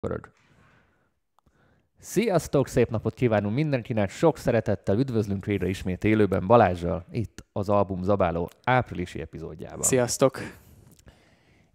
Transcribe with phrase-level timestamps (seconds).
[0.00, 0.30] Örög.
[1.98, 8.02] Sziasztok, szép napot kívánunk mindenkinek, sok szeretettel üdvözlünk végre ismét élőben Balázsjal, itt az album
[8.02, 9.82] Zabáló áprilisi epizódjában.
[9.82, 10.38] Sziasztok!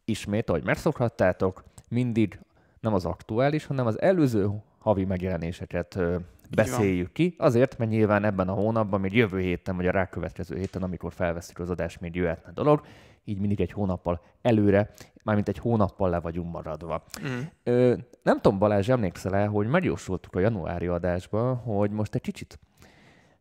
[0.06, 2.40] Ismét, ahogy megszokhattátok, mindig
[2.80, 6.18] nem az aktuális, hanem az előző havi megjelenéseket ö,
[6.50, 10.84] beszéljük ki, azért, mert nyilván ebben a hónapban, még jövő héten, vagy a rákövetkező héten,
[10.84, 12.86] amikor felveszünk az adást, még jöhetne dolog,
[13.26, 17.04] így mindig egy hónappal előre, mármint egy hónappal le vagyunk maradva.
[17.28, 17.40] Mm.
[17.64, 22.60] Ö, nem tudom, Balázs, emlékszel el, hogy megjósoltuk a januári adásban, hogy most egy kicsit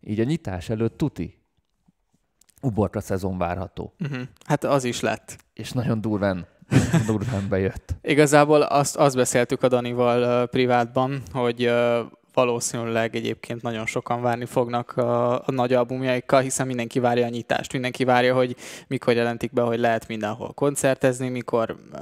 [0.00, 1.38] így a nyitás előtt tuti
[2.62, 3.94] uborka szezon várható.
[4.00, 4.22] Uh-huh.
[4.46, 5.36] Hát az is lett.
[5.54, 6.46] És nagyon durván,
[7.06, 7.94] durván bejött.
[8.02, 11.98] Igazából azt, azt beszéltük a Danival uh, privátban, hogy uh,
[12.34, 17.72] valószínűleg egyébként nagyon sokan várni fognak a, a nagy albumjaikkal, hiszen mindenki várja a nyitást,
[17.72, 22.00] mindenki várja, hogy mikor jelentik be, hogy lehet mindenhol koncertezni, mikor uh,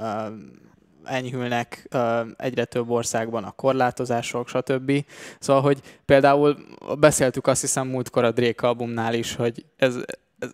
[1.03, 5.05] enyhülnek uh, egyre több országban a korlátozások, stb.
[5.39, 6.57] Szóval, hogy például
[6.99, 9.97] beszéltük azt hiszem múltkor a Drake albumnál is, hogy ez,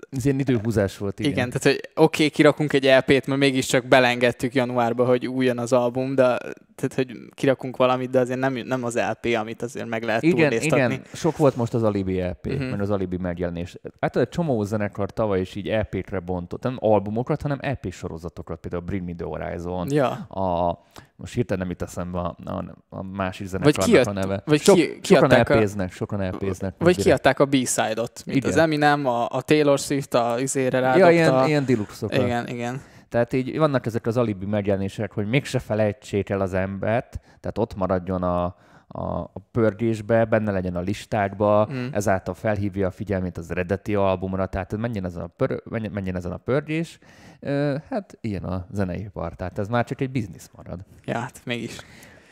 [0.09, 1.31] Ez ilyen időhúzás volt, igen.
[1.31, 5.73] igen, tehát hogy oké, okay, kirakunk egy LP-t, mert mégiscsak belengedtük januárba, hogy újjon az
[5.73, 6.37] album, de
[6.75, 10.51] tehát, hogy kirakunk valamit, de azért nem, nem az LP, amit azért meg lehet Igen,
[10.51, 12.53] igen, sok volt most az Alibi Mhm.
[12.53, 12.69] uh-huh.
[12.69, 13.75] mert az Alibi megjelenés.
[13.99, 18.83] Hát egy csomó zenekar tavaly is így EP-kre bontott, nem albumokat, hanem EP sorozatokat, például
[18.83, 20.09] Bring Me The Horizon, Ja.
[20.27, 20.79] a,
[21.19, 24.41] most hirtelen nem jut eszembe a, a, a másik Vagy zenekarnak kiad- a neve.
[24.45, 26.73] vagy Sok, ki- sokan kiadták a- sokan EP-znek.
[26.77, 28.49] Vagy kiadták a B-side-ot, mint Igen.
[28.49, 31.11] az Eminem, a, a Taylor Swift, a izére Ja, rádobta.
[31.11, 32.81] ilyen, ilyen deluxe igen, igen.
[33.09, 37.75] Tehát így vannak ezek az alibi megjelenések, hogy mégse felejtsék el az embert, tehát ott
[37.75, 38.55] maradjon a,
[38.91, 41.87] a, a pörgésbe, benne legyen a listákba, Mm.
[41.91, 46.31] ezáltal felhívja a figyelmét az eredeti albumra, tehát menjen ezen a, pör, menjen, menjen ezen
[46.31, 46.99] a pörgés.
[47.39, 50.79] Ö, hát ilyen a zeneipar, tehát ez már csak egy biznisz marad.
[51.05, 51.77] Ja, hát mégis.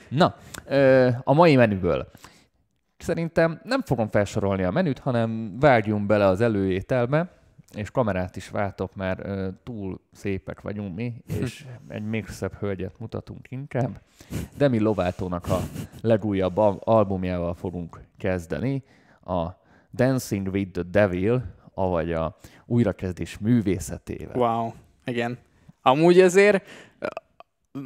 [0.09, 0.35] Na,
[0.65, 2.07] ö, a mai menüből.
[2.97, 7.29] Szerintem nem fogom felsorolni a menüt, hanem vágjunk bele az előételbe,
[7.75, 12.99] és kamerát is váltok, mert ö, túl szépek vagyunk mi, és egy még szebb hölgyet
[12.99, 14.01] mutatunk inkább.
[14.57, 15.59] Demi Lovatónak a
[16.01, 18.83] legújabb al- albumjával fogunk kezdeni,
[19.25, 19.45] a
[19.93, 21.43] Dancing with the Devil,
[21.73, 24.37] avagy a újrakezdés művészetével.
[24.37, 24.73] Wow,
[25.05, 25.37] igen.
[25.81, 26.67] Amúgy azért
[26.99, 27.07] ö,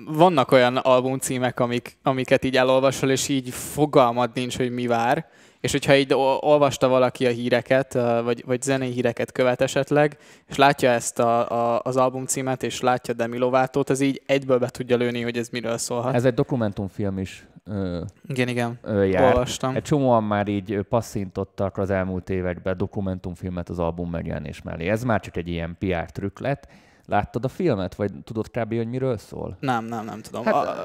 [0.05, 5.29] vannak olyan albumcímek, amik, amiket így elolvasol, és így fogalmad nincs, hogy mi vár.
[5.61, 10.17] És hogyha így ol- olvasta valaki a híreket, vagy, vagy zenei híreket követ esetleg,
[10.47, 14.69] és látja ezt a, a, az albumcímet, és látja Demi Lovatót, az így egyből be
[14.69, 16.13] tudja lőni, hogy ez miről szólhat.
[16.13, 18.79] Ez egy dokumentumfilm is ö, Igen, igen.
[18.81, 19.23] ö, jár.
[19.23, 19.75] Olvastam.
[19.75, 24.87] Egy csomóan már így passzintottak az elmúlt években dokumentumfilmet az album megjelenés mellé.
[24.87, 26.67] Ez már csak egy ilyen PR trükk lett.
[27.05, 28.75] Láttad a filmet, vagy tudod kb.
[28.75, 29.57] hogy miről szól?
[29.59, 30.43] Nem, nem, nem tudom.
[30.45, 30.75] Hát, a,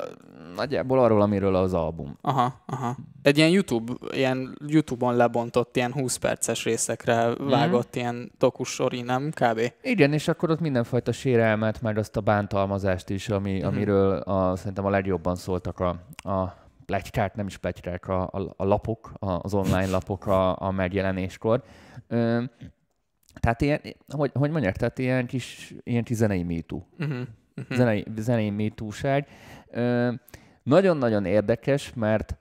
[0.57, 2.17] nagyjából arról, amiről az album.
[2.21, 2.97] aha, aha.
[3.23, 7.49] Egy ilyen YouTube, ilyen YouTube-on lebontott, ilyen 20 perces részekre Mhm.
[7.49, 9.31] vágott ilyen dokusori, nem?
[9.35, 9.61] Kb.
[9.83, 13.67] Igen, és akkor ott mindenfajta sérelmet, meg azt a bántalmazást is, ami, Mhm.
[13.67, 15.89] amiről a, szerintem a legjobban szóltak a,
[16.31, 16.55] a
[16.87, 21.63] pletykák, nem is pletykák, a, a, a lapok, a, az online lapok a, a megjelenéskor.
[22.09, 22.43] Ö,
[23.41, 26.83] tehát ilyen, hogy, hogy mondják, tehát ilyen kis, ilyen kis zenei MeToo.
[26.99, 27.17] Uh-huh.
[27.57, 27.77] Uh-huh.
[27.77, 29.29] zenei, zenei MeToo-ság.
[29.71, 30.13] Ö,
[30.63, 32.37] Nagyon-nagyon érdekes, mert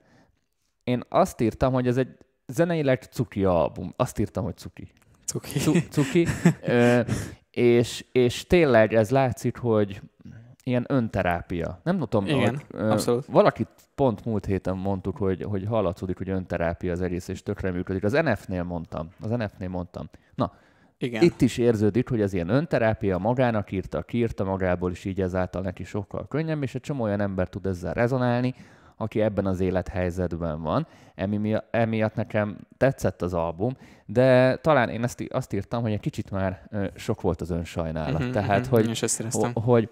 [0.84, 3.92] én azt írtam, hogy ez egy zeneileg cuki album.
[3.96, 4.92] Azt írtam, hogy cuki.
[5.24, 5.58] Cuki.
[5.58, 6.26] Cu- cuki.
[6.62, 7.00] Ö,
[7.50, 10.00] és, és tényleg ez látszik, hogy
[10.62, 11.80] ilyen önterápia.
[11.82, 13.26] Nem tudom, Igen, hogy, ö, abszolút.
[13.26, 18.04] valakit pont múlt héten mondtuk, hogy, hogy hallatszódik, hogy önterápia az egész, és tökre működik.
[18.04, 19.08] Az NF-nél mondtam.
[19.20, 20.08] Az NF-nél mondtam.
[20.34, 20.52] Na,
[20.98, 21.22] Igen.
[21.22, 25.84] itt is érződik, hogy az ilyen önterápia magának írta, kiírta magából, és így ezáltal neki
[25.84, 28.54] sokkal könnyebb, és egy csomó olyan ember tud ezzel rezonálni,
[28.96, 30.86] aki ebben az élethelyzetben van.
[31.14, 36.00] Emi, mi- emiatt nekem tetszett az album, de talán én ezt, azt írtam, hogy egy
[36.00, 38.20] kicsit már sok volt az önsajnálat.
[38.22, 38.70] Mhm, Tehát, mhm.
[38.70, 39.52] hogy, Én is ezt éreztem.
[39.52, 39.88] ho- hogy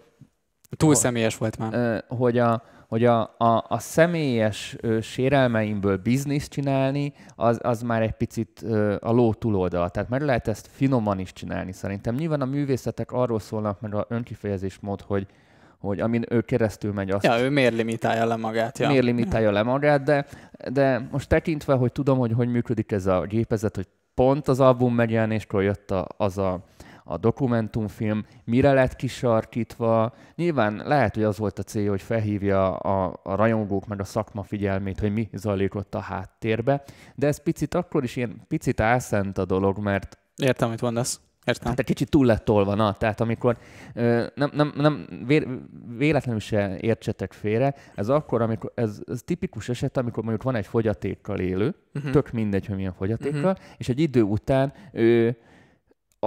[0.77, 2.05] Túl személyes volt már.
[2.09, 2.63] hogy a,
[2.95, 8.97] hogy a, a, a személyes ö, sérelmeimből bizniszt csinálni, az, az már egy picit ö,
[9.01, 9.91] a ló túloldal.
[9.91, 12.15] Tehát meg lehet ezt finoman is csinálni szerintem.
[12.15, 15.27] Nyilván a művészetek arról szólnak, meg a önkifejezésmód, hogy,
[15.79, 18.79] hogy amin ő keresztül megy, azt Ja, ő miért limitálja le magát?
[18.79, 18.89] Ja.
[18.89, 20.27] miért limitálja le magát, de,
[20.73, 24.95] de most tekintve, hogy tudom, hogy hogy működik ez a gépezet, hogy pont az album
[24.95, 26.65] megjelenéskor jött a, az a,
[27.05, 30.15] a dokumentumfilm, mire lett kisarkítva.
[30.35, 34.43] Nyilván lehet, hogy az volt a célja, hogy felhívja a, a rajongók meg a szakma
[34.43, 36.83] figyelmét, hogy mi zajlik ott a háttérbe,
[37.15, 41.21] de ez picit akkor is ilyen picit álszent a dolog, mert Értem, mit mondasz.
[41.45, 41.69] Értem.
[41.69, 43.57] Hát egy kicsit túl lett tolva, na, tehát amikor
[43.95, 45.47] ö, nem, nem, nem vé,
[45.97, 50.67] véletlenül se értsetek félre, ez akkor, amikor, ez, ez tipikus eset, amikor mondjuk van egy
[50.67, 52.13] fogyatékkal élő, uh-huh.
[52.13, 53.67] tök mindegy, hogy milyen fogyatékkal, uh-huh.
[53.77, 55.37] és egy idő után ő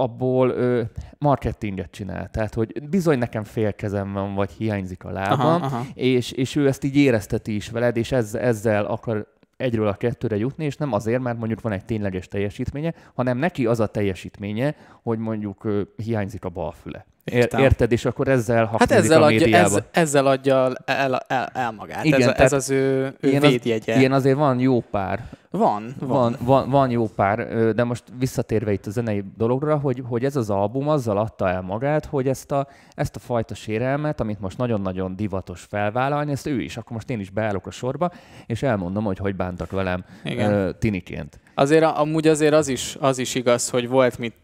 [0.02, 0.82] abból ö,
[1.18, 2.30] marketinget csinál.
[2.30, 5.84] Tehát, hogy bizony nekem félkezem van, vagy hiányzik a lábam, aha, aha.
[5.94, 10.36] És, és ő ezt így érezteti is veled, és ez, ezzel akar egyről a kettőre
[10.36, 14.74] jutni, és nem azért, mert mondjuk van egy tényleges teljesítménye, hanem neki az a teljesítménye,
[15.02, 17.06] hogy mondjuk ö, hiányzik a bal füle.
[17.30, 21.72] Ér, érted, és akkor ezzel hát ezzel a adja, ez, ezzel adja el, el, el
[21.72, 22.04] magát.
[22.04, 23.92] Igen, ez, ez az ő, ő ilyen védjegye.
[23.92, 25.24] Az, ilyen azért van jó pár.
[25.50, 26.08] Van, van.
[26.08, 30.36] Van, van, van jó pár, de most visszatérve itt a zenei dologra, hogy, hogy ez
[30.36, 34.58] az album azzal adta el magát, hogy ezt a, ezt a fajta sérelmet, amit most
[34.58, 38.12] nagyon-nagyon divatos felvállalni, ezt ő is, akkor most én is beállok a sorba,
[38.46, 40.76] és elmondom, hogy hogy bántak velem Igen.
[40.78, 41.40] tiniként.
[41.54, 44.34] Azért amúgy azért az is, az is igaz, hogy volt mit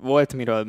[0.00, 0.66] volt miről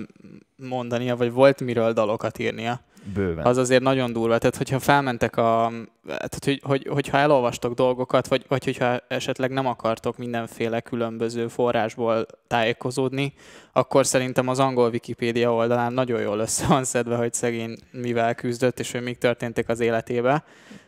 [0.56, 2.82] mondania, vagy volt miről dalokat írnia.
[3.14, 3.46] Bőven.
[3.46, 4.38] Az azért nagyon durva.
[4.38, 5.72] Tehát, hogyha felmentek a...
[6.08, 12.26] Tehát, hogy, hogy, hogyha elolvastok dolgokat, vagy, vagy hogyha esetleg nem akartok mindenféle különböző forrásból
[12.48, 13.34] tájékozódni,
[13.72, 18.80] akkor szerintem az angol Wikipédia oldalán nagyon jól össze van szedve, hogy szegény mivel küzdött,
[18.80, 20.44] és hogy mik történtek az életébe.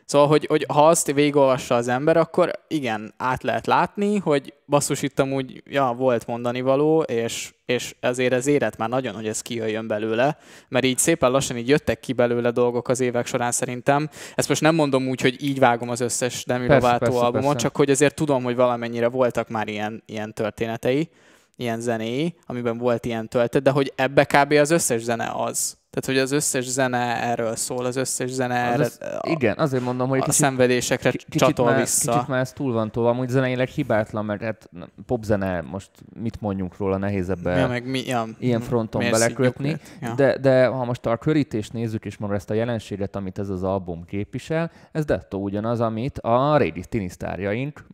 [0.09, 5.01] Szóval, hogy, hogy ha azt végigolvassa az ember, akkor igen, át lehet látni, hogy basszus
[5.01, 9.41] itt amúgy, ja, volt mondani való, és, és ezért ez éret már nagyon, hogy ez
[9.41, 14.09] kijöjjön belőle, mert így szépen lassan így jöttek ki belőle dolgok az évek során szerintem.
[14.35, 17.57] Ezt most nem mondom úgy, hogy így vágom az összes Demi Lovato albumot, persze.
[17.57, 21.09] csak hogy azért tudom, hogy valamennyire voltak már ilyen, ilyen történetei,
[21.55, 24.51] ilyen zenéi, amiben volt ilyen töltet, de hogy ebbe kb.
[24.51, 25.78] az összes zene az.
[25.89, 29.83] Tehát, hogy az összes zene erről szól, az összes zene az erre, a, igen, azért
[29.83, 32.11] mondom, hogy a kicsit, szenvedésekre kicsit csatol már, vissza.
[32.11, 34.69] Kicsit már ez túl van tolva, amúgy zeneileg hibátlan, mert hát
[35.05, 35.89] popzene, most
[36.19, 39.77] mit mondjunk róla, nehéz ebbe ja, meg mi, ja, ilyen fronton belekötni.
[40.01, 40.13] Ja.
[40.13, 43.63] De, de ha most a körítést nézzük, és maga ezt a jelenséget, amit ez az
[43.63, 47.85] album képvisel, ez dettó ugyanaz, amit a régi tinisztárjaink,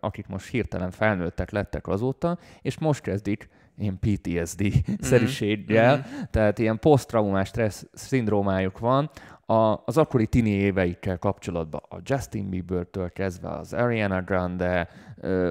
[0.00, 3.48] akik most hirtelen felnőttek lettek azóta, és most kezdik
[3.80, 6.22] ilyen PTSD-szerűséggel, mm-hmm.
[6.30, 9.10] tehát ilyen posztraumás stressz szindrómájuk van,
[9.50, 14.88] a, az akkori tini éveikkel kapcsolatban a Justin Bieber-től kezdve az Ariana Grande,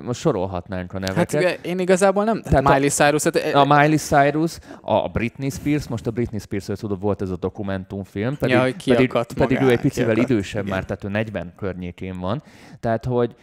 [0.03, 1.43] most sorolhatnánk a neveket.
[1.43, 3.23] Hát én igazából nem, tehát Miley Cyrus.
[3.23, 7.37] Hát, a Miley Cyrus, a Britney Spears, most a Britney Spears-ről tudod, volt ez a
[7.37, 10.75] dokumentumfilm, pedig, ja, pedig, pedig ő egy picivel idősebb igen.
[10.75, 12.43] már, tehát ő 40 környékén van.
[12.79, 13.35] Tehát, hogy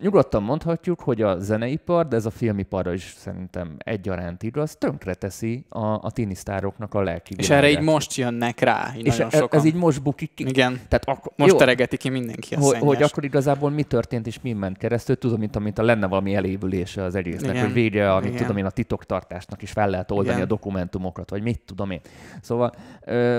[0.00, 5.86] nyugodtan mondhatjuk, hogy a zeneipar, de ez a filmiparra is szerintem egyaránt igaz, tönkreteszi a,
[5.86, 9.64] a tinisztároknak a lelki És erre így most jönnek rá, így És nagyon e- ez
[9.64, 10.46] így most bukik ki.
[10.48, 14.26] Igen, Tehát ak- most jó, teregeti ki mindenki a hogy, hogy akkor igazából mi történt
[14.26, 17.64] és mi ment keresztül, tudom, mint amint a lenne valami elévülése az egésznek, Igen.
[17.64, 18.40] hogy vége, amit Igen.
[18.40, 20.42] tudom én, a titoktartásnak is fel lehet oldani Igen.
[20.42, 22.00] a dokumentumokat, vagy mit tudom én.
[22.40, 22.72] Szóval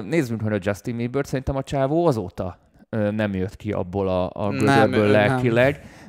[0.03, 2.57] nézzünk, hogy a Justin Bieber szerintem a csávó azóta
[3.11, 5.73] nem jött ki abból a, a gödörből lelkileg.
[5.73, 6.00] Nem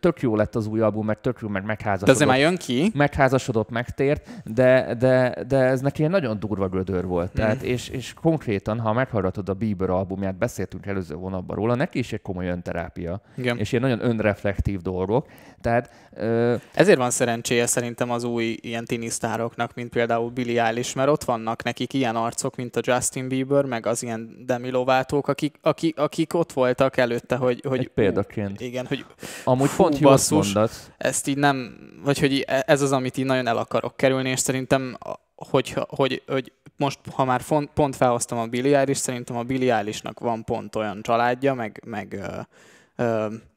[0.00, 2.06] tök jó lett az új album, meg tök jó, meg megházasodott.
[2.06, 2.90] De azért már jön ki.
[2.94, 7.30] Megházasodott, megtért, de, de, de ez neki egy nagyon durva gödör volt.
[7.30, 7.34] Mm.
[7.34, 12.12] Tehát, és, és konkrétan, ha meghallgatod a Bieber albumját, beszéltünk előző hónapban róla, neki is
[12.12, 13.20] egy komoly önterápia.
[13.36, 13.58] Igen.
[13.58, 15.26] És ilyen nagyon önreflektív dolgok.
[15.64, 16.54] Tehát, ö...
[16.74, 21.62] Ezért van szerencséje szerintem az új ilyen tinisztároknak, mint például Billie Eilish, mert ott vannak
[21.62, 26.34] nekik ilyen arcok, mint a Justin Bieber, meg az ilyen Demi Lovatók, akik, akik, akik
[26.34, 27.60] ott voltak előtte, hogy...
[27.68, 28.60] hogy Egy példaként.
[28.60, 29.04] Igen, hogy
[29.44, 30.90] Amúgy fú, pont jó basszus, mondasz.
[30.96, 34.98] Ezt így nem, vagy hogy ez az, amit így nagyon el akarok kerülni, és szerintem
[35.34, 39.74] hogy, hogy, hogy most, ha már font, pont felhoztam a Billie Eilish, szerintem a Billie
[39.74, 42.20] Eilishnak van pont olyan családja, meg, meg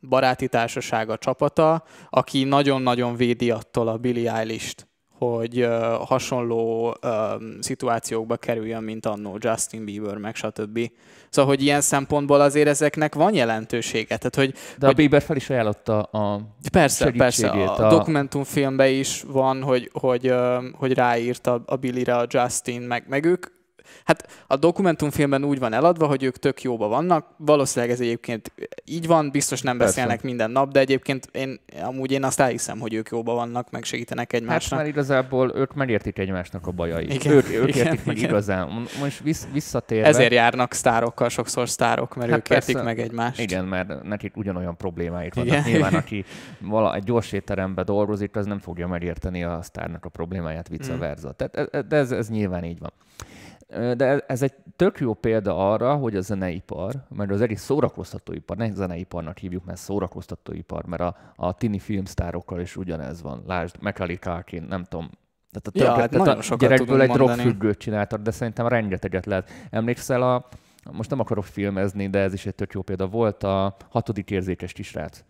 [0.02, 5.70] baráti társasága, csapata, aki nagyon-nagyon védi attól a Billie Eilish-t, hogy uh,
[6.06, 7.12] hasonló uh,
[7.60, 10.80] szituációkba kerüljön, mint annó Justin Bieber, meg stb.
[11.30, 14.18] Szóval, hogy ilyen szempontból azért ezeknek van jelentősége.
[14.18, 14.90] Tehát, hogy, De hogy...
[14.90, 16.42] a Bieber fel is ajánlotta a
[16.72, 17.50] Persze, persze.
[17.50, 20.34] A, a dokumentumfilmben is van, hogy, hogy,
[20.74, 23.46] hogy ráírt a, Billy-re a Justin, meg, meg ők
[24.04, 27.26] Hát a dokumentumfilmben úgy van eladva, hogy ők tök jóba vannak.
[27.38, 28.52] Valószínűleg ez egyébként
[28.86, 30.28] így van, biztos nem beszélnek Persze.
[30.28, 34.34] minden nap, de egyébként én amúgy én azt elhiszem, hogy ők jóba vannak, meg segítenek
[34.34, 34.80] egymásnak.
[34.80, 37.14] Hát már igazából ők megértik egymásnak a bajait.
[37.14, 38.30] Igen, ők, ők igen, értik meg igen.
[38.30, 38.88] igazán.
[39.00, 40.08] Most vissz, visszatérve...
[40.08, 43.40] Ezért járnak sztárokkal, sokszor sztárok, mert hát ők persze, értik meg egymást.
[43.40, 45.52] Igen, mert nekik ugyanolyan problémáik vannak.
[45.52, 45.64] Igen.
[45.64, 46.26] Nyilván, aki
[46.60, 51.00] vala, egy gyors étteremben dolgozik, az nem fogja megérteni a sztárnak a problémáját, vice mm.
[51.00, 51.32] versa.
[51.32, 52.92] Tehát, e- e- de ez, ez nyilván így van.
[53.70, 58.74] De ez egy tök jó példa arra, hogy a zeneipar, mert az egész szórakoztatóipar, ne
[58.74, 63.44] zeneiparnak hívjuk, mert szórakoztatóipar, mert a, a tini filmsztárokkal is ugyanez van.
[63.48, 65.10] Lásd, Macaulay Culkin, nem tudom,
[65.52, 69.50] Tehát a, Ja, többet- hát tehát a gyerekből egy drogfüggőt csináltak, de szerintem rengeteget lehet.
[69.70, 70.48] Emlékszel a,
[70.92, 73.08] most nem akarok filmezni, de ez is egy tök jó példa.
[73.08, 75.24] Volt a hatodik érzékes kisrác.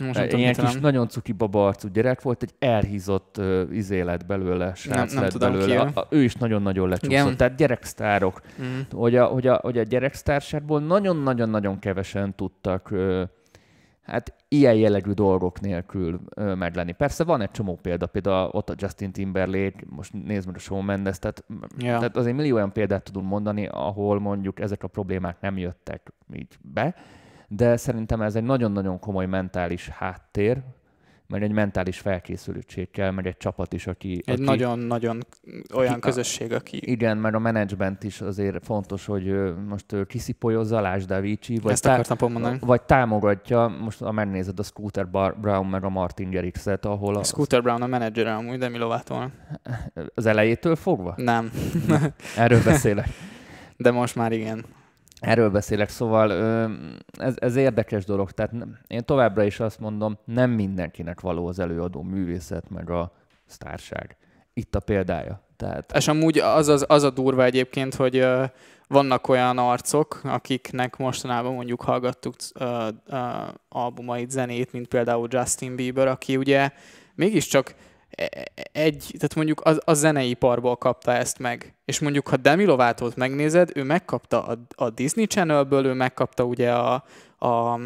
[0.00, 0.80] Most nem tudom, Ilyen kis, nem.
[0.82, 5.32] nagyon cuki baba arcú gyerek volt, egy elhízott uh, izé lett belőle, srác nem lett
[5.32, 5.80] tudom, belőle.
[5.80, 7.10] A, a, ő is nagyon-nagyon lecsúszott.
[7.10, 7.36] Igen.
[7.36, 8.40] Tehát gyereksztárok.
[8.62, 8.80] Mm.
[8.90, 13.22] Hogy a, hogy a, hogy a gyereksztárságból nagyon-nagyon-nagyon kevesen tudtak uh,
[14.02, 16.92] hát ilyen jellegű dolgok nélkül ö, meglenni.
[16.92, 20.84] Persze van egy csomó példa, például ott a Justin Timberlake, most nézd meg a Shawn
[20.84, 21.44] Mendes, tehát,
[21.78, 21.98] Ja.
[21.98, 26.58] tehát azért millió olyan példát tudunk mondani, ahol mondjuk ezek a problémák nem jöttek így
[26.62, 26.94] be,
[27.52, 30.58] de szerintem ez egy nagyon-nagyon komoly mentális háttér,
[31.26, 34.22] meg egy mentális felkészültség kell, meg egy csapat is, aki...
[34.24, 35.26] Egy nagyon-nagyon
[35.74, 41.06] olyan Aki- közösség, aki igen, meg a menedzsment is azért fontos, hogy most kiszipolyozza, lásd
[41.08, 42.58] Davici, vagy, ezt pont mondani.
[42.60, 47.22] vagy támogatja, most ha megnézed a Scooter Bar- Brown meg a Martin Garrixet, ahol a,
[47.24, 49.20] Scooter Brown a menedzsere amúgy, Demi Lovato.
[50.14, 51.14] az elejétől fogva?
[51.16, 51.50] Nem,
[52.36, 53.08] Erről beszélek.
[53.76, 54.64] de most már igen.
[55.20, 56.32] Erről beszélek, szóval
[57.18, 58.30] ez, ez érdekes dolog.
[58.30, 58.52] Tehát
[58.86, 63.12] én továbbra is azt mondom, nem mindenkinek való az előadó művészet, meg a
[63.46, 64.16] sztárság.
[64.52, 65.42] Itt a példája.
[65.56, 68.26] Tehát És amúgy az, az, az a durva egyébként, hogy
[68.88, 72.34] vannak olyan arcok, akiknek mostanában mondjuk hallgattuk
[73.68, 76.70] albumait, zenét, mint például Justin Bieber, aki ugye
[77.14, 77.74] mégiscsak
[78.72, 81.74] egy, tehát mondjuk az, a zeneiparból kapta ezt meg.
[81.84, 86.72] És mondjuk, ha Demi Lovatót megnézed, ő megkapta a, a Disney Channelből, ő megkapta ugye
[86.72, 87.04] a,
[87.38, 87.80] a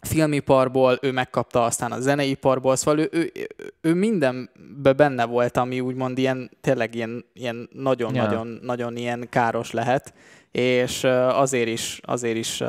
[0.00, 3.32] filmiparból, ő megkapta aztán a zeneiparból, szóval ő, ő,
[3.80, 8.58] ő, mindenben benne volt, ami úgymond ilyen, tényleg ilyen, ilyen nagyon-nagyon Ja.
[8.62, 10.14] nagyon ilyen káros lehet,
[10.50, 12.62] és azért is, azért is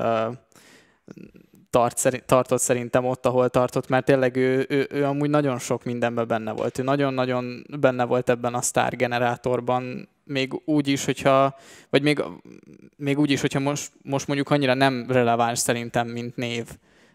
[1.76, 5.84] tart, szeri- tartott szerintem ott, ahol tartott, mert tényleg ő, ő, ő amúgy nagyon sok
[5.84, 6.80] mindenben benne volt.
[6.80, 11.56] Ő nagyon-nagyon benne volt ebben a sztárgenerátorban, még úgy is, hogyha,
[11.90, 12.24] vagy még,
[12.98, 16.66] még úgy is, hogyha most, most mondjuk annyira nem releváns szerintem, mint név,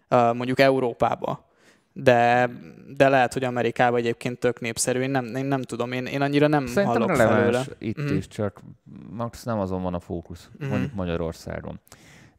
[0.08, 1.48] mondjuk Európába.
[1.92, 2.50] De,
[2.96, 5.00] de lehet, hogy Amerikában egyébként tök népszerű.
[5.00, 7.64] Én nem, én nem tudom, én, én annyira nem Szerintem hallok releváns felőle.
[7.78, 8.14] itt Mhm.
[8.16, 8.60] is, csak
[9.10, 10.68] max nem azon van a fókusz, Mhm.
[10.68, 11.80] mondjuk Magyarországon.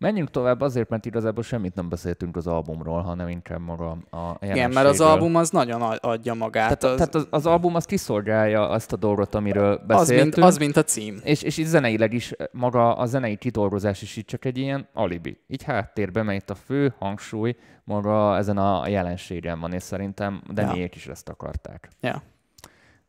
[0.02, 4.38] Menjünk tovább azért, mert igazából semmit nem beszéltünk az albumról, hanem inkább maga a.
[4.40, 6.80] Igen, mert az album az nagyon adja magát.
[6.80, 6.96] Tehát, az...
[6.96, 10.36] tehát az, az album az kiszolgálja azt a dolgot, amiről az, beszéltünk.
[10.36, 11.20] mint, az, mint a cím.
[11.24, 15.38] És, és így zeneileg is maga a zenei kidolgozás is így csak egy ilyen alibi.
[15.48, 20.96] Így háttérbe, mert itt a fő hangsúly maga ezen a jelenségen van, és szerintem Daniék
[20.96, 21.90] is ezt akarták.
[22.00, 22.22] Ja.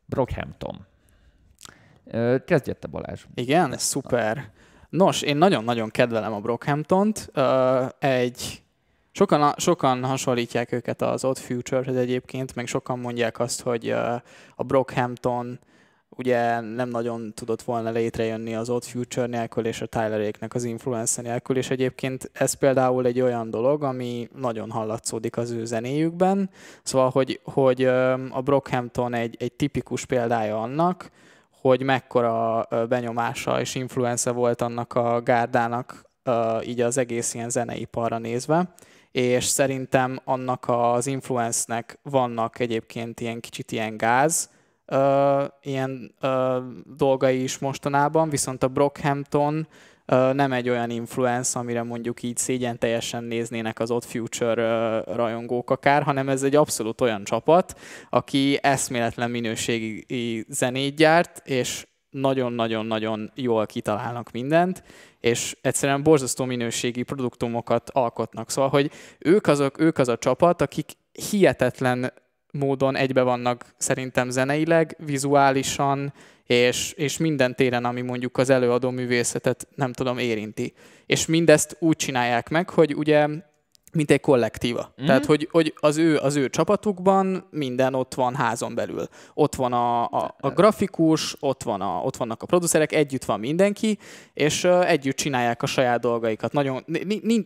[0.05, 0.85] Brockhampton.
[2.05, 3.25] Ö, Kezdjed te Balázs.
[3.33, 4.51] Igen, ez szuper.
[4.93, 7.31] Nos, én nagyon-nagyon kedvelem a Brockhamptont.
[7.99, 8.63] Egy
[9.11, 13.89] Sokan, sokan hasonlítják őket az Odd Future-hez egyébként, meg sokan mondják azt, hogy
[14.55, 15.59] a Brockhampton
[16.09, 21.21] ugye nem nagyon tudott volna létrejönni az Odd Future nélkül és a Tyleréknek az influence
[21.21, 26.49] nélkül, és egyébként ez például egy olyan dolog, ami nagyon hallatszódik az ő zenéjükben,
[26.83, 27.85] szóval, hogy, hogy
[28.29, 31.11] a Brockhampton egy, egy tipikus példája annak,
[31.63, 36.01] hogy mekkora benyomása és influence volt annak a gárdának
[36.63, 38.73] így az egész ilyen zeneiparra nézve,
[39.11, 44.49] és szerintem annak az influence-nek vannak egyébként ilyen kicsit ilyen gáz,
[45.61, 46.15] ilyen
[46.85, 49.67] dolgai is mostanában, viszont a Brockhampton
[50.33, 56.03] nem egy olyan influence, amire mondjuk így szégyen teljesen néznének az Odd Future rajongók akár,
[56.03, 57.79] hanem ez egy abszolút olyan csapat,
[58.09, 64.83] aki eszméletlen minőségi zenét gyárt, és nagyon-nagyon-nagyon jól kitalálnak mindent,
[65.19, 68.49] és egyszerűen borzasztó minőségi produktumokat alkotnak.
[68.49, 72.13] Szóval, hogy ők, azok, ők az a csapat, akik hihetetlen
[72.51, 76.13] módon egybe vannak szerintem zeneileg, vizuálisan,
[76.47, 80.73] és, és minden téren, ami mondjuk az előadó művészetet nem tudom érinti.
[81.05, 83.27] És mindezt úgy csinálják meg, hogy ugye
[83.93, 84.93] mint egy kollektíva.
[85.01, 85.05] Mm.
[85.05, 89.07] Tehát, hogy, hogy az, ő, az ő csapatukban minden ott van házon belül.
[89.33, 93.39] Ott van a, a, a grafikus, ott, van a, ott vannak a producerek, együtt van
[93.39, 93.97] mindenki,
[94.33, 96.53] és uh, együtt csinálják a saját dolgaikat.
[96.53, 97.43] Nagyon, ni, ni,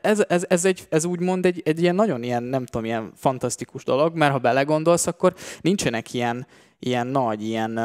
[0.00, 3.84] ez, ez, ez, egy, ez úgymond egy, egy ilyen nagyon ilyen, nem tudom, ilyen fantasztikus
[3.84, 6.46] dolog, mert ha belegondolsz, akkor nincsenek ilyen,
[6.78, 7.80] ilyen nagy, ilyen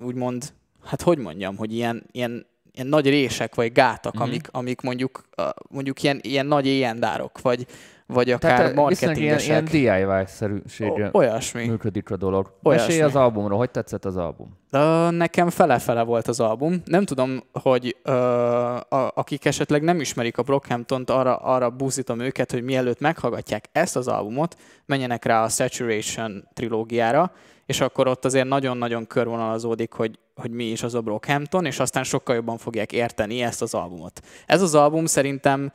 [0.00, 0.52] úgymond,
[0.84, 2.46] hát hogy mondjam, hogy ilyen, ilyen
[2.78, 4.26] ilyen nagy rések vagy gátak, mm-hmm.
[4.26, 5.22] amik, amik mondjuk,
[5.70, 7.66] mondjuk ilyen, ilyen nagy éjendárok, vagy,
[8.06, 9.72] vagy akár Tehát marketingesek.
[9.72, 11.66] ilyen, ilyen olyasmi.
[11.66, 12.52] működik a dolog.
[12.62, 12.86] Olyasmi.
[12.86, 14.58] Mesélj az albumról, hogy tetszett az album?
[14.70, 16.82] Ö, nekem fele-fele volt az album.
[16.84, 22.52] Nem tudom, hogy ö, a, akik esetleg nem ismerik a Brockhamptont, arra, arra búzítom őket,
[22.52, 27.32] hogy mielőtt meghallgatják ezt az albumot, menjenek rá a Saturation trilógiára,
[27.68, 32.04] és akkor ott azért nagyon-nagyon körvonalazódik, hogy, hogy mi is az a Brockhampton, és aztán
[32.04, 34.20] sokkal jobban fogják érteni ezt az albumot.
[34.46, 35.72] Ez az album szerintem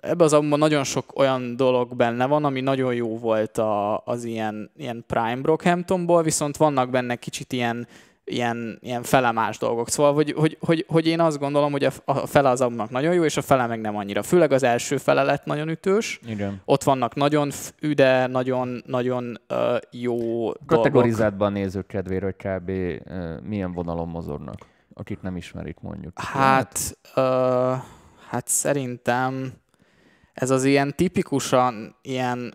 [0.00, 4.24] ebben az albumban nagyon sok olyan dolog benne van, ami nagyon jó volt a, az
[4.24, 7.88] ilyen, ilyen Prime Brockhamptonból, viszont vannak benne kicsit ilyen,
[8.30, 9.88] ilyen, ilyen felemás dolgok.
[9.88, 13.14] Szóval, hogy, hogy, hogy, hogy én azt gondolom, hogy a, a fele az albumnak nagyon
[13.14, 14.22] jó, és a fele meg nem annyira.
[14.22, 16.20] Főleg az első fele lett nagyon ütős.
[16.26, 16.60] Igen.
[16.64, 19.58] Ott vannak nagyon üde, nagyon, nagyon uh,
[19.90, 20.66] jó dolgok.
[20.66, 22.70] Kategorizált be a nézők kedvére, hogy kb.
[22.70, 24.56] Uh, milyen vonalon mozognak,
[24.94, 26.20] akik nem ismerik mondjuk.
[26.20, 27.22] Hát, uh,
[28.28, 29.52] hát szerintem
[30.32, 32.54] ez az ilyen tipikusan ilyen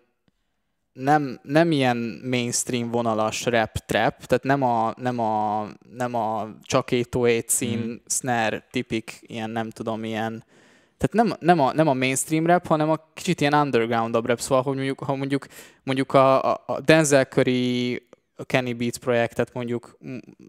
[0.94, 6.90] nem, nem ilyen mainstream vonalas rap trap, tehát nem a, nem a, nem a csak
[6.90, 7.94] 808 szín, mm.
[8.06, 10.44] snare tipik, ilyen nem tudom, ilyen
[10.98, 14.64] tehát nem, nem, a, nem a mainstream rap, hanem a kicsit ilyen underground rap, szóval,
[14.64, 15.48] hogy mondjuk, ha mondjuk,
[15.84, 18.02] mondjuk a, a, a Denzel Curry
[18.36, 19.98] a Kenny Beats projektet mondjuk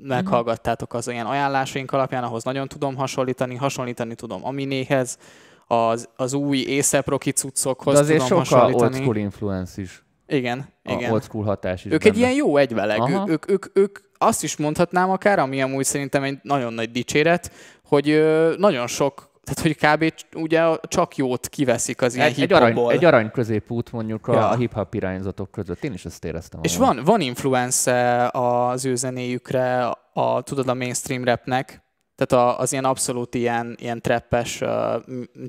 [0.02, 5.18] meghallgattátok az ilyen ajánlásaink alapján, ahhoz nagyon tudom hasonlítani, hasonlítani tudom Aminéhez,
[5.66, 10.03] az, az új ASAP Rocky cuccokhoz De azért tudom sokkal old school influence is.
[10.26, 10.98] Igen, Igen.
[10.98, 11.12] igen.
[11.12, 12.14] old school hatás is Ők benne.
[12.14, 13.00] egy ilyen jó egyveleg.
[13.00, 13.24] Aha.
[13.28, 17.52] Ők, ők, ők, ők azt is mondhatnám akár, ami amúgy szerintem egy nagyon nagy dicséret,
[17.84, 20.14] hogy ö, nagyon sok, tehát hogy kb.
[20.36, 24.48] ugye csak jót kiveszik az ilyen egy, egy, arany, egy arany középút mondjuk a, Ja.
[24.48, 25.84] a hip-hop irányzatok között.
[25.84, 26.60] Én is ezt éreztem.
[26.62, 31.82] És van, van influence az ő zenéjükre, a, tudod, a mainstream rapnek,
[32.16, 34.68] tehát a, az ilyen abszolút ilyen, ilyen trappes, uh,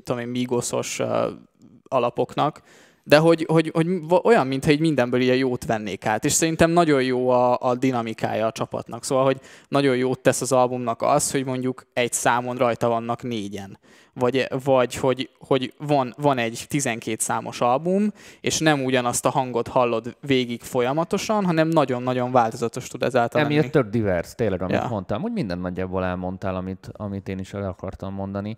[0.04, 1.08] tudom én, migoszos uh,
[1.88, 2.62] alapoknak,
[3.08, 3.86] de hogy, hogy, hogy
[4.22, 8.46] olyan, mintha egy mindenből ilyen jót vennék át, és szerintem nagyon jó a, a dinamikája
[8.46, 9.04] a csapatnak.
[9.04, 13.78] Szóval, hogy nagyon jót tesz az albumnak az, hogy mondjuk egy számon rajta vannak négyen.
[14.18, 19.68] Vagy, vagy hogy, hogy van, van egy 12 számos album, és nem ugyanazt a hangot
[19.68, 23.56] hallod végig folyamatosan, hanem nagyon-nagyon változatos tud ezáltal lenni.
[23.56, 24.86] Emiatt tök divers, tényleg, amit Ja.
[24.88, 28.56] mondtam, hogy minden nagyjából elmondtál, amit, amit én is el akartam mondani.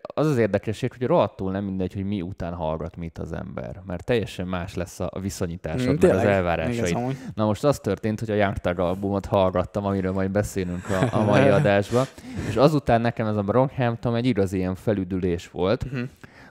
[0.00, 4.04] Az az érdekesség, hogy rohadtul nem mindegy, hogy mi után hallgat mit az ember, mert
[4.04, 7.16] teljesen más lesz a viszonyításod, Mm, meg az elvárásaid.
[7.34, 11.22] Na most az történt, hogy a Young Thug albumot hallgattam, amiről majd beszélünk a, a
[11.24, 12.04] mai adásban,
[12.48, 15.90] és azután nekem ez a Brockhampton egy igazi ilyen felüdülés volt.
[15.92, 16.02] Mhm.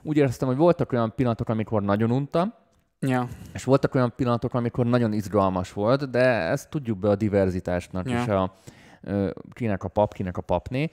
[0.03, 2.53] Úgy éreztem, hogy voltak olyan pillanatok, amikor nagyon untam,
[2.99, 3.27] Ja.
[3.53, 8.21] és voltak olyan pillanatok, amikor nagyon izgalmas volt, de ezt tudjuk be a diverzitásnak Ja.
[8.21, 8.53] és a
[9.53, 10.89] kinek a pap, kinek a papné.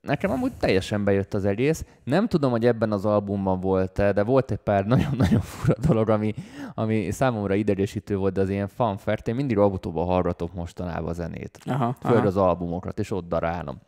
[0.00, 1.84] Nekem amúgy teljesen bejött az egész.
[2.04, 6.34] Nem tudom, hogy ebben az albumban volt-e, de volt egy pár nagyon-nagyon fura dolog, ami,
[6.74, 9.28] ami számomra idegesítő volt, de az ilyen fanfert.
[9.28, 11.58] Én mindig autóban hallgatok mostanában a zenét.
[11.64, 12.26] Aha, Főleg aha.
[12.26, 13.78] az albumokat, és ott darálom.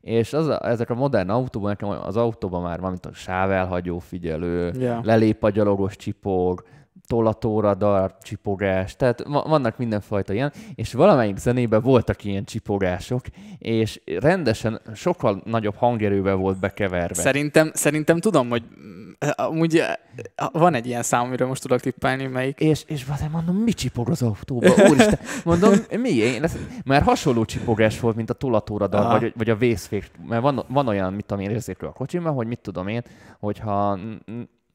[0.00, 3.98] És az a, ezek a modern autóban, nekem az autóban már van, mint a sávelhagyó
[3.98, 5.00] figyelő, Ja.
[5.04, 6.62] lelép a gyalogos csipog,
[7.06, 13.20] tollatóradar csipogás, tehát va- vannak mindenfajta ilyen, és valamelyik zenében voltak ilyen csipogások,
[13.58, 17.14] és rendesen sokkal nagyobb hangerővel volt bekeverve.
[17.14, 18.62] Szerintem, szerintem tudom, hogy
[19.36, 19.82] amúgy
[20.52, 22.58] van egy ilyen szám, amiről most tudok tippelni, melyik.
[22.60, 24.68] És, és azért mondom, mi csipog az autóba?
[24.88, 26.10] Úristen, mondom, mi?
[26.14, 26.44] Én
[26.84, 29.18] mert hasonló csipogás volt, mint a tollatóradar, Aha.
[29.18, 30.10] vagy, vagy a vészfék.
[30.28, 33.02] Mert van, van olyan, mit tudom én, érzékelő a kocsimban, hogy mit tudom én,
[33.40, 33.98] hogyha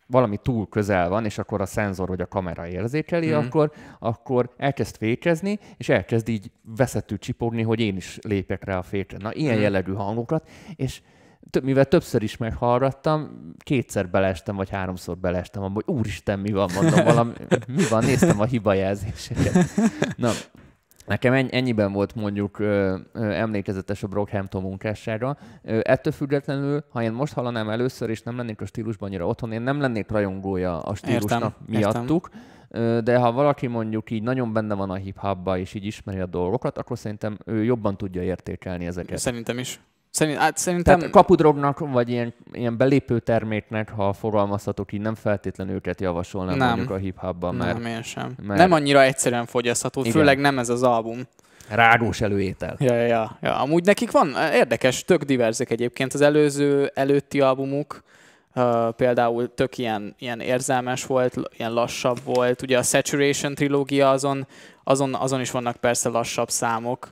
[0.08, 3.36] valami túl közel van, és akkor a szenzor vagy a kamera érzékeli, Mhm.
[3.36, 3.46] mm.
[3.46, 8.82] akkor, akkor elkezd fékezni, és elkezd így veszettül csipogni, hogy én is lépek rá a
[8.84, 9.18] fékre.
[9.18, 9.62] Na, ilyen Mhm.
[9.62, 11.02] jellegű hangokat, és
[11.50, 16.70] több, mivel többször is meghallgattam, kétszer belestem, vagy háromszor belestem abba, hogy úristen, mi van,
[16.74, 17.32] mondom, valami,
[17.68, 19.66] mi van, néztem a hibajelzéseket.
[20.18, 20.30] Na,
[21.06, 25.38] Nekem ennyi, ennyiben volt mondjuk ö, ö, emlékezetes a Brockhampton munkássága.
[25.64, 29.52] Ö, ettől függetlenül, ha én most hallanám először, és nem lennék a stílusban annyira otthon,
[29.52, 32.30] én nem lennék rajongója a stílusnak Értem, miattuk,
[32.70, 36.26] Ö, de ha valaki mondjuk így nagyon benne van a hip-hopba, és így ismeri a
[36.26, 39.18] dolgokat, akkor szerintem ő jobban tudja értékelni ezeket.
[39.18, 39.80] Szerintem is.
[40.16, 40.98] Szerint, hát szerintem...
[40.98, 46.68] Tehát kapudrognak, vagy ilyen, ilyen belépő terméknek, ha fogalmazhatok így, nem feltétlenül őket javasolnám Nem.
[46.68, 48.34] mondjuk a hip-hopban, mert nem, én sem.
[48.44, 50.12] mert- Nem annyira egyszerűen fogyasztható, Igen.
[50.12, 51.22] főleg nem ez az album.
[51.70, 52.76] rágós előétel.
[52.80, 53.60] Ja, ja, ja, ja.
[53.60, 58.04] Amúgy nekik van érdekes, tök diverzek egyébként az előző, előtti albumuk.
[58.58, 62.62] Uh, például tök ilyen, ilyen érzelmes volt, ilyen lassabb volt.
[62.62, 64.48] Ugye a Saturation trilógia azon,
[64.84, 67.10] azon, azon is vannak persze lassabb számok,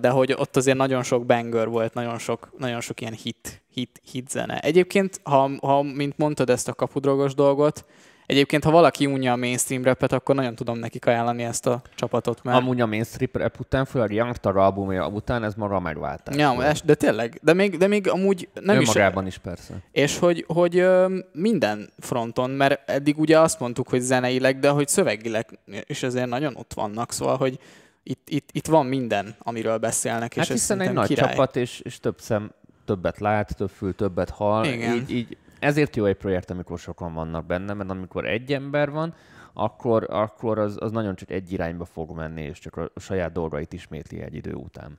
[0.00, 4.00] de hogy ott azért nagyon sok banger volt, nagyon sok, nagyon sok ilyen hit, hit,
[4.10, 4.58] hit zene.
[4.58, 7.84] Egyébként, ha, ha, mint mondtad ezt a kapudrogos dolgot,
[8.26, 12.42] Egyébként, ha valaki unja a mainstream rapet, akkor nagyon tudom nekik ajánlani ezt a csapatot,
[12.42, 12.56] mert...
[12.56, 16.36] Amúgy a mainstream rap után, főleg Youngster albumja után ez maga megváltás.
[16.36, 18.88] Ja, es- de tényleg, de még, de még amúgy nem is...
[18.88, 19.74] Önmagában is persze.
[19.92, 20.86] És hogy, hogy
[21.32, 26.56] minden fronton, mert eddig ugye azt mondtuk, hogy zeneileg, de hogy szövegileg is azért nagyon
[26.56, 27.58] ott vannak, szóval, hogy
[28.06, 31.28] itt, itt, itt van minden, amiről beszélnek, Hát és hiszen egy nagy király.
[31.30, 32.52] csapat, és, és több szem
[32.84, 34.64] többet lát, több fül többet hall.
[34.64, 34.94] Igen.
[34.96, 39.14] Így, így, ezért jó egy projekt, amikor sokan vannak benne, mert amikor egy ember van,
[39.52, 43.72] akkor, akkor az, az nagyon csak egy irányba fog menni, és csak a saját dolgait
[43.72, 44.98] ismétli egy idő után.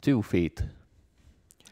[0.00, 0.64] Two Feet.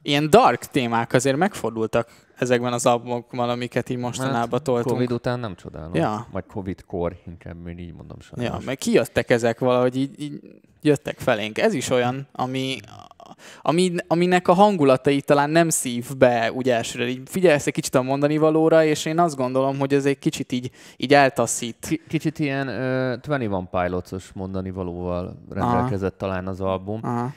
[0.03, 2.09] Ilyen dark témák azért megfordultak
[2.39, 4.77] ezekben az albumokban, amiket így mostanában toltunk.
[4.77, 5.95] Hát, Covid után nem csodálom.
[5.95, 6.27] Ja.
[6.33, 8.53] Vagy Covid-kor, inkább még így mondom sajnos.
[8.55, 10.41] Ja, meg kijöttek ezek valahogy így, így
[10.83, 11.59] jöttek felénk.
[11.59, 12.77] Ez is olyan, ami,
[13.63, 17.07] ami, aminek a hangulatai talán nem szív be úgy elsőre.
[17.09, 20.53] Így figyelsz egy kicsit a mondani valóra, és én azt gondolom, hogy ez egy kicsit
[20.53, 21.87] így, így eltaszít.
[21.89, 27.01] Ki- Kicsit ilyen uh, 21 Pilots-os mondani valóval rendelkezett talán az album.
[27.03, 27.33] Aha.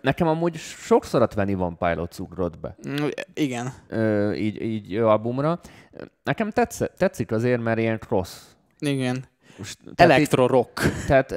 [0.00, 3.72] Nekem amúgy sokszor a 21 Pilots ugrott be, Mm, Igen.
[3.88, 5.60] ö, így, így albumra.
[6.22, 8.40] Nekem tetsz, tetszik azért, mert ilyen cross.
[8.78, 9.24] Igen.
[9.58, 9.78] Most,
[11.06, 11.34] tehát,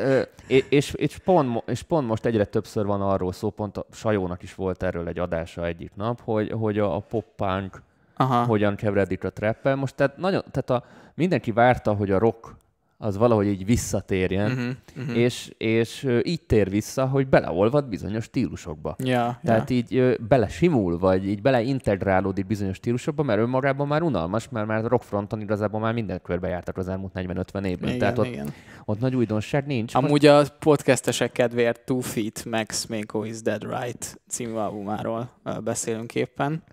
[0.47, 4.55] és, és, pont, és pont most egyre többször van arról szó, pont a Sajónak is
[4.55, 7.81] volt erről egy adása egyik nap, hogy, hogy a, a pop-punk
[8.15, 8.43] Aha.
[8.45, 9.75] hogyan keveredik a trappel.
[9.75, 12.55] Most tehát, nagyon, tehát a, mindenki várta, hogy a rock
[13.03, 14.69] az valahogy így visszatérjen, Uh-huh.
[14.97, 15.17] Uh-huh.
[15.17, 18.95] és, és így tér vissza, hogy beleolvad bizonyos stílusokba.
[19.03, 24.67] Ja, Tehát így ö, belesimul, vagy így beleintegrálódik bizonyos stílusokba, mert önmagában már unalmas, mert
[24.67, 27.87] már rockfronton igazából már minden körbe jártak az elmúlt 40-50 évben.
[27.87, 28.53] igen, Tehát ott, igen.
[28.85, 29.95] ott nagy újdonság nincs.
[29.95, 35.29] Amúgy a podcastesek kedvéért Two Feet Max Mako is Dead Right című albumáról
[35.63, 36.63] beszélünk éppen.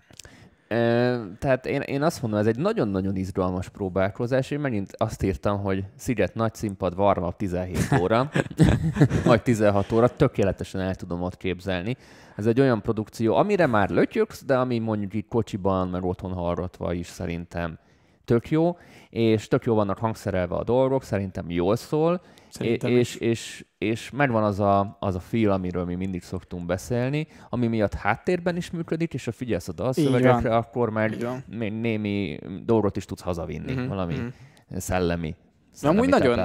[1.39, 4.51] Tehát én, én azt mondom, ez egy nagyon-nagyon izgalmas próbálkozás.
[4.51, 8.29] Én megint azt írtam, hogy Sziget nagy színpad, warm 17 óra,
[9.25, 11.97] vagy 16 óra, tökéletesen el tudom ott képzelni.
[12.35, 16.93] Ez egy olyan produkció, amire már lötyöksz, de ami mondjuk így kocsiban, meg otthon hallgatva
[16.93, 17.77] is szerintem
[18.25, 18.77] tök jó,
[19.09, 24.43] és tök jó vannak hangszerelve a dolgok, szerintem jól szól, Szerintem és, és, és megvan
[24.43, 29.13] az a, az a feel, amiről mi mindig szoktunk beszélni, ami miatt háttérben is működik,
[29.13, 34.13] és ha figyelsz a dalszövegekre, akkor meg még némi dolgot is tudsz hazavinni, uh-huh, valami
[34.13, 34.25] mhm.
[34.25, 34.79] uh-huh.
[34.79, 35.37] szellemi, amúgy
[35.71, 36.35] szellemi nagyon-.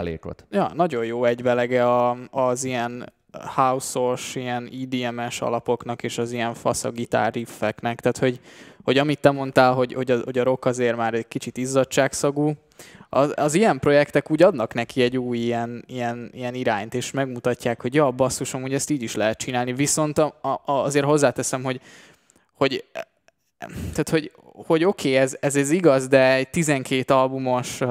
[0.50, 3.12] Ja, nagyon jó egyvelege a, az ilyen
[3.54, 8.00] house-os, ilyen EDM-es alapoknak és az ilyen fasz a gitár riffeknek.
[8.00, 8.40] Tehát, hogy,
[8.82, 12.52] hogy amit te mondtál, hogy, hogy, a, hogy a rock azért már egy kicsit izzadságszagú,
[13.14, 17.82] az, az ilyen projektek úgy adnak neki egy új ilyen, ilyen, ilyen irányt, és megmutatják,
[17.82, 19.72] hogy ja, basszusom, hogy ezt így is lehet csinálni.
[19.72, 21.80] Viszont a, a, azért hozzáteszem, hogy,
[22.52, 22.84] hogy
[23.68, 27.88] tehát, hogy, hogy oké, okay, ez, ez, ez igaz, de egy 12 albumos, uh,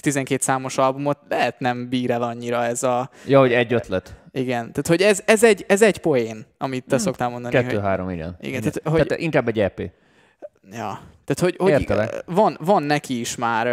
[0.00, 3.10] 12 számos albumot lehet nem bír el annyira ez a...
[3.26, 4.14] Ja, hogy egy ötlet.
[4.32, 7.54] Igen, tehát hogy ez, ez, egy, ez egy poén, amit te szoktál mondani.
[7.54, 8.36] Kettő-három, igen.
[8.40, 9.80] Igen, tehát, hogy- tehát inkább egy EP.
[10.70, 11.00] Ja.
[11.24, 12.22] Tehát, hogy, hogy Értelek.
[12.26, 13.66] van, van neki is már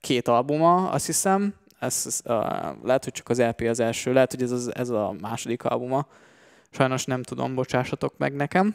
[0.00, 1.54] két albuma, azt hiszem.
[1.78, 2.34] Ez, ez, uh,
[2.82, 6.06] lehet, hogy csak az LP az első, lehet, hogy ez, az, ez a második albuma.
[6.70, 8.74] Sajnos nem tudom, bocsássatok meg nekem.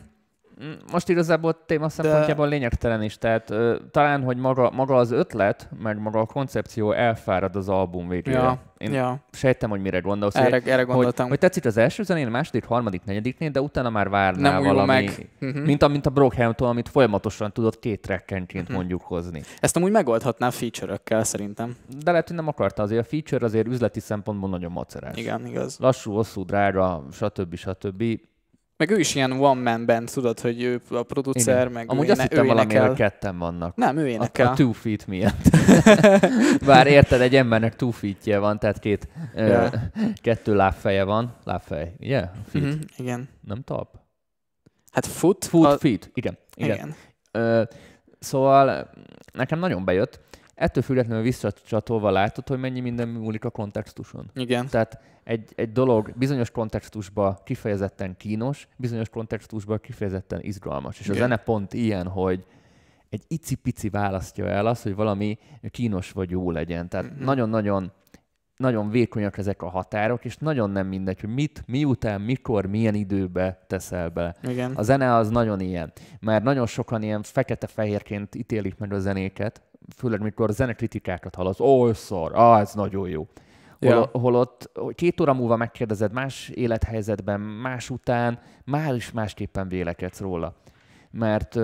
[0.92, 6.00] Most igazából téma szempontjából lényegtelen is, tehát ö, talán, hogy maga, maga az ötlet, meg
[6.02, 8.38] maga a koncepció elfárad az album végére.
[8.38, 10.36] Ja, Én ja, sejtem, hogy mire gondolsz.
[10.36, 11.28] erre, hogy, erre hogy, gondoltam.
[11.30, 14.88] hogy tetszik az első zenén, a második, harmadik, negyediknél, de utána már várnál nem valami...
[14.88, 15.30] meg.
[15.42, 15.64] Uh-huh.
[15.66, 18.78] Mint, a, mint a Brockhampton, amit folyamatosan tudod két trackenként Mhm.
[18.78, 19.42] mondjuk hozni.
[19.60, 21.76] Ezt amúgy megoldhatná feature-ökkel szerintem.
[22.04, 25.18] De lehet, hogy nem akarta azért a feature, azért üzleti szempontból nagyon macerás.
[25.18, 25.78] Igen, igaz.
[25.80, 27.56] Lassú, hosszú, drága, stb.
[27.56, 28.04] stb.
[28.82, 31.72] Meg ő is ilyen one man band, tudod, hogy ő a producer, Igen.
[31.72, 33.76] meg Amúgy ő, azt hittem valami, hogy ketten vannak.
[33.76, 34.48] Nem, ő A, énekel.
[34.48, 35.50] a two feet miatt.
[36.66, 39.70] Bár érted, egy embernek two feetje van, tehát két, ö, Ja.
[40.22, 41.34] kettő lábfeje van.
[41.44, 42.10] Lábfej, ugye?
[42.10, 42.30] Yeah?
[42.48, 42.64] Feet.
[42.66, 43.30] Mhm, igen.
[43.48, 43.88] Nem talp?
[44.92, 45.46] Hát foot.
[45.46, 46.10] Foot, a- feet.
[46.14, 46.38] Igen.
[46.56, 46.76] igen.
[46.76, 46.96] igen.
[47.32, 47.64] Ö,
[48.20, 48.90] szóval
[49.34, 50.20] nekem nagyon bejött.
[50.56, 54.32] Ettől függetlenül visszacsatolva látod, hogy mennyi minden múlik a kontextuson.
[54.34, 54.68] Igen.
[54.68, 61.00] Tehát egy, egy dolog bizonyos kontextusban kifejezetten kínos, bizonyos kontextusban kifejezetten izgalmas.
[61.00, 61.24] És a Igen.
[61.24, 62.46] zene pont ilyen, hogy
[63.10, 65.38] egy icipici választja el azt, hogy valami
[65.70, 66.90] kínos vagy jó legyen.
[66.90, 67.24] Tehát Mhm.
[67.24, 67.92] nagyon-nagyon
[68.58, 73.64] nagyon vékonyak ezek a határok, és nagyon nem mindegy, hogy mit, miután, mikor, milyen időbe
[73.68, 74.36] teszel bele.
[74.44, 74.72] Igen.
[74.76, 79.62] A zene az nagyon ilyen, mert nagyon sokan ilyen fekete-fehérként ítélik meg a zenéket,
[79.96, 83.28] főleg mikor zenekritikákat hallasz, ó, szar, ah, ez nagyon jó.
[83.80, 84.10] Hol, Ja.
[84.20, 90.54] Holott két óra múlva megkérdezed más élethelyzetben, más után, már is másképpen vélekedsz róla.
[91.12, 91.60] Mert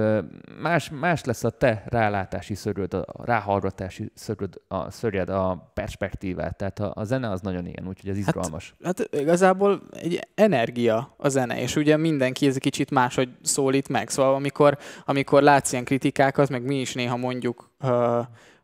[0.62, 6.58] más, más lesz a te rálátási szöröd, a ráhallgatási szöröd, a szörjed, a perspektívát.
[6.58, 8.76] Tehát a, a zene az nagyon ilyen, úgyhogy ez izgalmas.
[8.84, 13.90] Hát, hát igazából egy energia a zene, és ugye mindenki ez egy kicsit máshogy szólít
[13.90, 14.10] meg.
[14.10, 17.70] Szóval amikor, amikor látsz ilyen kritikákat, meg mi is néha mondjuk,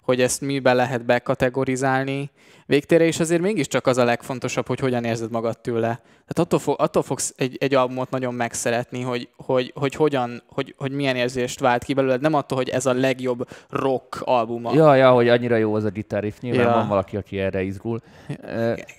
[0.01, 2.31] hogy ezt mibe lehet bekategorizálni,
[2.65, 6.01] végtére, és azért mégiscsak az a legfontosabb, hogy hogyan érzed magad tőle.
[6.27, 10.75] Tehát attól, fog, attól fogsz egy, egy albumot nagyon megszeretni, hogy, hogy, hogy, hogyan, hogy,
[10.77, 14.73] hogy milyen érzést vált ki belőled, nem attól, hogy ez a legjobb rock albuma.
[14.73, 16.73] Ja, ja, hogy annyira jó az a gitáriff, nyilván ja.
[16.73, 18.01] van valaki, aki erre izgul.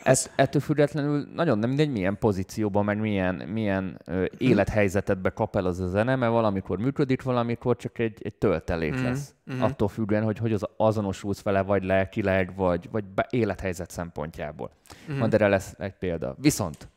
[0.03, 5.67] Ez, ettől függetlenül nagyon nem mindegy, milyen pozícióban, meg milyen, milyen ö, élethelyzetedbe kap el
[5.67, 9.05] az a zene, mert valamikor működik, valamikor csak egy, egy töltelék mm.
[9.05, 9.35] lesz.
[9.53, 9.63] Mm-hmm.
[9.63, 13.05] Attól függően, hogy hogy az azonosulsz vele, vagy lelkileg, vagy, vagy
[13.55, 14.71] élethelyzet szempontjából.
[15.13, 15.19] Mm.
[15.19, 16.35] Majd erre lesz egy példa.
[16.39, 16.89] Viszont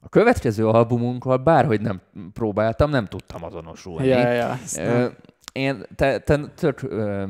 [0.00, 2.00] a következő albumunkról bárhogy nem
[2.32, 4.06] próbáltam, nem tudtam azonosulni.
[4.06, 5.06] Ja, ö,
[5.52, 7.26] én, te, te tök ö,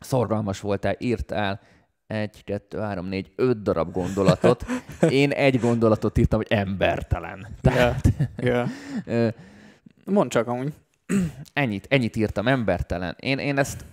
[0.00, 1.60] szorgalmas voltál, írtál
[2.06, 4.64] egy, kettő, három, négy, öt darab gondolatot.
[5.10, 7.46] Én egy gondolatot írtam, hogy embertelen.
[7.60, 8.68] Tehát, yeah,
[9.06, 9.32] yeah.
[10.04, 10.72] Mondd csak amúgy.
[11.52, 13.16] Ennyit, ennyit írtam, embertelen.
[13.20, 13.84] Én, én ezt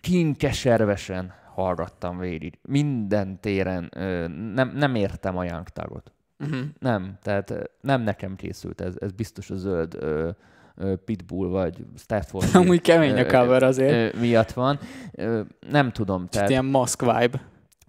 [0.00, 2.58] kinkeservesen hallgattam végig.
[2.62, 6.12] Minden téren ö, nem, nem értem a Young Tagot.
[6.38, 6.60] Uh-huh.
[6.78, 10.30] Nem, tehát nem nekem készült, ez, ez biztos a zöld ö,
[10.74, 12.54] ö, Pitbull vagy Stafford.
[12.62, 14.14] Amúgy kemény a cover azért.
[14.14, 14.78] Ö, miatt van.
[15.12, 15.40] Ö,
[15.70, 16.28] nem tudom.
[16.28, 17.40] Tehát, ilyen mask vibe.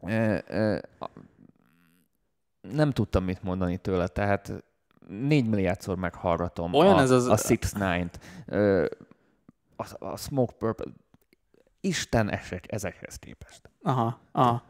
[0.07, 0.77] Ö, ö,
[2.71, 4.63] nem tudtam mit mondani tőle, tehát
[5.07, 7.27] négy milliárdszor meghallgatom Olyan a, ez az...
[7.27, 8.19] a Six Nine-t,
[9.75, 10.91] a, a Smoke Purple,
[11.85, 13.61] Isten esek ezekhez képest.
[13.83, 14.63] Aha, aha.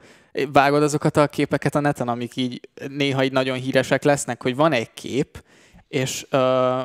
[0.51, 4.71] Vágod azokat a képeket a neten, amik így néha így nagyon híresek lesznek, hogy van
[4.71, 5.43] egy kép,
[5.87, 6.81] és ö,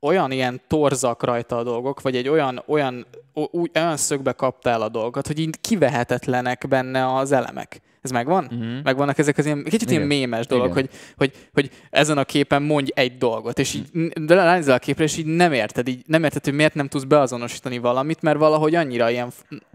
[0.00, 4.88] olyan ilyen torzak rajta a dolgok, vagy egy olyan, olyan, úgy, olyan szögbe kaptál a
[4.88, 7.80] dolgot, hogy így kivehetetlenek benne az elemek.
[8.00, 8.44] Ez megvan?
[8.44, 8.82] Uh-huh.
[8.82, 9.94] Megvannak ezek az ilyen, kicsit Igen.
[9.94, 14.34] ilyen mémes dolog, hogy, hogy, hogy, ezen a képen mondj egy dolgot, és így de
[14.34, 17.78] ránézel a képre, és így nem érted, így nem érted, hogy miért nem tudsz beazonosítani
[17.78, 19.30] valamit, mert valahogy annyira ilyen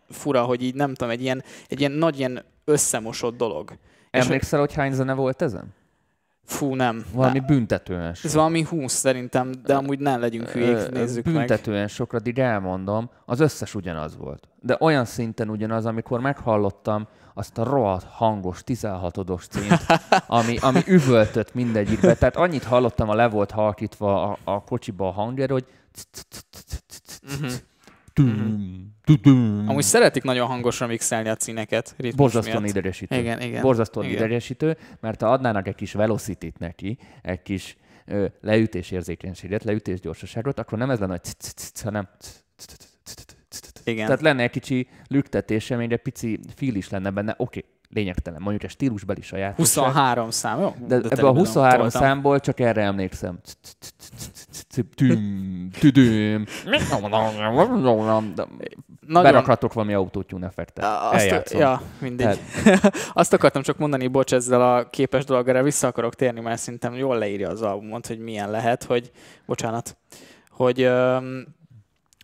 [0.09, 3.71] fura, hogy így nem tudom, egy ilyen, egy ilyen nagy ilyen összemosott dolog.
[4.11, 5.73] Emlékszel, hogy hány zene volt ezen?
[6.45, 7.05] Fú, nem.
[7.13, 7.45] Valami nem.
[7.45, 8.25] büntetően sok.
[8.25, 11.89] Ez valami 20 szerintem, de amúgy nem legyünk hülyék, nézzük büntetően meg.
[11.89, 14.47] sokra, de elmondom, az összes ugyanaz volt.
[14.61, 19.85] De olyan szinten ugyanaz, amikor meghallottam azt a rohadt hangos 16-odos címt,
[20.27, 22.13] ami, ami üvöltött mindegyikbe.
[22.15, 25.65] Tehát annyit hallottam, a le volt halkítva a, a kocsiba a hangja, hogy
[27.27, 27.53] Mm-hmm.
[29.65, 31.95] Amúgy szeretik nagyon hangosan mixelni a cíneket.
[32.15, 33.15] Borzasztóan idegesítő.
[33.15, 33.61] Igen, igen.
[33.61, 34.17] Borzasztóan igen.
[34.17, 40.59] idegesítő, mert ha adnának egy kis velocity neki, egy kis ö, leütés érzékenységet, leütés gyorsaságot,
[40.59, 41.21] akkor nem ez lenne, hogy
[41.83, 42.09] hanem
[43.83, 44.05] igen.
[44.05, 47.35] Tehát lenne egy kicsi lüktetése, még egy pici feel is lenne benne.
[47.37, 49.55] Oké, okay, lényegtelen, mondjuk egy stílusbeli saját.
[49.55, 50.75] 23 szám, jó?
[50.87, 53.39] De, de ebből a 23 számból csak erre emlékszem.
[59.07, 60.85] Berakhatok valami autótyún effektet.
[61.11, 62.39] Azt, ja, mindegy.
[63.13, 67.17] Azt akartam csak mondani, bocs, ezzel a képes dologra vissza akarok térni, mert szerintem jól
[67.17, 69.11] leírja az albumot, hogy milyen lehet, hogy,
[69.45, 69.97] bocsánat,
[70.49, 70.89] hogy,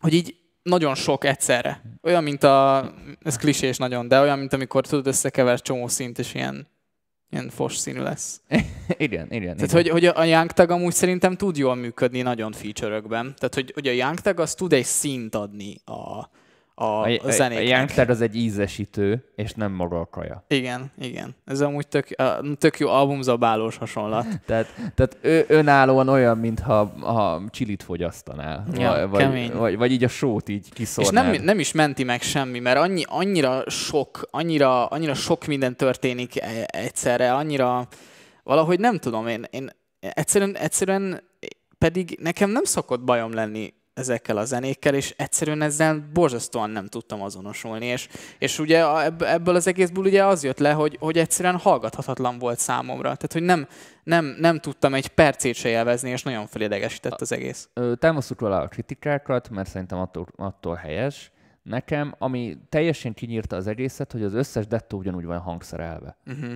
[0.01, 1.81] hogy így nagyon sok egyszerre.
[2.01, 2.91] Olyan, mint a,
[3.23, 6.67] ez klisés nagyon, de olyan, mint amikor tudod összekever csomó szint, és ilyen,
[7.29, 8.41] ilyen fos színű lesz.
[8.97, 9.55] igen, igen.
[9.55, 9.71] Tehát, igen.
[9.71, 13.33] Hogy, hogy a Young Tag amúgy szerintem tud jól működni nagyon feature-ökben.
[13.37, 16.29] Tehát, hogy, hogy a Young Tag az tud egy szint adni a,
[16.81, 17.65] a, a, zenéknek.
[17.65, 20.43] A Youngster az egy ízesítő, és nem maga a kaja.
[20.47, 21.35] Igen, igen.
[21.45, 22.07] Ez amúgy tök,
[22.57, 24.25] tök jó albumzabálós hasonlat.
[24.45, 28.67] tehát, tehát ő, önállóan olyan, mintha ha csilit fogyasztanál.
[28.73, 29.51] Ja, vagy, kemény.
[29.53, 31.33] Vagy, vagy, így a sót így kiszórnád.
[31.33, 35.75] És nem, nem is menti meg semmi, mert annyi, annyira sok, annyira, annyira sok minden
[35.75, 37.87] történik e, egyszerre, annyira
[38.43, 41.23] valahogy nem tudom, én, én egyszerűen, egyszerűen
[41.77, 47.21] pedig nekem nem szokott bajom lenni ezekkel a zenékkel, és egyszerűen ezzel borzasztóan nem tudtam
[47.21, 48.07] azonosulni, és,
[48.39, 48.85] és ugye
[49.19, 53.43] ebből az egészből ugye az jött le, hogy, hogy egyszerűen hallgathatatlan volt számomra, tehát hogy
[53.43, 53.67] nem,
[54.03, 57.69] nem, nem tudtam egy percét se élvezni, és nagyon felidegesített az egész.
[57.99, 61.31] Támasztuk róla a kritikákat, mert szerintem attól, attól helyes.
[61.63, 66.17] Nekem, ami teljesen kinyírta az egészet, hogy az összes dettó ugyanúgy van hangszerelve.
[66.25, 66.53] Uh-huh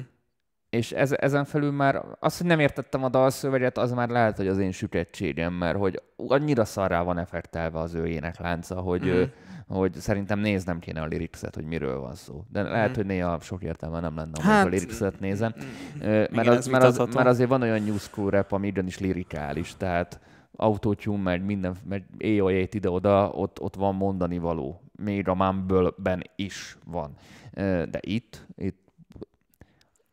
[0.75, 4.47] és ez, ezen felül már az, hogy nem értettem a dalszöveget, az már lehet, hogy
[4.47, 9.21] az én sükettségem, mert hogy annyira szarrá van effektelve az ő éneklánca, hogy, mm.
[9.67, 12.43] hogy szerintem néznem kéne a lirixet, hogy miről van szó.
[12.51, 12.93] De lehet, mm.
[12.93, 15.53] hogy néha sok értelme nem lenne, hát, a lirixet nézem.
[15.57, 16.07] Mm.
[16.07, 19.77] Mert, Igen, az, mert, az, mert azért van olyan new school rap, ami is lirikális,
[19.77, 20.19] tehát
[20.55, 24.81] autotune, meg minden, meg éjjel ide-oda, ott, ott van mondani való.
[25.03, 27.13] Még a Mumble-ben is van.
[27.53, 28.84] De itt, itt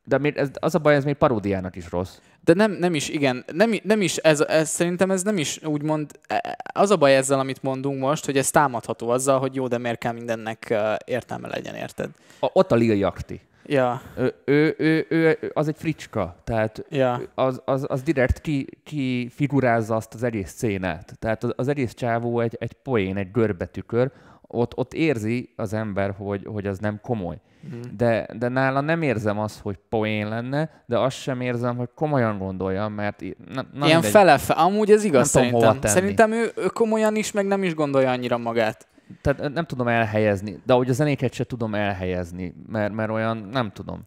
[0.05, 2.19] de még ez, az a baj, ez még paródiának is rossz.
[2.45, 6.11] De nem, nem is, igen, nem, nem is, ez, ez, szerintem ez nem is úgymond,
[6.27, 9.79] e, az a baj ezzel, amit mondunk most, hogy ez támadható azzal, hogy jó, de
[9.79, 12.11] miért kell mindennek értelme legyen, érted?
[12.41, 13.41] A, ott a Lil Jakti.
[13.67, 14.03] Ja.
[14.17, 17.21] Ő, ő, ő, ő, az egy fricska, tehát ja.
[17.35, 21.17] az, az, az direkt ki, ki figurázza azt az egész szénát.
[21.19, 24.11] Tehát az, az egész csávó egy, egy poén, egy görbetükör,
[24.53, 27.41] ott, ott érzi az ember, hogy, hogy az nem komoly.
[27.75, 27.81] Mm.
[27.97, 32.38] De, de nála nem érzem azt, hogy poén lenne, de azt sem érzem, hogy komolyan
[32.38, 33.23] gondolja, mert...
[33.55, 35.91] Na, na Ilyen fele, amúgy ez igaz nem szerintem.
[35.91, 38.87] Szerintem ő, ő komolyan is, meg nem is gondolja annyira magát.
[39.21, 43.71] Tehát nem tudom elhelyezni, de ahogy a zenéket se tudom elhelyezni, mert, mert olyan, nem
[43.71, 44.01] tudom.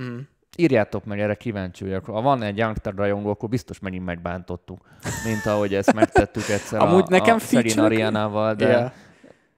[0.00, 0.18] Mm.
[0.56, 2.04] Írjátok meg, erre kíváncsi vagyok.
[2.04, 4.88] Ha van egy Youngster rajongó, akkor biztos megint megbántottuk,
[5.24, 8.92] mint ahogy ezt megtettük egyszer Amúgy a, nekem a Serena Ariánával, de yeah.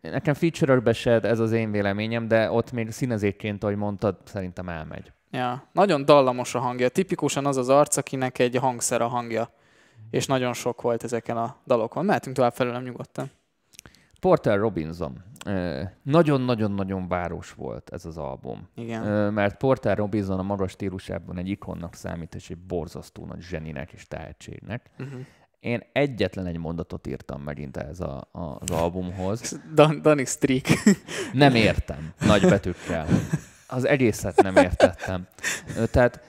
[0.00, 5.12] Nekem feature se ez az én véleményem, de ott még színezékként, ahogy mondtad, szerintem elmegy.
[5.30, 6.88] Ja, nagyon dallamos a hangja.
[6.88, 9.50] Tipikusan az az arc, akinek egy hangszer a hangja.
[10.10, 12.04] És nagyon sok volt ezeken a dalokon.
[12.04, 13.30] Mehetünk tovább felőlem nyugodtan.
[14.20, 15.24] Porter Robinson.
[16.02, 18.68] Nagyon-nagyon-nagyon város volt ez az album.
[18.74, 19.32] Igen.
[19.32, 24.08] Mert Porter Robinson a magas stílusában egy ikonnak számít, és egy borzasztó nagy zseninek és
[24.08, 24.90] tehetségnek.
[24.98, 25.20] Uh-huh.
[25.60, 29.60] Én egyetlen egy mondatot írtam megint ez a, a, az albumhoz.
[29.74, 30.66] Dan- Danny Streak.
[31.32, 33.06] Nem értem, nagy betűkkel.
[33.68, 35.26] Az egészet nem értettem.
[35.90, 36.20] Tehát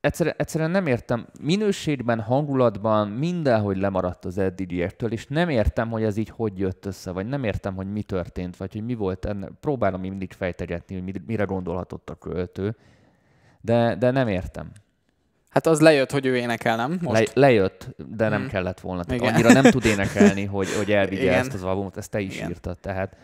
[0.00, 6.16] egyszerűen, egyszerűen nem értem, minőségben, hangulatban mindenhogy lemaradt az eddigiektől, és nem értem, hogy ez
[6.16, 9.48] így hogy jött össze, vagy nem értem, hogy mi történt, vagy hogy mi volt enne.
[9.60, 12.76] Próbálom mindig fejtegetni, hogy mire gondolhatott a költő,
[13.60, 14.70] de, de nem értem.
[15.52, 16.98] Hát az lejött, hogy ő énekel, nem?
[17.02, 17.34] Most?
[17.34, 18.48] Le, lejött, de nem hmm.
[18.48, 19.04] kellett volna.
[19.04, 22.48] Tehát annyira nem tud énekelni, hogy, hogy elvigye ezt az albumot, ezt te is Igen.
[22.48, 22.78] írtad.
[22.78, 23.16] Tehát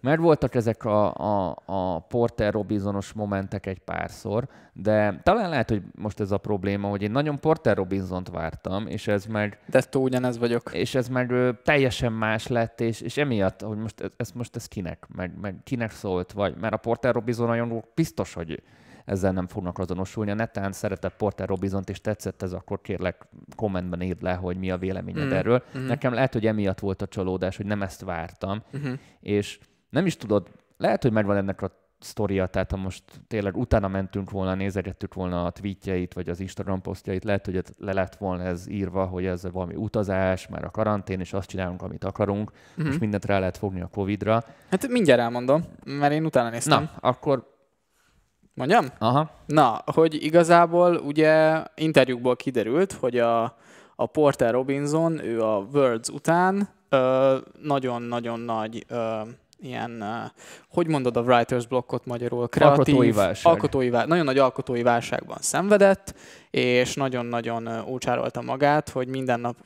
[0.00, 5.82] mert voltak ezek a, a, a Porter Robinsonos momentek egy párszor, de talán lehet, hogy
[5.94, 9.58] most ez a probléma, hogy én nagyon Porter Robinsont vártam, és ez meg...
[9.66, 10.70] De túl ugyanez vagyok.
[10.72, 14.56] És ez meg ö, teljesen más lett, és, és emiatt, hogy most ez, ez most
[14.56, 18.62] ez kinek, meg, meg kinek szólt, vagy mert a Porter Robinson nagyon biztos, hogy
[19.10, 20.30] ezzel nem fognak azonosulni.
[20.30, 24.70] A netán szeretett Porter Robinson és tetszett ez, akkor kérlek kommentben írd le, hogy mi
[24.70, 25.32] a véleményed mm.
[25.32, 25.62] erről.
[25.78, 25.86] Mm.
[25.86, 28.92] Nekem lehet, hogy emiatt volt a csalódás, hogy nem ezt vártam, mm-hmm.
[29.20, 29.58] és
[29.90, 34.30] nem is tudod, lehet, hogy megvan ennek a sztoria, tehát ha most tényleg utána mentünk
[34.30, 38.68] volna, nézegettük volna a tweetjeit, vagy az Instagram posztjait, lehet, hogy le lett volna ez
[38.68, 42.90] írva, hogy ez valami utazás, már a karantén, és azt csinálunk, amit akarunk, mm-hmm.
[42.90, 44.44] és mindent rá lehet fogni a Covid-ra.
[44.70, 46.82] Hát mindjárt elmondom, mert én utána néztem.
[46.82, 47.58] Na, akkor
[48.54, 48.86] Mondjam?
[48.98, 49.30] Aha.
[49.46, 53.42] Na, hogy igazából ugye interjúkból kiderült, hogy a,
[53.96, 56.68] a Porter Robinson, ő a Worlds után
[57.62, 59.20] nagyon-nagyon nagy ö,
[59.62, 60.04] ilyen,
[60.68, 62.48] hogy mondod a writer's blockot magyarul?
[62.48, 63.52] Kreatív, alkotói válság.
[63.52, 66.14] Alkotói, nagyon nagy alkotói válságban szenvedett,
[66.50, 69.56] és nagyon-nagyon ócsárolta magát, hogy minden nap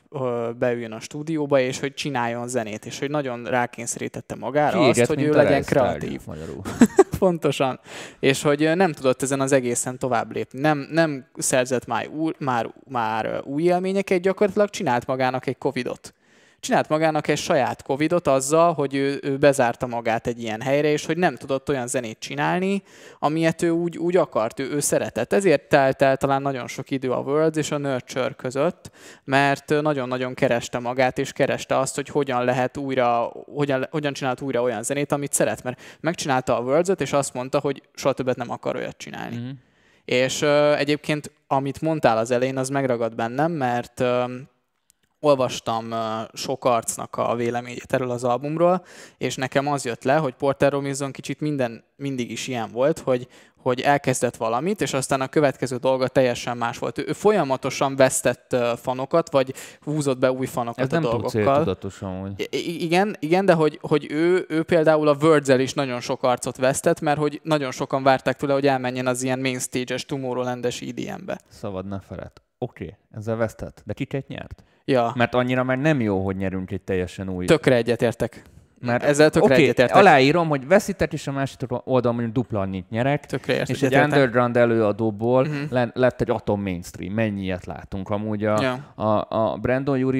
[0.58, 5.22] beüljön a stúdióba, és hogy csináljon zenét, és hogy nagyon rákényszerítette magára Kiéget, azt, hogy
[5.22, 6.20] ő legyen kreatív.
[7.24, 7.80] Pontosan.
[8.20, 10.60] És hogy nem tudott ezen az egészen tovább lépni.
[10.60, 12.08] Nem, nem szerzett már,
[12.38, 16.14] már, már új élményeket, gyakorlatilag csinált magának egy Covidot
[16.64, 21.06] csinált magának egy saját Covidot azzal, hogy ő, ő bezárta magát egy ilyen helyre, és
[21.06, 22.82] hogy nem tudott olyan zenét csinálni,
[23.18, 25.32] amilyet ő úgy, úgy akart, ő, ő szeretett.
[25.32, 28.90] Ezért telt el talán nagyon sok idő a Worlds és a Nurture között,
[29.24, 34.62] mert nagyon-nagyon kereste magát, és kereste azt, hogy hogyan lehet újra, hogyan, hogyan csinált újra
[34.62, 35.62] olyan zenét, amit szeret.
[35.62, 39.36] Mert megcsinálta a worlds és azt mondta, hogy soha többet nem akar olyat csinálni.
[39.36, 39.50] Mm-hmm.
[40.04, 44.30] És uh, egyébként, amit mondtál az elején, az megragad bennem, mert uh,
[45.24, 45.94] olvastam
[46.32, 48.84] sok arcnak a véleményét erről az albumról,
[49.18, 53.28] és nekem az jött le, hogy Porter Robinson kicsit minden, mindig is ilyen volt, hogy,
[53.56, 56.98] hogy elkezdett valamit, és aztán a következő dolga teljesen más volt.
[56.98, 61.76] Ő folyamatosan vesztett fanokat, vagy húzott be új fanokat Ez a nem dolgokkal.
[62.20, 62.48] hogy...
[62.80, 67.00] Igen, igen, de hogy, hogy ő, ő például a words is nagyon sok arcot vesztett,
[67.00, 71.40] mert hogy nagyon sokan várták tőle, hogy elmenjen az ilyen main stage-es Tomorrowland-es EDM-be.
[71.48, 72.32] Szabad ne feled.
[72.58, 73.82] Oké, okay, ezzel vesztett.
[73.84, 74.62] De kiket nyert?
[74.84, 75.12] Ja.
[75.14, 77.44] Mert annyira már nem jó, hogy nyerünk egy teljesen új...
[77.44, 78.42] Tökre egyetértek.
[78.80, 79.96] Mert ezzel tökre okay, egyetértek.
[79.96, 84.56] aláírom, hogy veszítek, és a másik oldalon mondjuk dupla annyit nyerek, tökre és egy underground
[84.56, 85.88] előadóból uh-huh.
[85.94, 87.12] lett egy atom mainstream.
[87.12, 88.10] Mennyi ilyet látunk.
[88.10, 89.04] Amúgy a, ja.
[89.04, 90.14] a, a Brandon Júr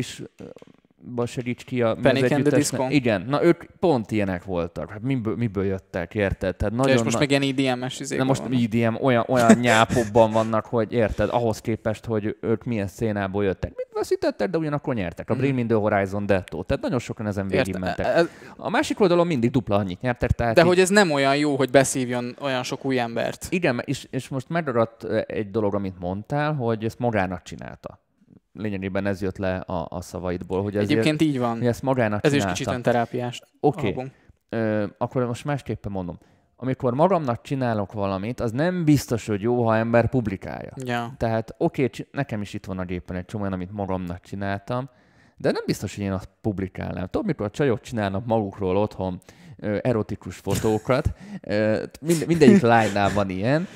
[1.23, 2.87] is segíts ki a Panic and the Disco.
[2.89, 4.91] Igen, na ők pont ilyenek voltak.
[4.91, 6.57] Hát miből, miből jöttek, érted?
[6.57, 7.19] Tehát nagyon és most na...
[7.19, 8.61] meg ilyen EDM-es izék Na most vannak.
[8.63, 13.73] EDM olyan, olyan nyápokban vannak, hogy érted, ahhoz képest, hogy ők milyen szénából jöttek.
[13.77, 15.31] Mit elveszítettek, de ugyanakkor nyertek.
[15.31, 15.67] A Bring mm.
[15.67, 16.63] the Horizon Detto.
[16.63, 18.07] Tehát nagyon sokan ezen végigmentek.
[18.07, 18.29] Ez...
[18.57, 20.31] A másik oldalon mindig dupla annyit nyertek.
[20.31, 20.67] Tehát de így...
[20.67, 23.47] hogy ez nem olyan jó, hogy beszívjon olyan sok új embert.
[23.51, 28.03] Igen, és, és most megadadt egy dolog, amit mondtál, hogy ezt magának csinálta
[28.55, 30.63] lényegében ez jött le a, a szavaidból.
[30.63, 31.63] Hogy ezért, Egyébként így van.
[31.63, 32.53] Ezt magának Ez csinálta.
[32.53, 33.43] is kicsit önterápiás.
[33.61, 34.89] Oké, okay.
[34.99, 36.19] akkor most másképpen mondom
[36.57, 40.73] amikor magamnak csinálok valamit, az nem biztos, hogy jó, ha ember publikálja.
[40.85, 41.15] Ja.
[41.17, 44.89] Tehát oké, okay, nekem is itt van a gépen egy csomó, amit magamnak csináltam,
[45.37, 47.07] de nem biztos, hogy én azt publikálnám.
[47.07, 49.21] Tudod, mikor a csajok csinálnak magukról otthon
[49.61, 51.15] erotikus fotókat,
[52.01, 53.67] mind, mindegyik lánynál van ilyen,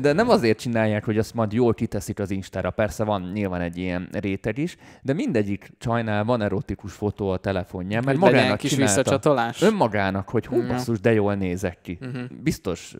[0.00, 3.76] de nem azért csinálják, hogy azt majd jól kiteszik az Instára, persze van nyilván egy
[3.76, 8.76] ilyen réteg is, de mindegyik csajnál van erotikus fotó a telefonján, mert hogy magának kis
[8.76, 9.62] visszacsatolás.
[9.62, 11.98] Önmagának, hogy hú, basszus, de jól nézek ki.
[12.00, 12.22] Uh-huh.
[12.42, 12.96] Biztos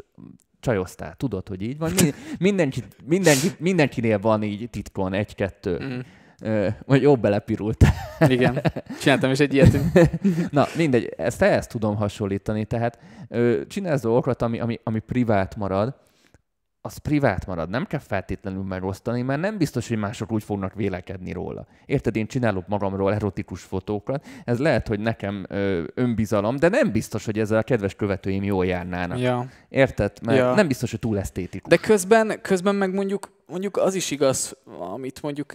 [0.61, 1.93] csajoztál, tudod, hogy így van.
[2.39, 5.77] Mindenki, mindenki, mindenkinél van így titkon egy-kettő.
[5.77, 6.05] Uh-huh
[6.85, 7.85] vagy jobb belepirult.
[8.29, 8.61] Igen,
[9.01, 9.79] csináltam is egy ilyet.
[10.51, 12.99] Na, mindegy, ezt ehhez tudom hasonlítani, tehát
[13.69, 15.95] csinálsz dolgokat, ami, ami, ami privát marad,
[16.85, 21.33] az privát marad, nem kell feltétlenül megosztani, mert nem biztos, hogy mások úgy fognak vélekedni
[21.33, 21.67] róla.
[21.87, 27.25] Érted, én csinálok magamról erotikus fotókat, ez lehet, hogy nekem ö, önbizalom, de nem biztos,
[27.25, 29.19] hogy ezzel a kedves követőim jól járnának.
[29.19, 29.47] Ja.
[29.69, 30.13] Érted?
[30.23, 30.55] Mert ja.
[30.55, 31.71] nem biztos, hogy túl esztétikus.
[31.71, 35.55] De közben, közben meg mondjuk mondjuk az is igaz, amit mondjuk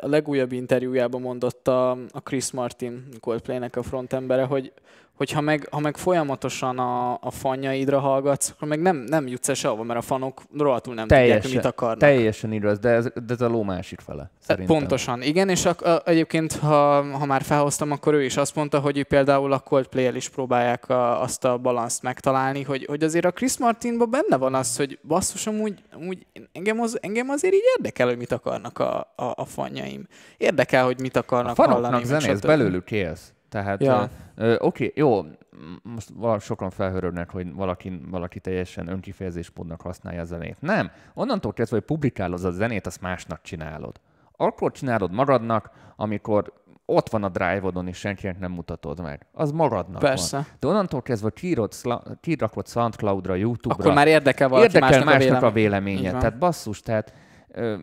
[0.00, 4.72] a legújabb interjújában mondott a, a Chris Martin Coldplay-nek a frontembere, hogy,
[5.16, 9.48] hogy ha meg, ha meg folyamatosan a, a fanjaidra hallgatsz, akkor meg nem, nem jutsz
[9.48, 11.98] el sehova, mert a fanok rohadtul nem teljesen, tudják, mit akarnak.
[11.98, 14.30] Teljesen igaz, de ez, de ez a ló másik fele.
[14.38, 14.76] Szerintem.
[14.76, 18.78] Pontosan, igen, és a, a, egyébként, ha, ha már felhoztam, akkor ő is azt mondta,
[18.78, 23.30] hogy például a Coldplay-el is próbálják a, azt a balanszt megtalálni, hogy, hogy azért a
[23.30, 28.06] Chris Martinban benne van az, hogy basszus, amúgy, amúgy engem, az, engem azért így érdekel,
[28.06, 30.06] hogy mit akarnak a, a, a fanjaim.
[30.36, 32.02] Érdekel, hogy mit akarnak a hallani.
[32.02, 33.32] A zenész belőlük élsz.
[33.48, 34.10] Tehát, ja.
[34.36, 35.24] oké, okay, jó,
[35.82, 40.56] most sokan felhörögnek, hogy valaki, valaki teljesen önkifejezésmódnak használja a zenét.
[40.60, 44.00] Nem, onnantól kezdve, hogy publikálod a zenét, azt másnak csinálod.
[44.36, 46.52] Akkor csinálod magadnak, amikor
[46.86, 49.26] ott van a drive-odon, és senkinek nem mutatod meg.
[49.32, 50.36] Az maradnak Persze.
[50.36, 50.46] van.
[50.58, 51.58] De onnantól kezdve, hogy
[52.20, 53.82] kirakod SoundCloud-ra, YouTube-ra.
[53.82, 55.94] Akkor már érdekel valaki érdekel másnak, másnak a, vélemény.
[55.94, 56.18] a véleménye.
[56.18, 57.12] Tehát basszus, tehát
[57.48, 57.76] ö,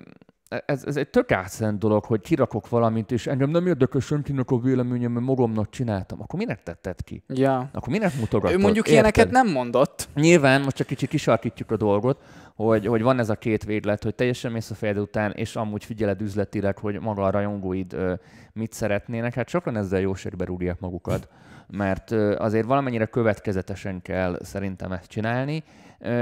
[0.66, 4.60] ez, ez egy tök átszent dolog, hogy kirakok valamit, és engem nem érdekel senkinek a
[4.60, 6.22] véleményem, mert magamnak csináltam.
[6.22, 7.24] Akkor minek tetted ki?
[7.28, 7.70] Ja.
[7.74, 8.58] Akkor minek mutogatod?
[8.58, 8.93] Ő mondjuk Érted?
[8.93, 10.10] ilyeneket nem mondott.
[10.16, 12.22] Nyilván, most csak kicsit kisarkítjuk a dolgot,
[12.56, 15.86] hogy, hogy van ez a két véglet, hogy teljesen mész a fejed után, és amúgy
[15.86, 18.14] figyeled üzletileg, hogy maga a rajongóid ö,
[18.54, 19.34] mit szeretnének.
[19.34, 21.28] Hát sokan ezzel jóségbe rúgják magukat,
[21.68, 25.64] mert ö, azért valamennyire következetesen kell szerintem ezt csinálni,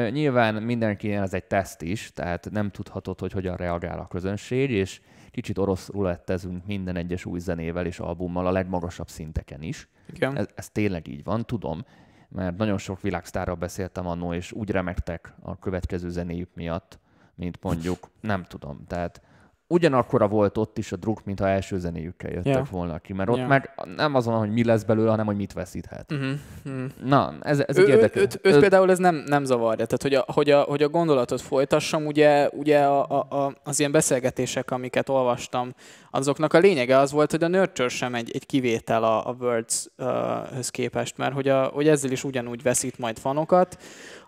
[0.09, 5.01] Nyilván mindenki ez egy teszt is, tehát nem tudhatod, hogy hogyan reagál a közönség, és
[5.31, 9.87] kicsit orosz rulettezünk minden egyes új zenével és albummal a legmagasabb szinteken is.
[10.13, 10.37] Igen.
[10.37, 11.85] Ez, ez tényleg így van, tudom,
[12.29, 16.99] mert nagyon sok világsztárral beszéltem annó, és úgy remektek a következő zenéjük miatt,
[17.35, 19.21] mint mondjuk, nem tudom, tehát
[19.71, 22.69] ugyanakkora volt ott is a druk, mintha első zenéjükkel jöttek yeah.
[22.69, 23.49] volna ki, mert ott yeah.
[23.49, 26.11] meg nem azon, hogy mi lesz belőle, hanem hogy mit veszíthet.
[26.11, 26.29] Uh-huh.
[26.65, 26.89] Uh-huh.
[27.03, 28.21] Na, ez, ez ő, érdekes.
[28.21, 30.89] Őt, őt, őt például ez nem, nem zavarja, tehát hogy a, hogy a, hogy a
[30.89, 35.73] gondolatot folytassam, ugye, ugye a, a, a, az ilyen beszélgetések, amiket olvastam,
[36.11, 40.69] azoknak a lényege az volt, hogy a Nurture sem egy, egy kivétel a, a Words-höz
[40.69, 43.77] képest, mert hogy, a, hogy ezzel is ugyanúgy veszít majd fanokat.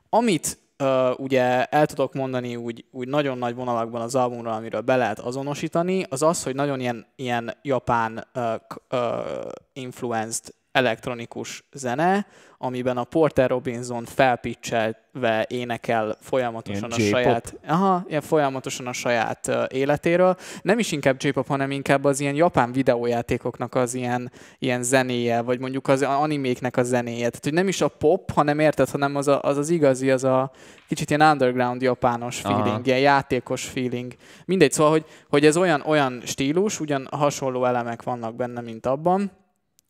[0.09, 4.95] Amit uh, ugye el tudok mondani úgy, úgy nagyon nagy vonalakban az albumról, amiről be
[4.95, 8.53] lehet azonosítani, az az, hogy nagyon ilyen, ilyen japán uh,
[8.91, 12.25] uh, influenced elektronikus zene,
[12.57, 19.63] amiben a Porter Robinson felpitchelve énekel folyamatosan a saját, aha, ilyen folyamatosan a saját uh,
[19.69, 20.37] életéről.
[20.61, 25.59] Nem is inkább J-pop, hanem inkább az ilyen japán videójátékoknak az ilyen, ilyen zenéje, vagy
[25.59, 27.29] mondjuk az animéknek a zenéje.
[27.29, 30.23] Tehát, hogy nem is a pop, hanem érted, hanem az a, az, az igazi, az
[30.23, 30.51] a
[30.87, 32.81] kicsit ilyen underground japános feeling, aha.
[32.83, 34.13] ilyen játékos feeling.
[34.45, 39.31] Mindegy, szóval, hogy, hogy ez olyan, olyan stílus, ugyan hasonló elemek vannak benne, mint abban,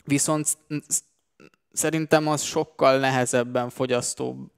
[0.03, 0.57] viszont
[1.73, 4.51] szerintem az sokkal nehezebben fogyasztó,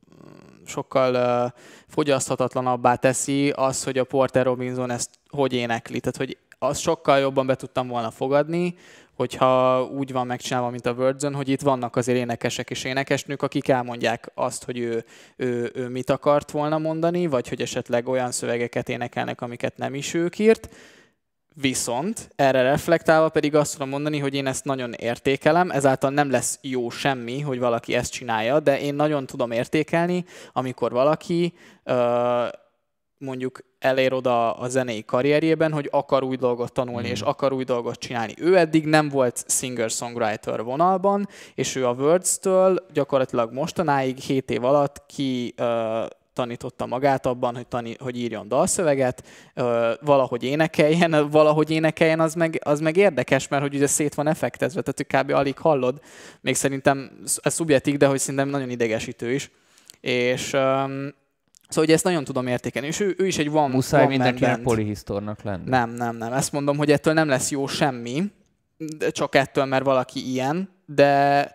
[0.65, 1.51] sokkal uh,
[1.87, 5.99] fogyaszthatatlanabbá teszi az, hogy a Porter Robinson ezt hogy énekli.
[5.99, 8.75] Tehát, hogy azt sokkal jobban be tudtam volna fogadni,
[9.15, 13.67] hogyha úgy van megcsinálva, mint a Wordzone, hogy itt vannak azért énekesek és énekesnők, akik
[13.67, 18.89] elmondják azt, hogy ő, ő, ő mit akart volna mondani, vagy hogy esetleg olyan szövegeket
[18.89, 20.69] énekelnek, amiket nem is ők írt,
[21.61, 26.59] Viszont erre reflektálva pedig azt tudom mondani, hogy én ezt nagyon értékelem, ezáltal nem lesz
[26.61, 31.53] jó semmi, hogy valaki ezt csinálja, de én nagyon tudom értékelni, amikor valaki
[31.83, 32.47] ö,
[33.17, 37.11] mondjuk elér oda a zenei karrierjében, hogy akar új dolgot tanulni, mm.
[37.11, 38.33] és akar új dolgot csinálni.
[38.37, 45.03] Ő eddig nem volt singer-songwriter vonalban, és ő a Words-től gyakorlatilag mostanáig 7 év alatt
[45.07, 46.05] ki uh,
[46.35, 49.23] tanította magát abban, hogy, tani, hogy írjon dalszöveget,
[49.53, 54.27] ö, valahogy énekeljen, valahogy énekeljen, az meg, az meg érdekes, mert hogy ugye szét van
[54.27, 55.33] effektezve, tehát kb.
[55.33, 55.99] alig hallod.
[56.41, 57.11] Még szerintem
[57.41, 59.51] ez szubjektív, de hogy szerintem nagyon idegesítő is.
[60.01, 61.13] És um,
[61.67, 65.43] Szóval, hogy ezt nagyon tudom értékelni, és ő, ő is egy van Muszáj mindenkinek polihisztornak
[65.43, 65.69] lenni.
[65.69, 66.33] Nem, nem, nem.
[66.33, 68.23] Ezt mondom, hogy ettől nem lesz jó semmi,
[68.97, 71.51] de csak ettől, mert valaki ilyen, de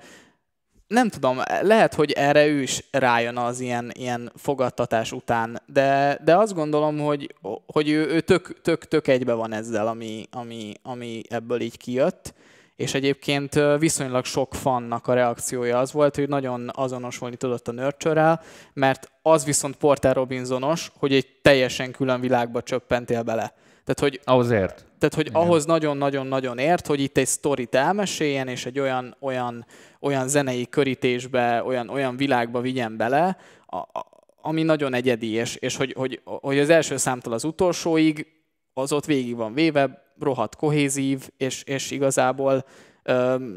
[0.90, 6.36] nem tudom, lehet, hogy erre ő is rájön az ilyen, ilyen fogadtatás után, de, de
[6.36, 7.34] azt gondolom, hogy,
[7.66, 12.34] hogy ő, ő tök, tök, tök egybe van ezzel, ami, ami, ami ebből így kijött,
[12.76, 18.40] és egyébként viszonylag sok fannak a reakciója az volt, hogy nagyon azonosulni tudott a nurture
[18.72, 23.54] mert az viszont Porter Robinsonos, hogy egy teljesen külön világba csöppentél bele.
[23.84, 24.89] Tehát, hogy, Azért.
[25.00, 25.40] Tehát, hogy Igen.
[25.42, 29.66] ahhoz nagyon-nagyon-nagyon ért, hogy itt egy sztorit elmeséljen, és egy olyan, olyan,
[30.00, 33.36] olyan zenei körítésbe, olyan, olyan világba vigyen bele,
[33.66, 34.06] a, a,
[34.42, 38.26] ami nagyon egyedi, és, és hogy, hogy, hogy az első számtól az utolsóig
[38.74, 42.64] az ott végig van véve, rohadt kohézív, és, és igazából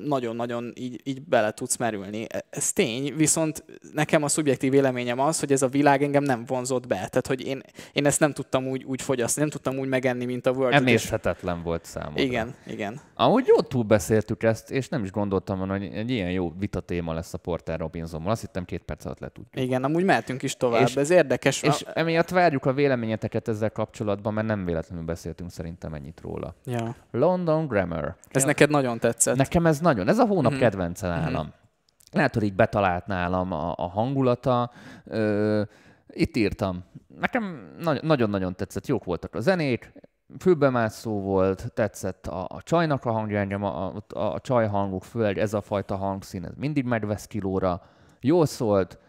[0.05, 2.25] nagyon-nagyon így, így bele tudsz merülni.
[2.29, 6.45] E, ez tény, viszont nekem a szubjektív véleményem az, hogy ez a világ engem nem
[6.45, 6.95] vonzott be.
[6.95, 10.45] Tehát, hogy én, én ezt nem tudtam úgy, úgy fogyasztani, nem tudtam úgy megenni, mint
[10.45, 10.73] a World.
[10.73, 11.63] Emészhetetlen és...
[11.63, 12.21] volt számomra.
[12.21, 12.99] Igen, igen.
[13.15, 17.13] Amúgy jó túlbeszéltük ezt, és nem is gondoltam volna, hogy egy ilyen jó vita téma
[17.13, 18.31] lesz a Porter Robinsonmal.
[18.31, 19.65] Azt hittem két perc alatt letudjuk.
[19.65, 21.61] Igen, amúgy mehetünk is tovább, és, ez érdekes.
[21.61, 21.91] És a...
[21.93, 26.55] emiatt várjuk a véleményeteket ezzel kapcsolatban, mert nem véletlenül beszéltünk szerintem ennyit róla.
[26.65, 26.95] Ja.
[27.11, 28.15] London Grammar.
[28.31, 29.35] Ez neked nagyon tetszett.
[29.43, 30.61] Nekem ez nagyon, ez a hónap mm-hmm.
[30.61, 31.19] kedvence mhm.
[31.19, 31.41] nálam.
[31.41, 31.61] Mm-hmm.
[32.11, 34.71] Lehet, hogy így betalált nálam a, a hangulata.
[35.05, 35.61] Ö,
[36.07, 36.83] itt írtam.
[37.19, 39.93] Nekem nagyon-nagyon tetszett, jók voltak a zenék,
[40.39, 45.37] fülbemászó volt, tetszett a, a csajnak a hangja, engem a, a, a csaj hangok, főleg
[45.37, 47.81] ez a fajta hangszín, ez mindig megvesz kilóra,
[48.19, 48.99] jól szólt,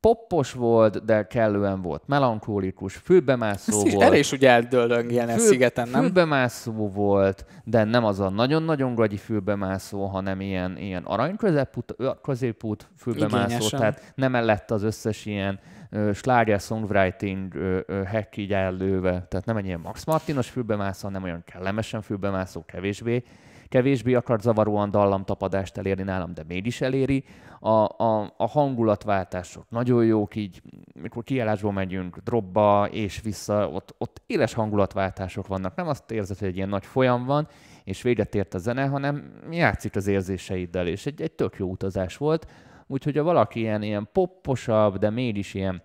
[0.00, 4.04] poppos volt, de kellően volt melankólikus, fülbemászó Ez volt.
[4.04, 6.02] El is ugye eldőlöng ilyen fül, szigeten, nem?
[6.02, 12.88] Fülbemászó volt, de nem az a nagyon-nagyon gagyi fülbemászó, hanem ilyen, ilyen arany középút, középút
[12.96, 13.78] fülbemászó, Igényesen.
[13.78, 15.58] tehát nem lett az összes ilyen
[15.90, 21.06] uh, sláger songwriting uh, uh, hack így ellőve, tehát nem egy ilyen Max Martinos fülbemászó,
[21.06, 23.22] hanem olyan kellemesen fülbemászó, kevésbé
[23.68, 27.24] kevésbé akart zavaróan dallamtapadást elérni nálam, de mégis eléri.
[27.60, 30.62] A, a, a hangulatváltások nagyon jók, így
[30.94, 35.74] mikor kiállásból megyünk, dropba és vissza, ott, ott éles hangulatváltások vannak.
[35.74, 37.48] Nem azt érzed, hogy egy ilyen nagy folyam van,
[37.84, 42.16] és véget ért a zene, hanem játszik az érzéseiddel, és egy, egy tök jó utazás
[42.16, 42.46] volt.
[42.86, 45.82] Úgyhogy ha valaki ilyen, ilyen popposabb, de mégis ilyen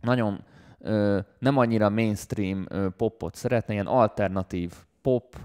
[0.00, 0.44] nagyon
[0.78, 4.72] ö, nem annyira mainstream ö, popot szeretne, ilyen alternatív
[5.02, 5.36] pop,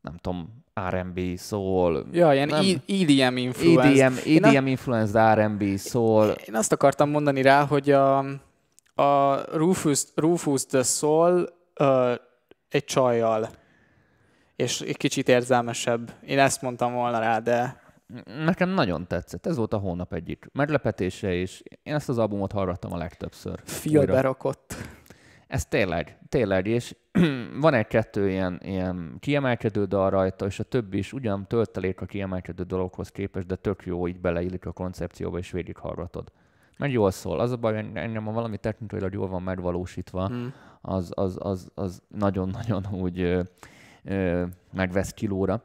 [0.00, 2.06] nem tudom, R&B szól.
[2.12, 4.04] Ja, ilyen nem, EDM influence.
[4.04, 6.28] EDM, EDM influence R&B szól.
[6.30, 8.18] Én azt akartam mondani rá, hogy a,
[8.94, 11.48] a Rufus, Rufus the Soul
[11.80, 12.14] uh,
[12.68, 13.48] egy csajjal,
[14.56, 16.12] és egy kicsit érzelmesebb.
[16.26, 17.84] Én ezt mondtam volna rá, de...
[18.44, 19.46] Nekem nagyon tetszett.
[19.46, 23.60] Ez volt a hónap egyik meglepetése, és én ezt az albumot hallgattam a legtöbbször.
[23.64, 24.76] Fia rakott.
[25.56, 26.96] Ez tényleg, tényleg, és
[27.60, 32.62] van egy-kettő ilyen, ilyen kiemelkedő dal rajta, és a többi is ugyan töltelék a kiemelkedő
[32.62, 36.32] dologhoz képest, de tök jó, így beleillik a koncepcióba, és végighallgatod.
[36.78, 37.40] Mert jól szól.
[37.40, 40.46] Az a baj, engem ha valami technikailag jól van megvalósítva, mm.
[40.80, 43.42] az, az, az, az nagyon-nagyon úgy ö,
[44.04, 45.62] ö, megvesz kilóra.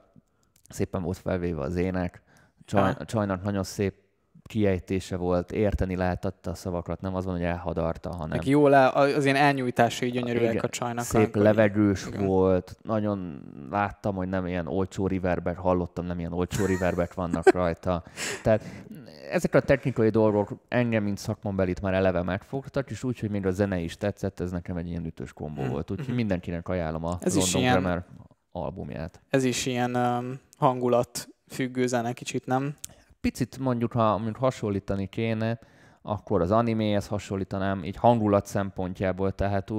[0.69, 2.21] Szépen volt felvéve az ének.
[2.65, 3.93] Csaj, csajnak nagyon szép
[4.51, 8.37] kiejtése volt, érteni lehetett a szavakat, nem az van, hogy elhadarta, hanem...
[8.37, 11.03] Meg jó le, az ilyen elnyújtásai gyönyörűek igen, a csajnak.
[11.03, 12.25] Szép levegős igen.
[12.25, 18.03] volt, nagyon láttam, hogy nem ilyen olcsó riverbek, hallottam, nem ilyen olcsó riverbek vannak rajta.
[18.43, 18.63] Tehát
[19.31, 23.51] ezek a technikai dolgok engem, mint szakmambelit már eleve megfogtak, és úgy, hogy még a
[23.51, 25.71] zene is tetszett, ez nekem egy ilyen ütős kombó hmm.
[25.71, 25.91] volt.
[25.91, 26.15] Úgyhogy hmm.
[26.15, 28.05] mindenkinek ajánlom a ez London ilyen, Grammar
[28.51, 29.21] albumját.
[29.29, 32.75] Ez is ilyen um, hangulat függő zene kicsit, nem?
[33.21, 35.59] Picit mondjuk, ha mondjuk hasonlítani kéne,
[36.01, 39.71] akkor az animéhez hasonlítanám, így hangulat szempontjából, tehát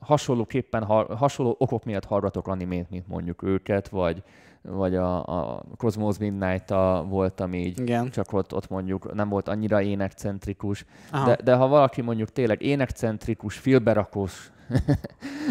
[0.00, 0.84] hasonlóképpen,
[1.16, 4.22] hasonló okok miatt hallgatok animét, mint mondjuk őket, vagy,
[4.62, 6.70] vagy a, a Cosmos midnight
[7.08, 8.10] volt, ami így Igen.
[8.10, 10.84] csak ott, ott mondjuk nem volt annyira énekcentrikus.
[11.24, 14.50] De, de ha valaki mondjuk tényleg énekcentrikus, filberakós,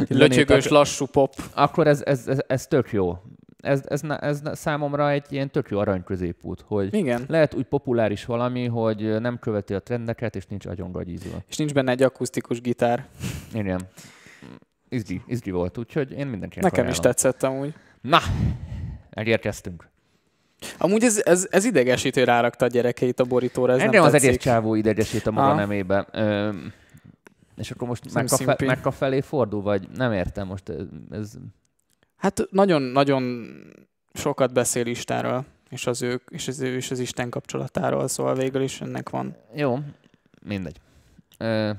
[0.08, 3.18] lötyögös, lassú pop, akkor ez, ez, ez, ez tök jó
[3.66, 7.26] ez, ez, ez számomra egy ilyen tök jó arany középút, hogy Igen.
[7.28, 11.06] lehet úgy populáris valami, hogy nem követi a trendeket, és nincs agyon.
[11.48, 13.08] És nincs benne egy akusztikus gitár.
[13.54, 13.82] Igen.
[14.90, 16.92] izgi, izgi volt, úgyhogy én mindenkinek Nekem ajánlom.
[16.92, 17.74] is tetszett amúgy.
[18.02, 18.20] Na,
[19.16, 19.90] megérkeztünk.
[20.78, 24.38] Amúgy ez, ez, ez idegesítő rárakta a gyerekeit a borítóra, ez Engem nem az egész
[24.38, 25.56] csávó idegesít a maga Ah.
[25.58, 26.08] nemébe.
[26.12, 26.50] Ö,
[27.56, 28.66] és akkor most szimpi.
[28.66, 31.34] Mekka felé fordul, vagy nem értem most ez, ez
[32.16, 33.46] Hát nagyon-nagyon
[34.14, 38.62] sokat beszél Istenről, és az, ő, és az ő és az Isten kapcsolatáról, szóval végül
[38.62, 39.36] is ennek van.
[39.56, 39.80] jó,
[40.42, 40.80] mindegy.
[41.38, 41.72] Ö,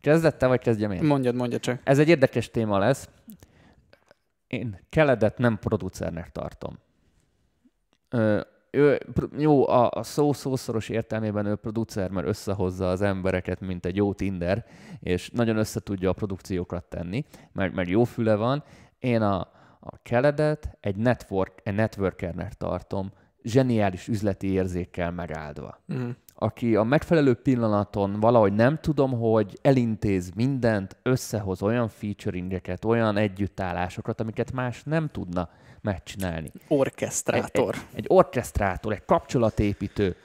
[0.00, 1.04] kezdett te, vagy kezdjem én?
[1.04, 1.80] Mondjad, mondja csak.
[1.84, 3.08] Ez egy érdekes téma lesz.
[4.46, 6.78] Én Keledet nem producernek tartom.
[8.08, 8.40] Ö,
[8.74, 9.00] ő,
[9.38, 14.12] jó, a, a szó szószoros értelmében ő producer, mert összehozza az embereket, mint egy jó
[14.12, 14.64] Tinder,
[15.00, 18.64] és nagyon össze tudja a produkciókat tenni, mert, mert jó füle van.
[19.02, 19.38] Én a,
[19.80, 26.08] a Keledet egy, network, egy networkernek tartom, zseniális üzleti érzékkel megáldva Mm.
[26.34, 34.20] aki a megfelelő pillanaton valahogy nem tudom, hogy elintéz mindent, összehoz olyan featuringeket, olyan együttállásokat,
[34.20, 35.48] amiket más nem tudna
[35.80, 36.52] megcsinálni.
[36.68, 37.74] Orkesztrátor.
[37.74, 40.16] Egy, egy, egy orkesztrátor, egy kapcsolatépítő,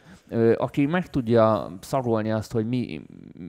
[0.55, 3.01] aki meg tudja szagolni azt, hogy mi,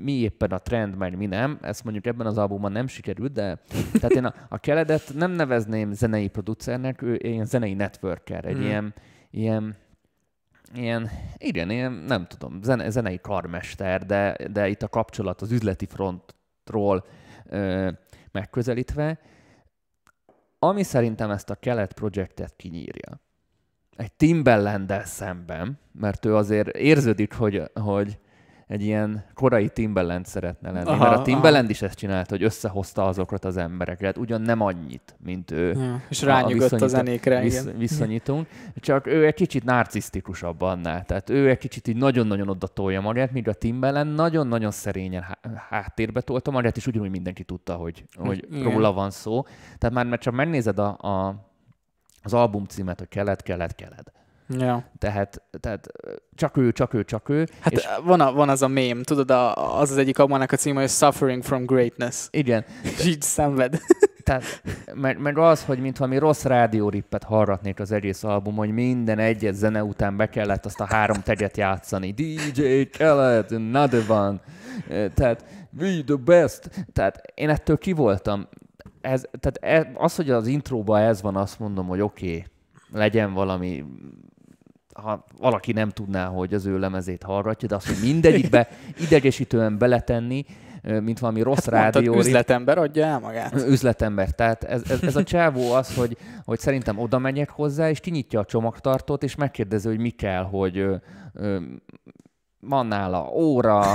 [0.03, 1.59] mi éppen a trend, meg mi nem.
[1.63, 3.59] Ezt mondjuk ebben az albumban nem sikerült, de
[3.93, 8.65] tehát én a, a Keledet nem nevezném zenei producernek, ő ilyen zenei networker, egy Hmm.
[8.65, 8.95] ilyen,
[9.31, 9.77] ilyen
[10.75, 15.87] ilyen, igen, ilyen, nem tudom, zene, zenei karmester, de, de itt a kapcsolat az üzleti
[15.87, 17.05] frontról
[17.47, 17.91] ö,
[18.33, 19.19] megközelítve,
[20.59, 23.21] ami szerintem ezt a kelet projektet kinyírja.
[23.99, 28.19] Egy timbaland szemben, mert ő azért érződik, hogy, hogy
[28.67, 31.71] egy ilyen korai Timbaland szeretne lenni, Aha, mert a Timbaland aha.
[31.71, 36.23] is ezt csinált, hogy összehozta azokat az embereket, ugyan nem annyit, mint ő Ja, és
[36.23, 37.79] a rányugott a, viszonyító- zenékre, Visz, igen.
[37.79, 38.47] viszonyítunk,
[38.77, 41.05] csak ő egy kicsit narcisztikusabb annál.
[41.05, 45.39] Tehát ő egy kicsit így nagyon-nagyon oda tolja magát, míg a Timbaland nagyon-nagyon szerényen há-
[45.69, 48.63] háttérbe tolta magát, és ugyanúgy mindenki tudta, hogy, hogy Igen.
[48.73, 49.43] róla van szó.
[49.79, 51.47] Tehát már mert csak megnézed a, a,
[52.23, 54.13] az album címet, hogy kelet, kelet, kelet.
[54.49, 54.85] Ja.
[54.99, 55.87] Tehát, tehát
[56.35, 57.49] csak ő, csak ő, csak ő.
[57.61, 60.57] Hát és van, a, van az a mém, tudod, a, az az egyik abbanak a
[60.57, 62.27] címe, hogy Suffering from Greatness.
[62.31, 63.79] igen, És így szenved.
[64.25, 64.63] Tehát,
[64.95, 69.55] meg, meg az, hogy mintha mi rossz rádiórippet hallgatnék az egész album, hogy minden egyet
[69.55, 72.13] zene után be kellett azt a három teget játszani.
[72.13, 74.41] DJ Khaled, another one.
[74.89, 75.45] Eh, Tehát,
[75.81, 76.71] we the best.
[76.93, 78.49] Tehát én ettől ki voltam.
[79.01, 82.45] Ez, tehát e- az, hogy az intróban ez van, azt mondom, hogy oké, okay,
[82.93, 83.85] legyen valami
[85.03, 88.69] ha valaki nem tudná, hogy az ő lemezét hallgatja, de azt, hogy mindegyikbe
[89.07, 90.45] idegesítően beletenni,
[90.83, 92.19] mint valami rossz Hát mondtad, rádió.
[92.19, 93.55] üzletember adja el magát.
[93.55, 94.31] Üzletember.
[94.31, 98.41] Tehát ez, ez, ez a csávó az, hogy, hogy szerintem oda megyek hozzá, és kinyitja
[98.41, 100.95] a csomagtartót, és megkérdezi, hogy mi kell, hogy ö,
[101.33, 101.59] ö,
[102.61, 103.93] van nála óra,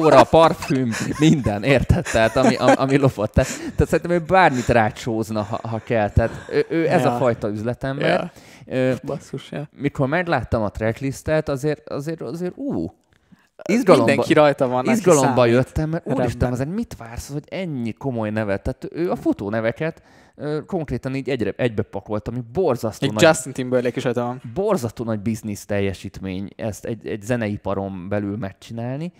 [0.00, 2.04] óra, parfüm, minden, érted?
[2.04, 3.32] Tehát ami, ami, lopott.
[3.32, 6.10] Tehát, tehát szerintem ő bármit rácsózna, ha, ha kell.
[6.10, 7.14] Tehát ő, ő ez Ja.
[7.14, 8.08] a fajta üzletember.
[8.66, 8.76] Ja.
[8.76, 9.68] Ö, Basszus, ja.
[9.76, 12.92] mikor megláttam a tracklistet, azért, azért, azért ú,
[13.68, 14.86] izgalomba, Mindenki rajta van.
[14.86, 18.62] izgalomba jöttem, mert úristen, azért mit vársz, hogy ennyi komoly nevet?
[18.62, 20.08] Tehát ő a futóneveket ö,
[20.66, 24.42] konkrétan így egyre, egybe pakolt, ami borzasztó Még nagy, Justin Timberlake is van.
[24.54, 29.12] borzasztó nagy biznisz teljesítmény ezt egy, egy zeneiparon belül megcsinálni,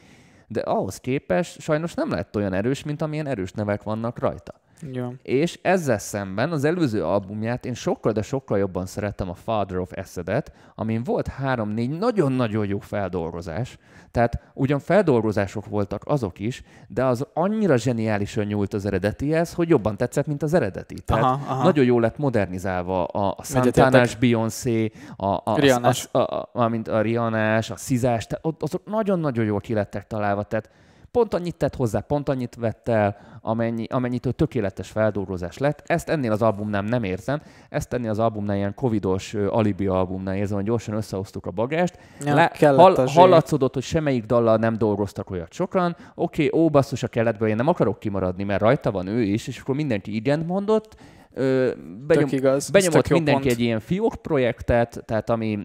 [0.46, 4.54] de ahhoz képest sajnos nem lett olyan erős, mint amilyen erős nevek vannak rajta.
[4.92, 5.12] Jó.
[5.22, 9.90] És ezzel szemben az előző albumját én sokkal, de sokkal jobban szerettem a Father of
[9.96, 13.78] Acid-et, amin volt három-négy nagyon-nagyon jó feldolgozás.
[14.10, 19.96] Tehát ugyan feldolgozások voltak azok is, de az annyira zseniálisan nyúlt az eredetihez, hogy jobban
[19.96, 20.94] tetszett, mint az eredeti.
[21.04, 21.62] Tehát Aha, aha.
[21.64, 23.42] nagyon jól lett modernizálva a, a.
[23.44, 26.08] Santana-s Beyoncé, a, a, a, Rihanna-s.
[26.12, 30.06] a, a, a, mint a Rihanás, a Szizás, tehát ott- azok nagyon-nagyon jól ki lettek
[30.06, 30.70] találva, tehát
[31.14, 35.82] pont annyit tett hozzá, pont annyit vett el, amennyi, amennyitől tökéletes feldolgozás lett.
[35.86, 40.56] Ezt ennél az albumnál nem érzem, ezt ennél az albumnál ilyen covidos alibi albumnál érzem,
[40.56, 41.98] hogy gyorsan összehoztuk a bagást.
[42.24, 42.66] Ja, Le, zsé.
[43.14, 45.96] hallatszódott, hogy semmelyik dallal nem dolgoztak olyat sokan.
[46.14, 49.58] Oké, ó, basszus a keletből, én nem akarok kimaradni, mert rajta van ő is, és
[49.58, 50.96] akkor mindenki igent mondott.
[51.32, 51.70] Ö,
[52.06, 52.70] benyom, Tök igaz.
[52.70, 55.58] benyomott mindenki egy ilyen fiók projektet, tehát ami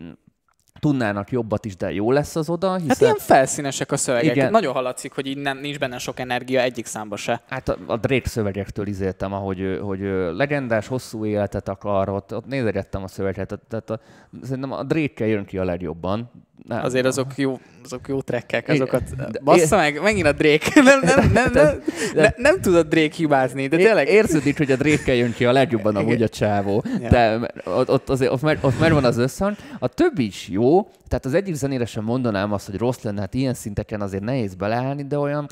[0.80, 2.90] tudnának jobbat is, de jó lesz az oda, hiszen...
[2.90, 4.36] Hát ilyen felszínesek a szövegek.
[4.36, 4.52] Igen.
[4.52, 7.42] Nagyon hallatszik, hogy így nem, nincs benne sok energia egyik számba se.
[7.48, 10.00] Hát a, a Drake szövegektől izéltem, ahogy, hogy
[10.32, 14.00] legendás, hosszú életet akar, ott, ott nézegettem a szöveget, tehát a,
[14.42, 16.32] szerintem a Drake jön ki a legjobban.
[16.68, 16.84] Nem.
[16.84, 19.04] Azért azok jó, azok jó trekkek, azokat...
[19.44, 20.82] Bassza meg, megint a Drake.
[20.82, 21.78] Nem, nem, nem, nem, de-
[22.14, 24.08] ne, nem tudod Drake hibázni, de tényleg...
[24.08, 28.32] Érződik, hogy a Drake jön ki a legjobban amúgy a csávó, de ott, ott, azért,
[28.32, 29.56] ott, meg, ott megvan az összhang.
[29.80, 33.34] A többi is jó, tehát az egyik zenére sem mondanám azt, hogy rossz lenne, hát
[33.34, 35.48] ilyen szinteken azért nehéz beleállni, de olyan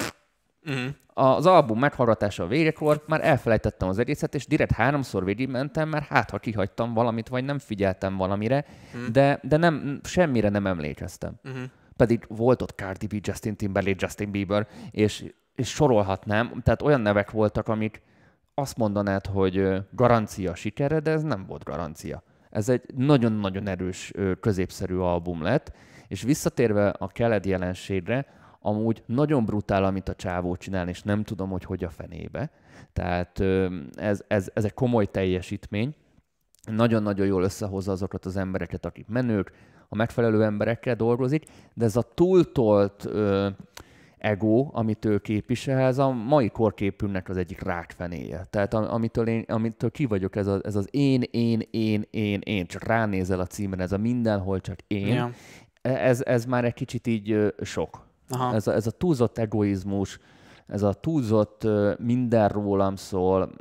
[0.65, 0.85] Uh-huh.
[1.19, 6.29] Az album meghallgatása a végekor már elfelejtettem az egészet, és direkt háromszor végigmentem, mert hát
[6.29, 9.11] ha kihagytam valamit, vagy nem figyeltem valamire, uh-huh.
[9.11, 11.33] de, de nem, semmire nem emlékeztem.
[11.43, 11.61] Uh-huh.
[11.95, 17.31] Pedig volt ott Cardi B, Justin Timberlake, Justin Bieber, és, és sorolhatnám, tehát olyan nevek
[17.31, 18.01] voltak, amik
[18.53, 22.23] azt mondanád, hogy garancia sikere, de ez nem volt garancia.
[22.49, 25.71] Ez egy nagyon-nagyon erős, középszerű album lett,
[26.07, 28.25] és visszatérve a keled jelenségre,
[28.67, 32.49] amúgy nagyon brutál, amit a csávó csinál, és nem tudom, hogy hogy a fenébe.
[32.93, 33.39] Tehát
[33.95, 35.95] ez, ez, ez egy komoly teljesítmény.
[36.71, 39.51] Nagyon-nagyon jól összehozza azokat az embereket, akik menők,
[39.89, 43.47] a megfelelő emberekkel dolgozik, de ez a túltolt ö,
[44.17, 48.45] ego, amit ő képvisel, ez a mai korképünknek az egyik rákfenéje.
[48.49, 52.65] Tehát amitől, én, amitől ki vagyok, ez, a, ez az én, én, én, én, én,
[52.65, 55.31] csak ránézel a címre, ez a mindenhol csak én, ja.
[55.81, 58.06] ez, ez már egy kicsit így sok.
[58.29, 58.55] Aha.
[58.55, 60.19] Ez, a, ez a túlzott egoizmus,
[60.67, 61.67] ez a túlzott
[61.99, 63.51] minden rólam szól.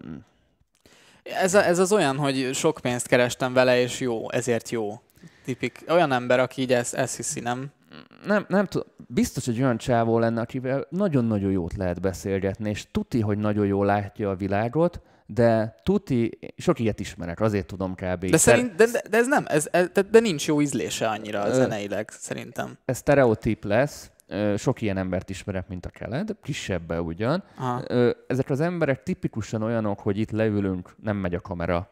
[1.23, 5.01] Ez, a, ez az olyan, hogy sok pénzt kerestem vele, és jó, ezért jó.
[5.45, 5.85] Tipik.
[5.89, 7.71] Olyan ember, aki így ezt, ezt hiszi, nem?
[8.27, 8.87] Nem, nem tudom.
[9.09, 13.87] Biztos, hogy olyan csávó lenne, akivel nagyon-nagyon jót lehet beszélgetni, és tuti, hogy nagyon jól
[13.87, 18.25] látja a világot, de tuti, sok ilyet ismerek, azért tudom kb.
[18.25, 21.53] De, szerint, de, de, de ez nem, ez, de, de nincs jó ízlése annyira a
[21.53, 22.79] zeneileg, szerintem.
[22.85, 24.11] Ez stereotíp lesz,
[24.57, 27.45] sok ilyen embert ismerek, mint a keled, kisebbe ugyan.
[27.59, 27.83] Aha.
[28.27, 31.91] Ezek az emberek tipikusan olyanok, hogy itt leülünk, nem megy a kamera,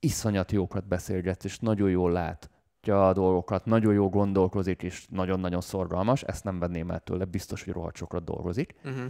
[0.00, 6.22] iszonyat jókat beszélgetsz, és nagyon jól látja a dolgokat, nagyon jó gondolkozik, és nagyon-nagyon szorgalmas,
[6.22, 8.74] ezt nem venném el tőle, biztos, hogy rohadt sokat dolgozik.
[8.84, 9.02] Uh-huh.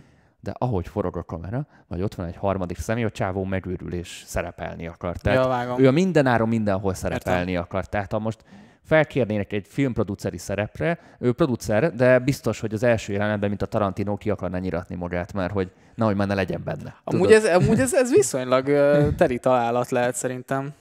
[0.43, 4.23] De ahogy forog a kamera, vagy ott van egy harmadik személy, a csávó megőrül és
[4.27, 5.16] szerepelni akar.
[5.16, 7.64] Tehát ja, ő a mindenáron mindenhol szerepelni Értem.
[7.64, 7.87] akar.
[7.87, 8.45] Tehát ha most
[8.91, 14.16] felkérnének egy filmproduceri szerepre, ő producer, de biztos, hogy az első jelenetben, mint a Tarantino,
[14.16, 16.97] ki akarna nyiratni magát, mert hogy nehogy már ne legyen benne.
[17.05, 18.66] Amúgy, ez, amúgy ez, ez viszonylag
[19.16, 20.72] teri találat lehet szerintem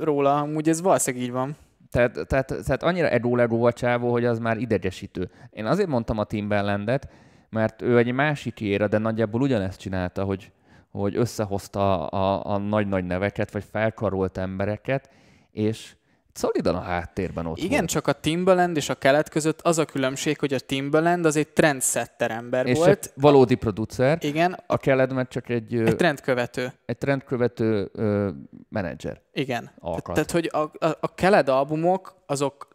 [0.00, 1.56] róla, amúgy ez valószínűleg így van.
[1.90, 5.30] Tehát, tehát, tehát annyira ego a csávó, hogy az már idegesítő.
[5.50, 7.08] Én azért mondtam a Timberlandet,
[7.50, 10.52] mert ő egy másik éra, de nagyjából ugyanezt csinálta, hogy,
[10.90, 15.10] hogy összehozta a, a nagy-nagy neveket, vagy felkarolt embereket,
[15.52, 15.94] és
[16.34, 17.90] szolidan a háttérben ott Igen, volt.
[17.90, 21.48] csak a Timbaland és a kelet között az a különbség, hogy a Timbaland az egy
[21.48, 23.04] trendsetter ember és volt.
[23.04, 24.18] És valódi producer.
[24.20, 24.58] Igen.
[24.66, 25.74] A kelet meg csak egy...
[25.74, 26.72] Egy trendkövető.
[26.86, 28.30] Egy trendkövető ö,
[28.68, 29.20] menedzser.
[29.32, 29.70] Igen.
[29.78, 30.14] Alkat.
[30.14, 32.68] Tehát, hogy a, a, a kelet albumok azok,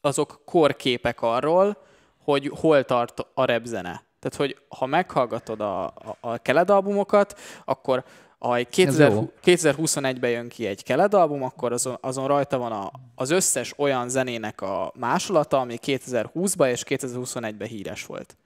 [0.00, 1.76] azok korképek arról,
[2.18, 4.06] hogy hol tart a repzene.
[4.18, 8.04] Tehát, hogy ha meghallgatod a, a, a keled albumokat, akkor
[8.38, 13.74] ha 2021-ben jön ki egy keled album, akkor azon, azon rajta van a, az összes
[13.76, 18.36] olyan zenének a másolata, ami 2020-ban és 2021-ben híres volt.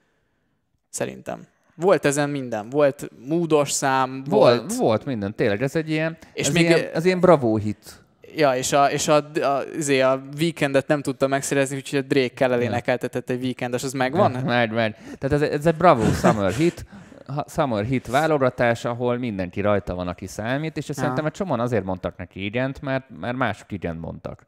[0.88, 1.47] Szerintem.
[1.74, 2.70] Volt ezen minden.
[2.70, 4.59] Volt múdos szám, volt...
[4.61, 5.62] Volt, volt minden, tényleg.
[5.62, 8.01] Ez egy ilyen, és ez még ilyen, ez ilyen bravo hit.
[8.36, 12.03] Ja, és a, és a, a, a, izé, a weekendet nem tudta megszerezni, úgyhogy a
[12.03, 14.30] Drake kell elénekeltetett egy weekendes, az megvan?
[14.30, 14.95] Megy, megy.
[15.18, 16.84] Tehát ez, ez egy bravo summer hit,
[17.47, 20.95] Summer Hit válogatás, ahol mindenki rajta van, aki számít, és ja.
[20.95, 24.47] szerintem egy csomóan azért mondtak neki igent, mert, mert mások igent mondtak.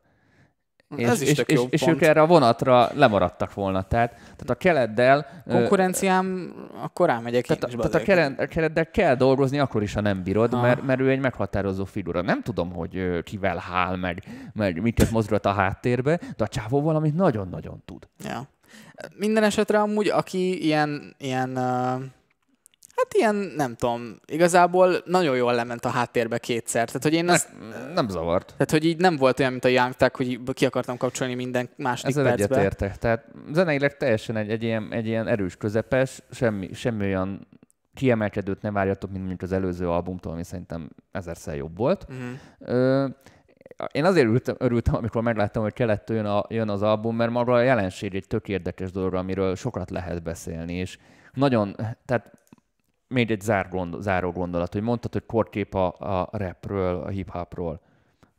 [0.96, 3.82] És, Ez is és, és, és ők erre a vonatra lemaradtak volna.
[3.82, 5.26] Tehát, tehát a keleddel...
[5.48, 9.94] Konkurenciám, akkor rámegyek tehát, én is Tehát a, keled, a keleddel kell dolgozni, akkor is,
[9.94, 12.22] ha nem bírod, mert, mert ő egy meghatározó figura.
[12.22, 17.14] Nem tudom, hogy kivel hál meg, meg miket mozgat a háttérbe, de a csávó valamit
[17.14, 18.08] nagyon-nagyon tud.
[18.24, 18.48] Ja.
[19.16, 22.02] Minden esetre amúgy, aki ilyen, ilyen uh
[22.96, 26.86] Hát ilyen, nem tudom, igazából nagyon jól lement a háttérbe kétszer.
[26.86, 28.46] Tehát, hogy én ezt, nem, nem zavart.
[28.46, 31.68] Tehát, hogy így nem volt olyan, mint a Young Tag, hogy ki akartam kapcsolni minden
[31.76, 32.44] második Ezzel percbe.
[32.44, 32.98] Ezzel egyetértek.
[32.98, 37.46] Tehát zeneileg teljesen egy, egy, ilyen, egy ilyen erős közepes, semmi, semmi olyan
[37.94, 42.06] kiemelkedőt nem várjatok, mint mondjuk az előző albumtól, ami szerintem ezerszer jobb volt.
[42.08, 42.28] Uh-huh.
[42.58, 43.06] Ö,
[43.92, 47.52] én azért örültem, örültem, amikor megláttam, hogy kelettől jön, a, jön az album, mert maga
[47.52, 50.98] a jelenség egy tök érdekes dolog, amiről sokat lehet beszélni, és
[51.32, 52.30] nagyon, tehát
[53.08, 55.86] még egy zár gond, záró gondolat, hogy mondtad, hogy korkép a,
[56.20, 57.80] a rapről, a hip-hopról,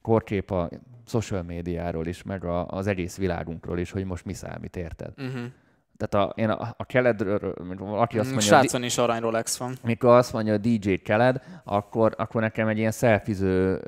[0.02, 0.70] korkép a
[1.06, 5.14] social médiáról is, meg a, az egész világunkról is, hogy most mi számít, érted?
[5.18, 5.44] Uh-huh.
[5.98, 8.48] Tehát a, én a, a keledről, aki azt mm, mondja...
[8.48, 9.78] Srácon is arany Rolex van.
[9.84, 13.82] Mikor azt mondja a DJ Keled, akkor, akkor nekem egy ilyen szelfiző,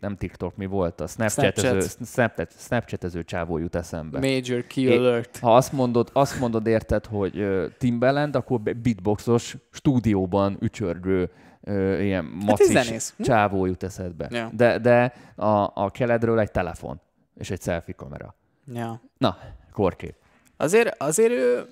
[0.00, 2.52] nem TikTok, mi volt a Snapchat-ező, Snapchat.
[2.58, 4.18] Snapchat csávó jut eszembe.
[4.18, 5.38] Major key alert.
[5.38, 7.46] Ha azt mondod, azt mondod érted, hogy
[7.78, 11.30] Timbaland, akkor beatboxos stúdióban ücsörgő
[12.00, 14.28] ilyen hát macis hát csávó jut eszedbe.
[14.30, 14.50] Ja.
[14.54, 17.00] De, de a, a keledről egy telefon
[17.34, 18.34] és egy selfie kamera.
[18.72, 19.00] Ja.
[19.18, 19.38] Na,
[19.72, 20.14] korkép.
[20.56, 21.66] Azért, azért ő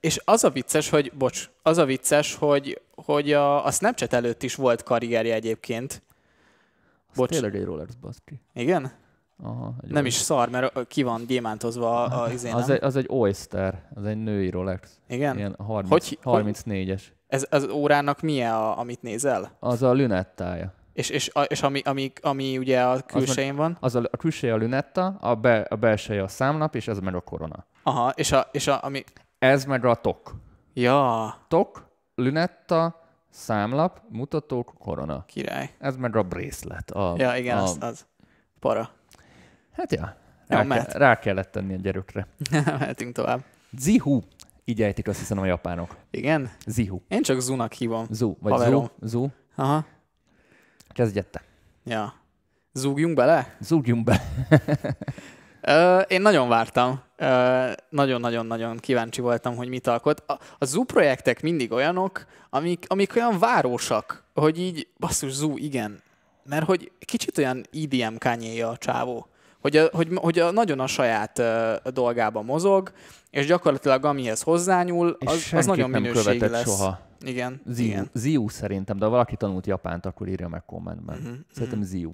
[0.00, 4.42] és az a vicces, hogy, bocs, az a vicces, hogy, hogy a, a Snapchat előtt
[4.42, 6.02] is volt karrierje egyébként.
[7.10, 7.28] Az Bocs.
[7.30, 8.40] tényleg egy Rolex, baszki.
[8.54, 8.92] Igen?
[9.42, 10.06] Aha, Nem Rolex.
[10.06, 14.04] is szar, mert ki van gyémántozva a, a izé, az, egy, az egy Oyster, az
[14.04, 14.98] egy női Rolex.
[15.08, 15.36] Igen?
[15.36, 17.02] Ilyen 30, Hogy- hogy- 34-es.
[17.26, 19.56] Ez az órának milyen, a, amit nézel?
[19.60, 20.74] Az a lünettája.
[20.92, 23.76] És, és, a, és ami, ami, ami ugye a külsején van?
[23.80, 27.14] Az a, a külseje a lünetta, a, be, a belseje a számlap, és ez meg
[27.14, 27.66] a korona.
[27.86, 29.04] Aha, és a, és a ami...
[29.38, 30.34] Ez meg a tok.
[30.72, 35.24] Ja, Tok, lünetta, számlap, mutatók, korona.
[35.26, 35.70] király.
[35.78, 36.90] Ez meg a bracelet.
[36.90, 38.06] A, Ja, igen, a, az, az.
[38.60, 38.90] Para.
[39.72, 40.16] Hát ja,
[40.48, 40.92] Ja, rá, mehet.
[40.92, 42.26] ke, rá kellett tenni a gyerökre.
[42.50, 43.44] Mehetünk tovább.
[43.78, 44.20] Zihu.
[44.64, 45.96] Így ejtik azt hiszem a japánok.
[46.10, 46.50] Igen?
[46.66, 47.00] Zihu.
[47.08, 48.06] Én csak Zunak hívom.
[48.10, 48.84] Zu, vagy Haverom.
[49.00, 49.26] zu, zu.
[49.54, 49.84] Aha.
[50.88, 51.42] Kezdjed te.
[51.84, 52.12] Ja.
[52.72, 53.56] Zúgjunk bele?
[53.60, 54.20] Zúgjunk be.
[56.08, 57.00] Én nagyon vártam.
[57.88, 60.22] Nagyon-nagyon-nagyon kíváncsi voltam, hogy mit alkot.
[60.26, 66.02] A, a Zoo projektek mindig olyanok, amik, amik olyan városak, hogy így, basszus, Zoo, igen.
[66.44, 69.26] Mert hogy kicsit olyan E EDM kanye a csávó.
[69.60, 72.92] Hogy, a, hogy, hogy a, nagyon a saját uh, dolgában mozog,
[73.30, 76.76] és gyakorlatilag amihez hozzányúl, És az, az nagyon nem minőségi követett lesz.
[76.76, 77.00] soha.
[77.20, 77.86] Igen, Ziu.
[77.86, 78.10] igen.
[78.12, 81.18] Ziu szerintem, de ha valaki tanult japánt, akkor írja meg kommentben.
[81.18, 82.12] Mhm, Szerintem Ziu.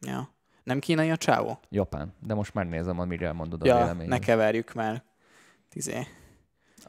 [0.00, 0.30] Ja.
[0.64, 1.58] Nem kínai a csávó?
[1.68, 2.14] Japán.
[2.26, 4.08] De most megnézem, amire elmondod a Ja, véleményed.
[4.10, 5.04] ne keverjük, mert
[5.68, 6.06] tizé,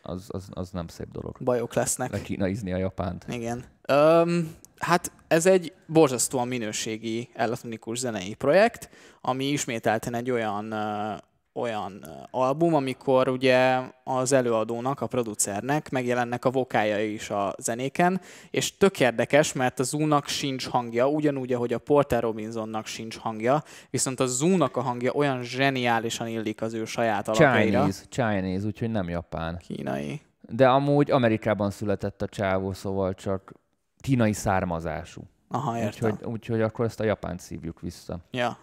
[0.02, 1.38] Az, az, az, nem szép dolog.
[1.40, 2.12] bajok lesznek.
[2.12, 3.26] Le kínaizni a japánt.
[3.30, 3.64] Igen.
[3.92, 8.90] Um, hát ez egy borzasztóan minőségi elektronikus zenei projekt,
[9.22, 11.18] ami ismételten egy olyan, uh,
[11.54, 18.78] olyan album, amikor ugye az előadónak, a producernek megjelennek a vokáljai is a zenéken, és
[18.78, 24.20] tök érdekes, mert a Zoo-nak sincs hangja, ugyanúgy, ahogy a Porter Robinsonnak sincs hangja, viszont
[24.20, 27.80] a Zoo-nak a hangja olyan zseniálisan illik az ő saját alapjaira.
[27.80, 29.58] Chinese, Chinese, úgyhogy nem japán.
[29.58, 30.22] Kínai.
[30.49, 33.54] De amúgy Amerikában született a csávó, szóval csak
[33.99, 35.22] kínai származású.
[35.47, 36.12] Aha, értem.
[36.12, 38.20] Úgyhogy, úgyhogy akkor ezt a japánt szívjuk vissza.
[38.32, 38.58] Ja.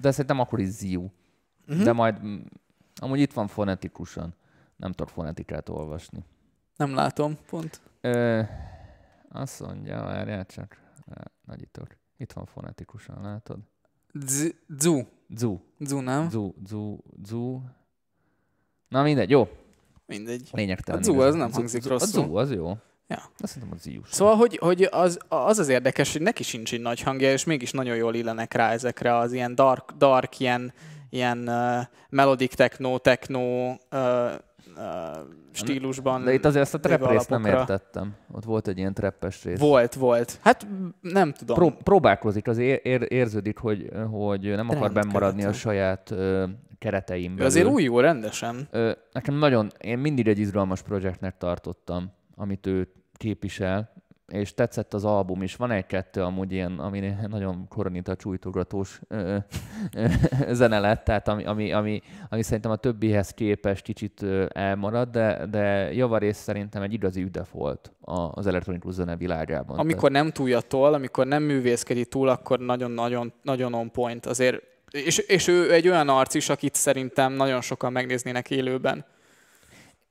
[0.00, 1.06] De szerintem akkor is Ziu.
[1.74, 1.82] Mhm.
[1.82, 2.16] De majd,
[2.94, 4.34] amúgy itt van fonetikusan.
[4.76, 6.24] Nem tudok fonetikát olvasni.
[6.76, 7.80] Nem látom, pont.
[8.00, 8.42] Ö,
[9.32, 10.80] azt mondja, várjál csak.
[11.46, 11.86] Nagyítok.
[12.16, 13.58] Itt van fonetikusan, látod?
[14.76, 15.04] Zu.
[15.36, 16.28] Zu, Zu, nem?
[16.30, 17.60] zu, zu, zu.
[18.88, 19.48] Na mindegy, jó.
[20.06, 20.48] Mindegy.
[20.52, 21.00] Lényegtelen.
[21.00, 22.24] A zu az nem hangzik A rosszul.
[22.24, 22.76] zu az jó.
[23.06, 23.22] Ja.
[23.38, 24.02] De szerintem a ziu.
[24.02, 24.12] sem.
[24.12, 27.70] Szóval, hogy, hogy az, az az érdekes, hogy neki sincs egy nagy hangja, és mégis
[27.70, 30.72] nagyon jól illenek rá ezekre az ilyen dark, dark ilyen,
[31.10, 33.76] ilyen uh, melodic techno, techno uh,
[34.76, 35.16] uh,
[35.52, 36.24] stílusban.
[36.24, 38.14] De itt azért ezt a trap részt nem értettem.
[38.32, 39.58] Ott volt egy ilyen trappes rész.
[39.58, 40.38] Volt, volt.
[40.42, 40.66] Hát
[41.00, 41.56] nem tudom.
[41.56, 46.44] Pró- próbálkozik, az ér- ér- érződik, hogy, hogy nem akar Trend bennmaradni a saját ö,
[46.78, 47.46] kereteim belül.
[47.46, 48.68] azért új jó rendesen.
[48.70, 53.92] Ö, nekem nagyon, én mindig egy izgalmas projektnek tartottam, amit ő képvisel,
[54.32, 55.56] és tetszett az album is.
[55.56, 59.36] Van egy-kettő amúgy ilyen, ami nagyon koronita csújtogatós ö,
[59.96, 60.06] ö,
[60.50, 65.92] zene lett, tehát ami, ami, ami, ami szerintem a többihez képest kicsit elmarad, de, de
[65.92, 67.92] javarész szerintem egy igazi üdef volt
[68.30, 69.78] az elektronikus zene világában.
[69.78, 74.26] Amikor nem túljatol, amikor nem művészkedik túl, akkor nagyon-nagyon nagyon on point.
[74.26, 79.04] Azért és, és ő egy olyan arc is, akit szerintem nagyon sokan megnéznének élőben.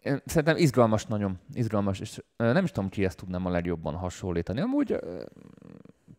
[0.04, 4.60] Én Szerintem izgalmas nagyon, izgalmas, és nem is tudom, ki ezt tudnám a legjobban hasonlítani.
[4.60, 5.00] Amúgy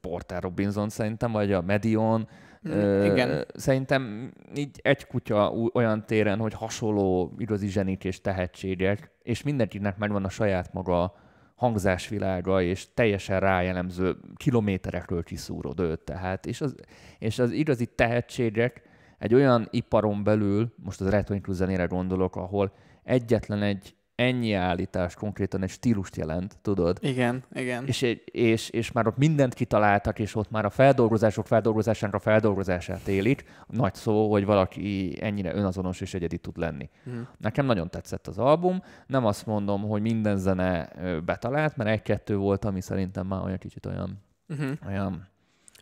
[0.01, 2.29] Porter Robinson szerintem, vagy a Medion,
[2.69, 3.45] Mm, igen.
[3.55, 10.25] Szerintem így egy kutya olyan téren, hogy hasonló igazi zsenik és tehetségek, és mindenkinek megvan
[10.25, 11.15] a saját maga
[11.55, 16.01] hangzásvilága, és teljesen rájellemző kilométerekről kiszúrod őt.
[16.01, 16.75] Tehát, és az,
[17.19, 18.83] és az igazi tehetségek
[19.19, 22.73] egy olyan iparon belül, most az elektronikus zenére gondolok, ahol
[23.11, 26.99] egyetlen egy ennyi állítás konkrétan egy stílust jelent, tudod?
[27.01, 27.87] Igen, igen.
[27.87, 33.09] És, és, és már ott mindent kitaláltak, és ott már a feldolgozások feldolgozásának a feldolgozását
[33.09, 33.45] élik.
[33.67, 36.89] Nagy szó, hogy valaki ennyire önazonos és egyedi tud lenni.
[37.03, 37.19] Mhm.
[37.39, 38.83] Nekem nagyon tetszett az album.
[39.07, 40.89] Nem azt mondom, hogy minden zene
[41.25, 44.71] betalált, mert egy-kettő volt, ami szerintem már olyan kicsit olyan, Uh-huh.
[44.87, 45.29] olyan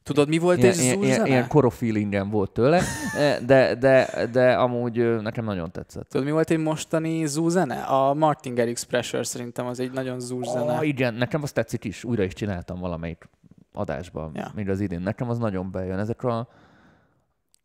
[0.09, 2.83] Tudod, mi volt ilyen, egy ilyen, ilyen, ilyen koro feelingem volt tőle,
[3.17, 6.09] Eh, de, de, de amúgy nekem nagyon tetszett.
[6.09, 7.75] Tudod, mi volt egy mostani zú zene?
[7.83, 10.73] A Martin Garrix Pressure szerintem az egy nagyon zúr zene.
[10.73, 13.29] Oh, igen, nekem azt tetszik is, újra is csináltam valamelyik
[13.73, 14.51] adásban, Ja.
[14.55, 15.01] még az idén.
[15.01, 15.99] Nekem az nagyon bejön.
[15.99, 16.49] Ezek a...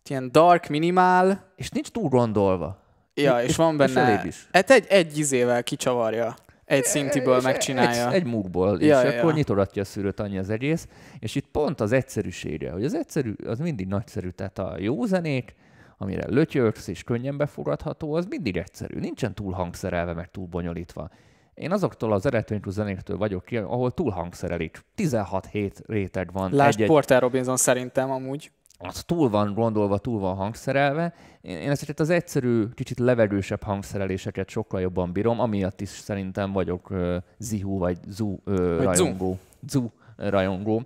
[0.10, 2.78] Ilyen dark, minimál, És nincs túl gondolva.
[3.14, 4.02] ja, és, van És benne...
[4.10, 4.48] elég is.
[4.52, 6.36] Hát egy, egy izével kicsavarja.
[6.74, 8.08] Egy szintiből megcsinálja.
[8.08, 9.36] Egy, egy múkból, Ja, és ja, akkor ja.
[9.36, 10.88] nyitogatja a szűrőt annyi az egész,
[11.20, 15.54] és itt pont az egyszerűsége, hogy az egyszerű, az mindig nagyszerű, tehát a jó zenék,
[15.98, 19.00] amire lötyögsz és könnyen befogadható, az mindig egyszerű.
[19.00, 21.10] Nincsen túl hangszerelve, meg túl bonyolítva.
[21.54, 24.80] Én azoktól az elektronikus zenéktől vagyok ki, ahol túl hangszerelik.
[24.98, 26.54] 16-7 réteg van.
[26.54, 28.52] Lásd egy, Porter Robinson szerintem amúgy.
[28.78, 31.14] Az túl van gondolva, túl van hangszerelve.
[31.42, 37.16] Én ezeket az egyszerű, kicsit levegősebb hangszereléseket sokkal jobban bírom, amiatt is szerintem vagyok uh,
[37.38, 39.40] Zihu vagy Zu uh, rajongó.
[39.68, 40.82] Zu rajongó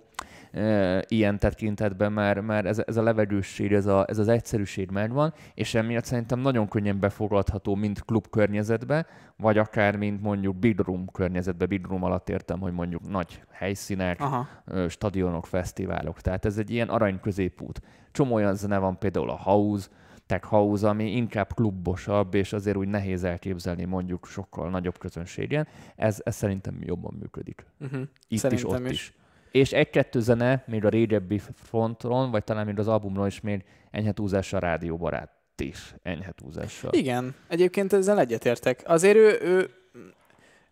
[1.08, 5.74] ilyen tekintetben, mert, mert ez, ez a levegősség, ez, a, ez az egyszerűség megvan, és
[5.74, 11.66] emiatt szerintem nagyon könnyen befogadható, mint klub környezetbe, vagy akár mint mondjuk big room környezetbe.
[11.66, 14.48] Big room alatt értem, hogy mondjuk nagy helyszínek, Aha.
[14.88, 16.20] stadionok, fesztiválok.
[16.20, 17.80] Tehát ez egy ilyen arany középút.
[18.12, 19.88] Csomó olyan zene van, például a House,
[20.26, 25.66] tech house, ami inkább klubosabb, és azért úgy nehéz elképzelni mondjuk sokkal nagyobb közönségen.
[25.96, 27.64] Ez, ez szerintem jobban működik.
[27.80, 28.00] Uh-huh.
[28.28, 28.92] Itt szerintem is, ott is.
[28.92, 29.14] is.
[29.50, 34.12] És egy-kettő zene, még a régebbi frontról, vagy talán még az albumról is még enyhe
[34.12, 35.30] túlzással rádióbarát
[35.62, 36.92] is enyhe túlzással.
[36.92, 38.82] Igen, egyébként ezzel egyetértek.
[38.86, 39.70] Azért ő, ő,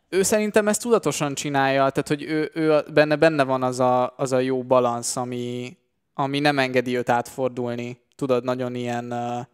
[0.09, 4.33] ő szerintem ezt tudatosan csinálja, tehát hogy ő, ő benne, benne van az a, az
[4.33, 5.77] a jó balansz, ami,
[6.14, 8.01] ami nem engedi őt átfordulni.
[8.16, 9.47] Tudod, nagyon ilyen, uh,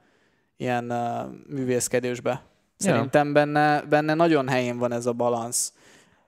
[0.57, 2.43] ilyen uh, művészkedésbe.
[2.77, 3.33] Szerintem ja.
[3.33, 5.73] benne, benne nagyon helyén van ez a balansz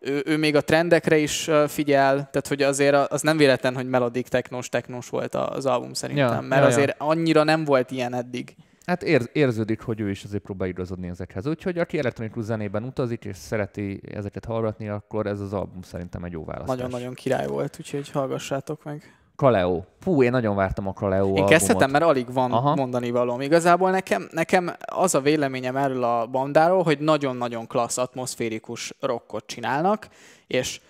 [0.04, 4.28] ő, ő még a trendekre is figyel, tehát hogy azért az nem véletlen, hogy melodik
[4.28, 7.06] technós, technós volt az album szerintem, ja, mert ja, azért ja.
[7.06, 8.54] annyira nem volt ilyen eddig.
[8.86, 11.46] Hát ér, érződik, hogy ő is azért próbál igazodni ezekhez.
[11.46, 16.32] Úgyhogy aki elektronikus zenében utazik és szereti ezeket hallgatni, akkor ez az album szerintem egy
[16.32, 16.76] jó választás.
[16.76, 19.23] Nagyon-nagyon király volt, úgyhogy hallgassátok meg.
[19.36, 19.82] Kaleo.
[20.00, 22.74] Fú, én nagyon vártam a Kaleo Én kezdhetem, mert alig van Aha.
[22.74, 23.40] mondani valóm.
[23.40, 30.08] Igazából nekem, nekem az a véleményem erről a bandáról, hogy nagyon-nagyon klassz atmoszférikus rockot csinálnak,
[30.46, 30.80] és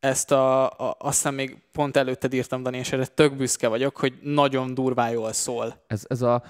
[0.00, 3.96] ezt a, a, azt hiszem még pont előtted írtam, Dani, és erre tök büszke vagyok,
[3.96, 5.74] hogy nagyon durván jól szól.
[5.86, 6.42] Ez, ez a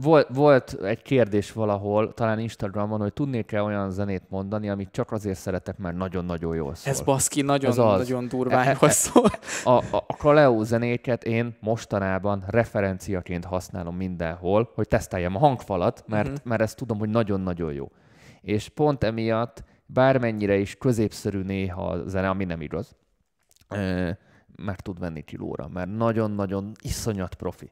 [0.00, 5.38] volt, volt egy kérdés valahol, talán Instagramon, hogy tudnék-e olyan zenét mondani, amit csak azért
[5.38, 6.92] szeretek, mert nagyon-nagyon jól szól.
[6.92, 7.98] Ez baszki, nagyon, Ez az.
[7.98, 9.30] nagyon durván e, e, jól szól.
[9.64, 16.28] A, a, a Kaleo zenéket én mostanában referenciaként használom mindenhol, hogy teszteljem a hangfalat, mert,
[16.28, 16.44] uh-huh.
[16.44, 17.90] mert ezt tudom, hogy nagyon-nagyon jó.
[18.40, 22.96] És pont emiatt bármennyire is középszerű néha a zene, ami nem igaz,
[24.56, 27.70] meg tud venni kilóra, mert nagyon-nagyon iszonyat profi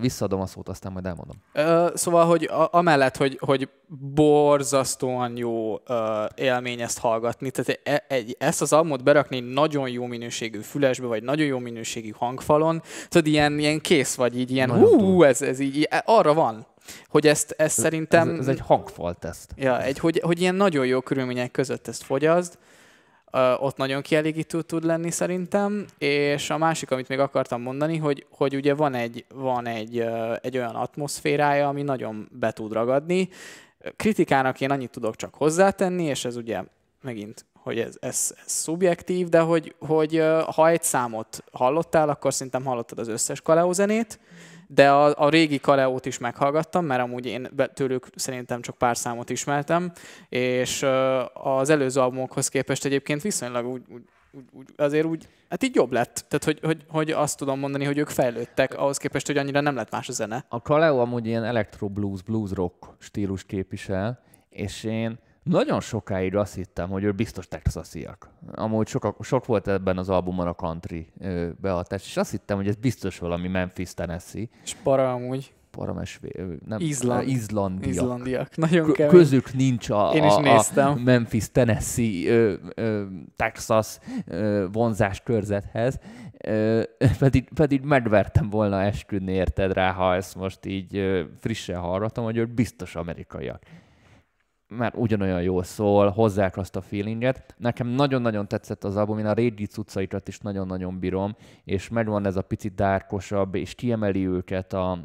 [0.00, 1.36] visszaadom a szót, aztán majd elmondom.
[1.52, 3.68] Ö, szóval, hogy a, amellett, hogy, hogy
[4.14, 10.06] borzasztóan jó ö, élmény ezt hallgatni, tehát e, egy, ezt az albumot berakni nagyon jó
[10.06, 15.22] minőségű fülesbe, vagy nagyon jó minőségű hangfalon, tudod, ilyen, ilyen kész vagy, így ilyen hú,
[15.22, 16.66] ez, ez így, e, arra van,
[17.08, 18.28] hogy ezt, ezt szerintem...
[18.30, 19.52] Ez, ez egy hangfal teszt.
[19.56, 22.58] Ja, egy, hogy, hogy ilyen nagyon jó körülmények között ezt fogyaszd,
[23.58, 28.54] ott nagyon kielégítő tud lenni szerintem, és a másik, amit még akartam mondani, hogy, hogy
[28.54, 30.04] ugye van egy, van egy,
[30.40, 33.28] egy olyan atmoszférája, ami nagyon be tud ragadni.
[33.96, 36.62] Kritikának én annyit tudok csak hozzátenni, és ez ugye
[37.02, 40.22] megint hogy ez, ez, ez szubjektív, de hogy, hogy
[40.54, 44.18] ha egy számot hallottál, akkor szerintem hallottad az összes Kaleo zenét,
[44.66, 49.30] de a, a régi Kaleót is meghallgattam, mert amúgy én tőlük szerintem csak pár számot
[49.30, 49.92] ismertem,
[50.28, 50.86] és
[51.32, 54.02] az előző albumokhoz képest egyébként viszonylag úgy, úgy
[54.52, 56.24] úgy, azért úgy, hát így jobb lett.
[56.28, 59.74] Tehát, hogy, hogy, hogy azt tudom mondani, hogy ők fejlődtek, ahhoz képest, hogy annyira nem
[59.74, 60.44] lett más a zene.
[60.48, 66.54] A Kaleo amúgy ilyen electro blues, blues rock stílus képvisel, és én nagyon sokáig azt
[66.54, 68.28] hittem, hogy ő biztos texasiak.
[68.54, 71.06] Amúgy sok, sok volt ebben az albumon a country
[71.60, 74.44] behatás, és azt hittem, hogy ez biztos valami Memphis, Tennessee.
[74.64, 75.52] És para amúgy.
[75.70, 76.30] Paramesvé,
[76.66, 77.28] nem, Izland.
[77.28, 77.94] izlandiak.
[77.94, 78.56] Izlandiak.
[78.56, 79.12] Nagyon kemény.
[79.12, 80.90] Közük nincs a, Én is a, néztem.
[80.90, 83.04] a Memphis, Tennessee, ö, ö,
[83.36, 85.98] Texas ö, vonzás körzethez.
[86.38, 86.82] Ö,
[87.18, 92.36] pedig, pedig megvertem volna esküdni érted rá, ha ezt most így ö, frissen hallgatom, hogy
[92.36, 93.62] ők biztos amerikaiak
[94.76, 97.54] mert ugyanolyan jól szól, hozzák azt a feelinget.
[97.58, 102.36] Nekem nagyon-nagyon tetszett az album, én a régi cuccaikat is nagyon-nagyon bírom, és megvan ez
[102.36, 104.98] a picit dárkosabb, és kiemeli őket a,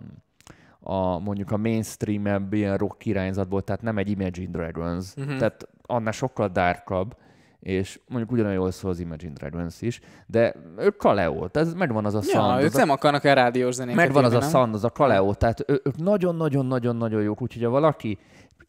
[0.79, 5.37] a mondjuk a mainstream ilyen rock irányzatból, tehát nem egy Imagine Dragons, uh-huh.
[5.37, 7.15] tehát annál sokkal dárkabb,
[7.59, 12.15] és mondjuk ugyanolyan jól szól az Imagine Dragons is, de ők Kaleo, ez megvan az
[12.15, 12.59] a ja, sound.
[12.61, 14.01] ők az nem a, akarnak el rádiós zenéket.
[14.01, 18.17] Megvan az a sound, az a Kaleo, tehát ők nagyon-nagyon-nagyon-nagyon jók, úgyhogy ha valaki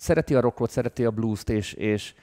[0.00, 2.14] szereti a rockot, szereti a blues-t, és, és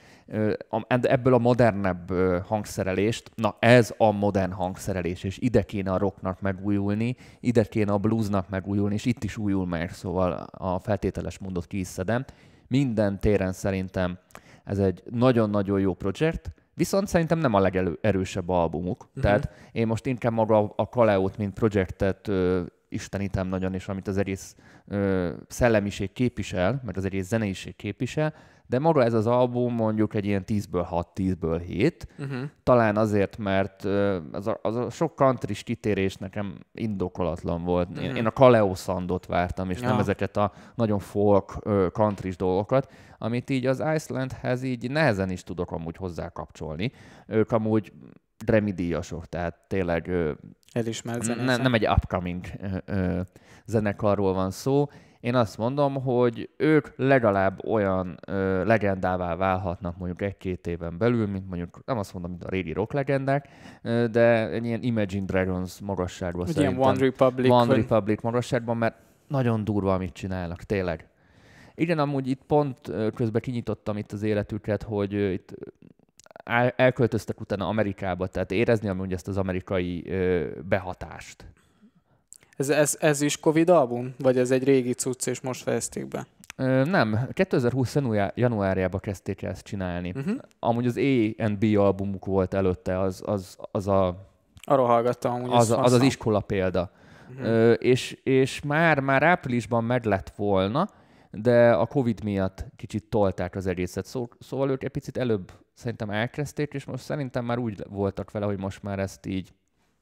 [0.87, 2.11] ebből a modernebb
[2.43, 7.97] hangszerelést, na ez a modern hangszerelés, és ide kéne a rocknak megújulni, ide kéne a
[7.97, 12.25] bluesnak megújulni, és itt is újul meg, szóval a feltételes mondott ki is szedem.
[12.67, 14.17] Minden téren szerintem
[14.63, 19.03] ez egy nagyon-nagyon jó projekt, Viszont szerintem nem a legerősebb albumuk.
[19.03, 19.23] Uh-huh.
[19.23, 22.31] Tehát én most inkább maga a Kaleót, mint projektet
[22.89, 24.55] istenítem nagyon, és amit az egész
[24.87, 28.33] ö, szellemiség képvisel, meg az egész zeneiség képvisel,
[28.67, 32.07] de maga ez az album mondjuk egy ilyen 10-ből 6, 10-ből 7.
[32.19, 32.37] Uh-huh.
[32.63, 33.83] Talán azért, mert
[34.31, 37.89] az a, az a sok country kitérés nekem indokolatlan volt.
[37.89, 38.05] Uh-huh.
[38.05, 39.87] Én, én a Kaleo Sandot vártam, és ja.
[39.87, 41.59] nem ezeket a nagyon folk
[41.91, 46.91] country dolgokat, amit így az Icelandhez így nehezen is tudok amúgy hozzá kapcsolni.
[47.27, 47.91] Ők amúgy
[48.45, 50.11] remidíjasok, tehát tényleg
[50.71, 53.21] Elismert ne, nem egy upcoming ö, ö,
[53.65, 54.87] zenekarról van szó,
[55.19, 61.47] én azt mondom, hogy ők legalább olyan ö, legendává válhatnak mondjuk egy-két éven belül, mint
[61.47, 63.47] mondjuk, nem azt mondom, mint a régi rock legendák,
[63.81, 66.77] ö, de egy ilyen Imagine Dragons magasságban szerintem.
[66.77, 67.51] Ilyen One Republic.
[67.51, 67.75] One.
[67.75, 68.95] Republic magasságban, mert
[69.27, 71.07] nagyon durva, amit csinálnak, tényleg.
[71.75, 75.53] Igen, amúgy itt pont közben kinyitottam itt az életüket, hogy itt
[76.75, 80.11] elköltöztek utána Amerikába, tehát érezni amúgy ezt az amerikai
[80.69, 81.45] behatást.
[82.57, 84.13] Ez, ez, ez is Covid album?
[84.17, 86.25] Vagy ez egy régi cucc, és most fejezték be?
[86.55, 87.95] Ö, nem, 2020
[88.35, 90.13] januárjában kezdték ezt csinálni.
[90.15, 90.35] Uh-huh.
[90.59, 94.27] Amúgy az A&B albumuk volt előtte, az, az, az a...
[94.61, 96.91] Arról hallgattam, amúgy az, az, az iskola példa.
[97.29, 97.45] Uh-huh.
[97.47, 100.89] Ö, és, és már, már áprilisban meg lett volna,
[101.31, 104.05] de a Covid miatt kicsit tolták az egészet.
[104.05, 108.45] Szó, szóval ők egy picit előbb szerintem elkezdték, és most szerintem már úgy voltak vele,
[108.45, 109.53] hogy most már ezt így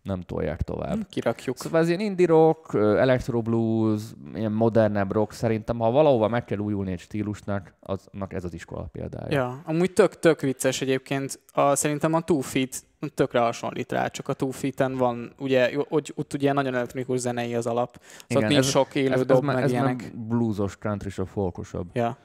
[0.06, 0.94] nem tolják tovább.
[0.96, 1.58] Hm, kirakjuk.
[1.58, 4.02] Szóval ez ilyen indie rock, electro blues,
[4.34, 8.90] ilyen modernebb rock, szerintem ha valahova meg kell újulni egy stílusnak, aznak ez az iskola
[8.92, 9.38] példája.
[9.38, 11.40] Ja, amúgy tök, tök vicces egyébként.
[11.54, 16.14] A, szerintem a Two Feet tökre hasonlít rá, csak a Two Feet-en van, ugye, hogy
[16.16, 19.38] ott ugye nagyon elektronikus zenei az alap, szóval Igen, nincs ez, sok élő ez, dob,
[19.38, 20.12] ez, meg ez ilyenek.
[20.16, 21.90] bluesos, country folkosabb.
[21.94, 22.18] Ja.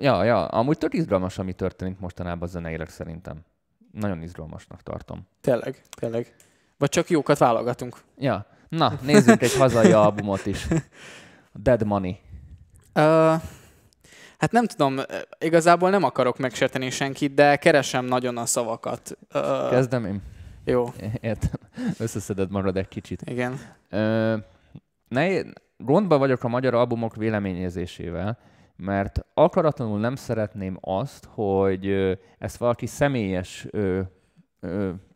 [0.00, 3.44] Ja, ja, amúgy tök izgalmas, ami történik mostanában zeneileg szerintem.
[3.92, 5.26] Nagyon izgalmasnak tartom.
[5.40, 6.34] Tényleg, tényleg.
[6.78, 7.96] Vagy csak jókat válogatunk.
[8.18, 8.46] Ja.
[8.68, 10.66] Na, nézzünk egy hazai albumot is.
[11.62, 12.18] Dead Money.
[12.94, 13.02] Uh,
[14.38, 14.98] hát nem tudom,
[15.38, 19.18] igazából nem akarok megsérteni senkit, de keresem nagyon a szavakat.
[19.34, 20.22] Uh, Kezdem én?
[20.64, 20.92] Jó.
[21.20, 21.60] Értem.
[21.98, 23.22] Összeszeded magad egy kicsit.
[23.22, 23.52] Igen.
[23.90, 24.42] Uh,
[25.08, 25.40] ne,
[25.76, 28.38] gondba vagyok a magyar albumok véleményezésével,
[28.76, 31.86] mert akaratlanul nem szeretném azt, hogy
[32.38, 33.66] ezt valaki személyes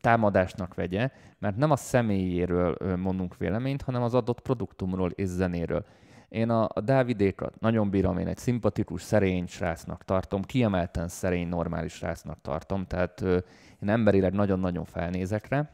[0.01, 5.85] támadásnak vegye, mert nem a személyéről mondunk véleményt, hanem az adott produktumról és zenéről.
[6.29, 11.93] Én a, a Dávidékat nagyon bírom, én egy szimpatikus, szerény srácnak tartom, kiemelten szerény, normális
[11.93, 13.39] srácnak tartom, tehát ö,
[13.83, 15.71] én emberileg nagyon-nagyon felnézek rá,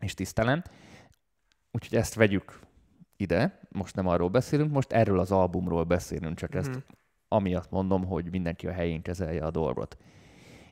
[0.00, 0.62] és tisztelem.
[1.70, 2.58] Úgyhogy ezt vegyük
[3.16, 6.78] ide, most nem arról beszélünk, most erről az albumról beszélünk, csak ezt mhm.
[7.28, 9.96] Amiatt mondom, hogy mindenki a helyén kezelje a dolgot.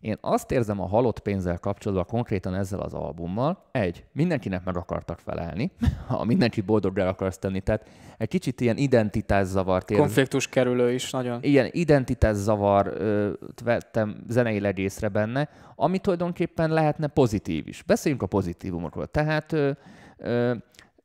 [0.01, 5.19] Én azt érzem a halott pénzzel kapcsolatban konkrétan ezzel az albummal, egy, mindenkinek meg akartak
[5.19, 5.71] felelni,
[6.09, 7.89] ha mindenki boldoggá akarsz tenni, tehát
[8.19, 10.05] egy kicsit ilyen identitászavart érzem.
[10.05, 11.39] Konfliktus kerülő is nagyon.
[11.43, 12.97] Ilyen identitászavar
[13.65, 17.83] vettem zeneileg észre benne, ami tulajdonképpen lehetne pozitív is.
[17.83, 19.07] Beszéljünk a pozitívumokról.
[19.07, 19.71] Tehát ö,
[20.17, 20.55] ö,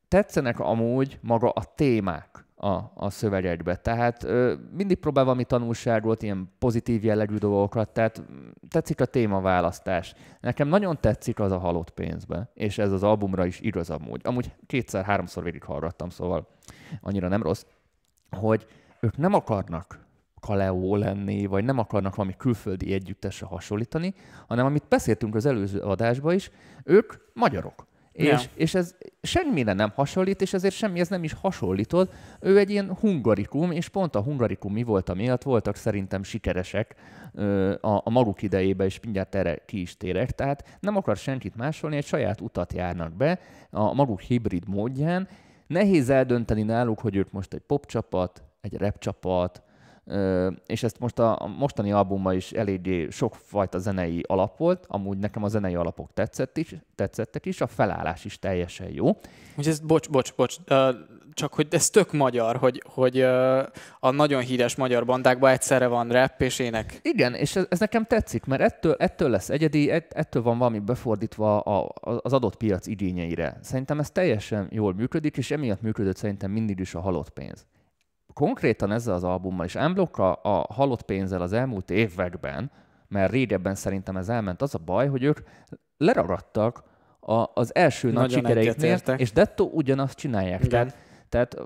[0.08, 2.31] tetszenek amúgy maga a témák
[2.64, 3.76] a, a szövegekbe.
[3.76, 8.22] Tehát ö, mindig próbál valami tanulságot, ilyen pozitív jellegű dolgokat, tehát
[8.68, 10.14] tetszik a témaválasztás.
[10.40, 14.20] Nekem nagyon tetszik az a halott pénzbe, és ez az albumra is igaz amúgy.
[14.24, 16.48] Amúgy kétszer-háromszor végig hallgattam, szóval
[17.00, 17.64] annyira nem rossz,
[18.30, 18.66] hogy
[19.00, 20.00] ők nem akarnak
[20.40, 24.14] Kaleo lenni, vagy nem akarnak valami külföldi együttesre hasonlítani,
[24.46, 26.50] hanem amit beszéltünk az előző adásban is,
[26.84, 27.86] ők magyarok.
[28.12, 28.40] És, ja.
[28.54, 32.12] és ez semmire nem hasonlít, és ezért semmi ez nem is hasonlított.
[32.40, 36.94] Ő egy ilyen hungarikum, és pont a hungarikum mi volt miatt voltak szerintem sikeresek
[37.80, 40.30] a, a maguk idejében, és mindjárt erre ki is térek.
[40.30, 43.38] Tehát nem akar senkit másolni, egy saját utat járnak be
[43.70, 45.28] a maguk hibrid módján.
[45.66, 49.62] Nehéz eldönteni náluk, hogy ők most egy pop csapat, egy rap csapat,
[50.66, 55.48] és ezt most a mostani albumban is eléggé sokfajta zenei alap volt, amúgy nekem a
[55.48, 59.18] zenei alapok tetszett is, tetszettek is, a felállás is teljesen jó.
[59.54, 60.56] Hogy ez, bocs, bocs, bocs,
[61.34, 63.20] csak hogy ez tök magyar, hogy, hogy
[64.00, 67.00] a nagyon híres magyar bandákban egyszerre van rap és ének.
[67.02, 71.60] Igen, és ez, ez nekem tetszik, mert ettől, ettől lesz egyedi, ettől van valami befordítva
[71.60, 73.58] a, az adott piac igényeire.
[73.60, 77.66] Szerintem ez teljesen jól működik, és emiatt működött szerintem mindig is a halott pénz
[78.32, 82.70] konkrétan ezzel az albummal, és Unblock a, a halott pénzzel az elmúlt években,
[83.08, 85.38] mert régebben szerintem ez elment, az a baj, hogy ők
[85.96, 86.82] leragadtak
[87.20, 90.66] a, az első Nagyon nagy sikereiknél, és dettó ugyanazt csinálják.
[90.66, 90.96] Tehát,
[91.28, 91.56] tehát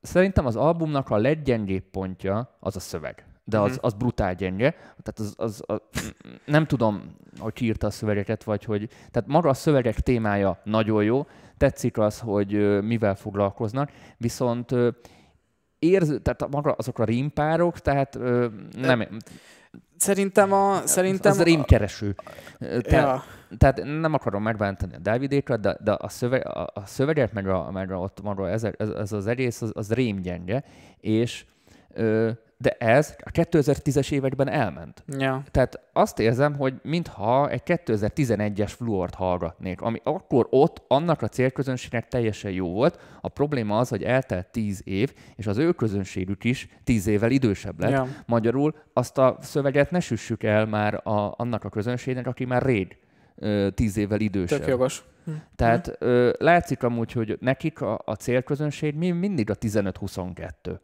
[0.00, 3.24] szerintem az albumnak a leggyengébb pontja az a szöveg.
[3.44, 4.70] de az, az brutál gyenge.
[4.70, 6.14] Tehát az, az, az,
[6.44, 8.88] nem tudom, hogy írta a szövegeket, vagy hogy...
[9.10, 11.26] Tehát maga a szövegek témája nagyon jó,
[11.56, 14.74] tetszik az, hogy mivel foglalkoznak, viszont
[15.80, 18.18] érz, tehát maga azok a rímpárok, tehát
[18.76, 19.06] nem...
[19.96, 20.80] Szerintem a...
[20.84, 22.14] Szerintem az, az rímkereső.
[22.58, 23.22] Te, ja.
[23.58, 27.70] Tehát nem akarom megbántani a Dávidékat, de, de a, szöveg, a, a szöveget, meg, a,
[27.70, 30.64] meg a, ott maga ez, ez, ez az egész, az, az rémgyenge,
[31.00, 31.44] és
[31.94, 32.30] ö,
[32.60, 35.04] de ez a 2010-es években elment.
[35.18, 35.42] Ja.
[35.50, 42.08] Tehát azt érzem, hogy mintha egy 2011-es fluort hallgatnék, ami akkor ott annak a célközönségnek
[42.08, 42.98] teljesen jó volt.
[43.20, 47.80] A probléma az, hogy eltelt 10 év, és az ő közönségük is 10 évvel idősebb
[47.80, 47.90] lett.
[47.90, 48.06] Ja.
[48.26, 52.98] Magyarul azt a szöveget ne süssük el már a, annak a közönségnek, aki már rég
[53.74, 54.58] tíz évvel idősebb.
[54.58, 55.04] Tök jogos.
[55.24, 55.30] Hm.
[55.56, 60.78] Tehát ö, látszik amúgy, hogy nekik a, a célközönség mindig a 15-22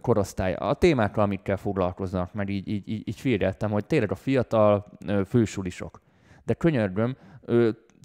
[0.00, 0.54] korosztály.
[0.54, 4.86] A témákkal, amikkel foglalkoznak, mert így, így, így, így figyeltem, hogy tényleg a fiatal
[5.26, 6.00] fősulisok.
[6.44, 7.16] De könyörgöm,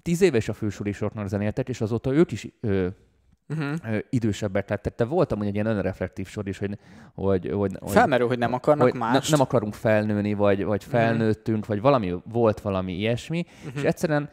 [0.02, 3.98] tíz éves a fősulisoknak zenéltek, és azóta ők is uh-huh.
[4.10, 4.94] idősebbek lettek.
[4.94, 6.78] Te voltam egy ilyen önreflektív sor is, hogy...
[7.14, 9.30] hogy, hogy, hogy Felmerül, hogy nem akarnak hogy mást.
[9.30, 10.96] Ne, nem akarunk felnőni, vagy, vagy mhm.
[10.96, 11.74] felnőttünk, uh-huh.
[11.74, 13.72] vagy valami, volt valami ilyesmi, uh-huh.
[13.76, 14.30] és egyszerűen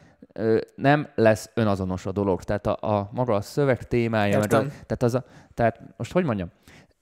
[0.75, 2.43] nem lesz önazonos a dolog.
[2.43, 5.23] Tehát a, a maga a szöveg témája, meg a, tehát, az a,
[5.53, 6.49] tehát most hogy mondjam,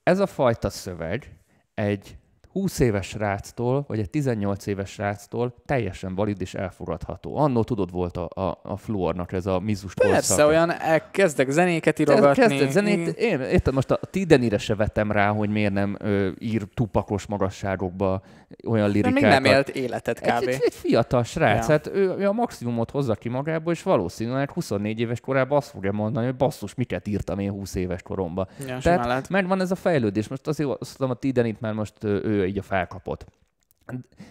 [0.06, 1.36] ez a fajta szöveg
[1.74, 2.18] egy
[2.60, 7.38] 20 éves ráctól, vagy egy 18 éves ráctól teljesen valid és elfogadható.
[7.38, 10.74] Annó tudod, volt a, a, a fluornak ez a mizus Persze, olyan
[11.12, 12.42] kezdek zenéket írogatni.
[12.42, 16.64] Kezdek zenét, én érted, most a Tidenire se vettem rá, hogy miért nem ö, ír
[16.74, 18.22] tupakos magasságokba
[18.68, 19.22] olyan lirikákat.
[19.22, 20.28] Még nem élt életet kb.
[20.28, 21.72] Egy, egy, egy fiatal srác, ja.
[21.72, 25.92] hát ő, ő, a maximumot hozza ki magából, és valószínűleg 24 éves korában azt fogja
[25.92, 28.48] mondani, hogy basszus, miket írtam én 20 éves koromban.
[28.68, 30.28] Ja, Tehát megvan ez a fejlődés.
[30.28, 33.26] Most azért azt mondom, a Tidenit már most ő így a felkapott.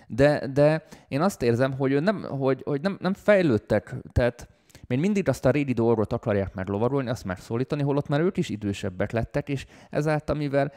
[0.07, 4.49] De, de én azt érzem, hogy, ő nem, hogy, hogy nem, nem fejlődtek, tehát
[4.87, 9.13] még mindig azt a régi dolgot akarják meglovarolni, azt megszólítani, holott már ők is idősebbek
[9.13, 10.73] lettek, és ezáltal, mivel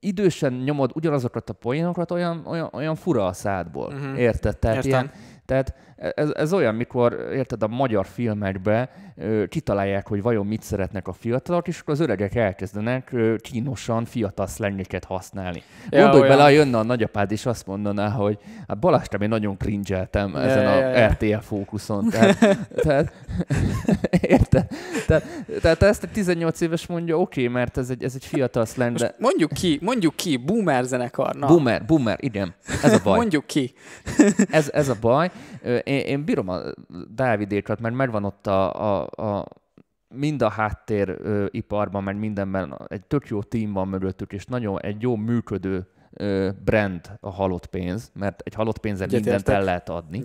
[0.00, 3.86] idősen nyomod ugyanazokat a poénokat, olyan, olyan, olyan fura a szádból.
[3.86, 4.18] Uh-huh.
[4.18, 4.58] Érted?
[4.58, 4.90] Tehát Értem.
[4.90, 5.10] ilyen,
[5.44, 11.08] tehát ez, ez olyan, mikor érted a magyar filmekbe ö, kitalálják, hogy vajon mit szeretnek
[11.08, 15.62] a fiatalok, és akkor az öregek elkezdenek ö, kínosan fiatal szlengeket használni.
[15.90, 16.36] Ja, Gondolj olyan.
[16.36, 18.38] bele, ha jönne a nagyapád, és azt mondaná, hogy
[18.68, 21.08] hát Balázs, én nagyon cringeltem ja, ezen ja, a ja.
[21.08, 22.08] RTL fókuszon.
[22.08, 22.38] Tehát,
[22.84, 23.12] tehát,
[24.20, 24.66] érted?
[25.06, 25.24] Tehát,
[25.60, 28.96] tehát ezt a 18 éves mondja, oké, okay, mert ez egy, ez egy fiatal szleng,
[28.96, 29.14] de...
[29.18, 31.34] mondjuk ki, mondjuk ki, boomer zenekar.
[31.34, 31.46] Na.
[31.46, 32.54] Boomer, boomer, igen.
[32.82, 33.16] Ez a baj.
[33.16, 33.72] mondjuk ki.
[34.50, 35.30] ez, ez a baj
[35.88, 36.60] én, én bírom a
[37.14, 39.46] Dávidékat, mert megvan ott a, a, a
[40.14, 44.80] mind a háttér ö, iparban, meg mindenben egy tök jó tím van mögöttük, és nagyon
[44.80, 49.54] egy jó működő ö, brand a halott pénz, mert egy halott pénzzel Egyet mindent értek.
[49.54, 50.18] el lehet adni.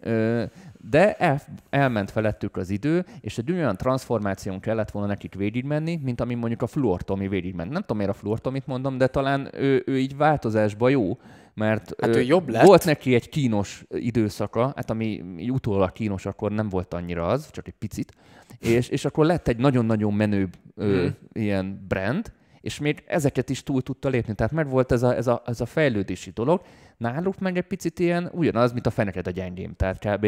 [0.00, 0.44] Ö,
[0.90, 1.40] de el,
[1.70, 6.62] elment felettük az idő, és egy olyan transformáción kellett volna nekik végigmenni, mint ami mondjuk
[6.62, 7.70] a fluortomi végigment.
[7.70, 11.18] Nem tudom, miért a fluortomit mondom, de talán ő, ő így változásban jó,
[11.58, 12.64] mert hát ő jobb lett.
[12.64, 17.66] volt neki egy kínos időszaka, hát ami utólag kínos, akkor nem volt annyira az, csak
[17.66, 18.12] egy picit,
[18.58, 21.16] és, és akkor lett egy nagyon-nagyon menőbb ö, hmm.
[21.32, 24.34] ilyen brand, és még ezeket is túl tudta lépni.
[24.34, 26.62] Tehát meg volt ez a, ez a, ez a fejlődési dolog.
[26.96, 29.74] Náluk meg egy picit ilyen ugyanaz, mint a feneket a gyengém.
[29.76, 30.24] Tehát kb.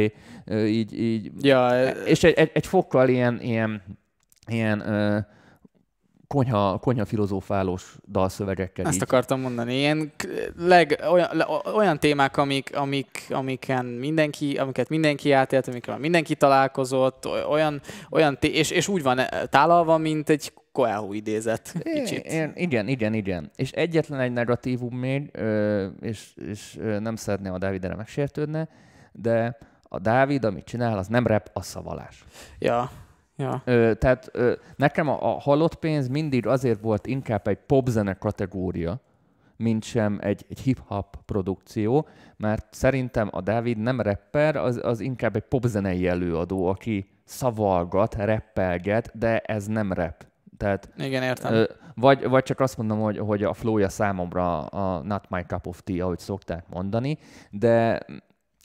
[0.53, 3.83] így, így ja, és egy, egy, egy fokkal ilyen, ilyen,
[4.47, 5.19] ilyen ö,
[6.35, 8.87] konyha, konyha filozófálós dalszövegekkel.
[8.87, 9.03] Ezt így.
[9.03, 9.75] akartam mondani.
[9.75, 10.13] Ilyen
[10.57, 11.29] leg, olyan,
[11.75, 17.81] olyan témák, amik, amik, amiken mindenki, amiket mindenki átélt, amikkel mindenki találkozott, olyan,
[18.11, 21.75] olyan té- és, és úgy van e, tálalva, mint egy Coelho idézet.
[21.83, 22.27] Kicsit.
[22.27, 23.51] É, igen, igen, igen.
[23.57, 25.31] És egyetlen egy negatívum még,
[26.01, 28.69] és, és nem szeretném a Dávidre megsértődne,
[29.13, 32.25] de a Dávid, amit csinál, az nem rep, az szavalás.
[32.59, 32.91] Ja.
[33.41, 33.63] Ja.
[33.65, 39.01] Ö, tehát ö, nekem a, a halott pénz mindig azért volt inkább egy popzene kategória,
[39.57, 45.37] mint sem egy, egy hip-hop produkció, mert szerintem a Dávid nem rapper, az, az inkább
[45.37, 50.27] egy popzenei előadó, aki szavalgat, reppelget, de ez nem rap.
[50.57, 51.53] Tehát, Igen, értem.
[51.53, 51.65] Ö,
[51.95, 55.83] vagy, vagy csak azt mondom, hogy, hogy a flowja számomra a not my cup of
[55.85, 57.19] tea, ahogy szokták mondani,
[57.51, 58.01] de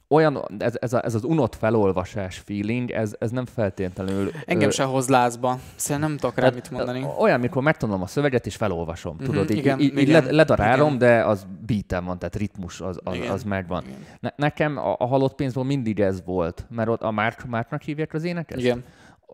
[0.07, 4.31] olyan, ez, ez, a, ez az unott felolvasás feeling, ez, ez nem feltétlenül...
[4.45, 5.59] Engem ö, se hoz lázba.
[5.75, 7.05] Szerintem nem tudok rá mit mondani.
[7.19, 9.15] Olyan, mikor megtanulom a szöveget, és felolvasom.
[9.15, 10.97] Mm-hmm, tudod, így, igen, így, igen, ledarálom, igen.
[10.97, 13.83] de az beatem van, tehát ritmus az, az, az megvan.
[14.19, 18.13] Ne, nekem a, a halott pénzból mindig ez volt, mert ott a Márk, Márknak hívják
[18.13, 18.61] az énekes?
[18.61, 18.83] Igen.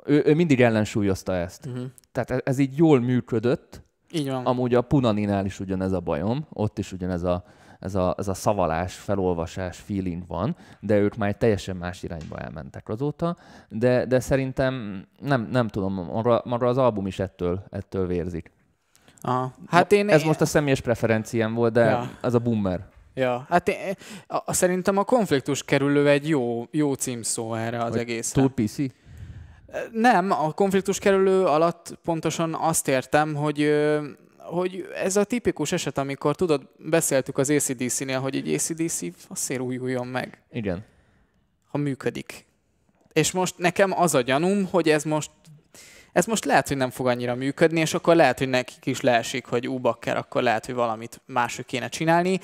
[0.06, 1.70] Ő, ő mindig ellensúlyozta ezt.
[1.70, 1.84] Mm-hmm.
[2.12, 3.82] Tehát ez, ez így jól működött.
[4.12, 4.46] Így van.
[4.46, 7.44] Amúgy a Punaninál is ugyanez a bajom, ott is ugyanez a
[7.82, 12.38] ez a, ez a szavalás, felolvasás feeling van, de ők már egy teljesen más irányba
[12.38, 13.38] elmentek azóta,
[13.70, 18.52] de, de szerintem nem, nem tudom, maga, maga az album is ettől, ettől vérzik.
[19.22, 19.54] Aha.
[19.68, 22.10] Hát én, Ez most a személyes preferenciám volt, de ja.
[22.22, 22.88] az a boomer.
[23.14, 23.76] Ja, hát én,
[24.28, 28.42] a, a, szerintem a konfliktus kerülő egy jó, jó címszó erre az Vagy egészre.
[28.42, 28.78] Túl PC?
[29.92, 33.60] Nem, a konfliktus kerülő alatt pontosan azt értem, hogy
[34.52, 40.08] hogy ez a tipikus eset, amikor tudod, beszéltük az ACDC-nél, hogy egy ACDC azért újuljon
[40.08, 40.42] meg.
[40.52, 40.86] Igen.
[41.68, 42.46] Ha működik.
[43.14, 45.32] És most nekem az a gyanúm, hogy ez most
[46.12, 49.46] ez most lehet, hogy nem fog annyira működni, és akkor lehet, hogy nekik is leesik,
[49.46, 52.40] hogy úbakker, akkor lehet, hogy valamit máshogy kéne csinálni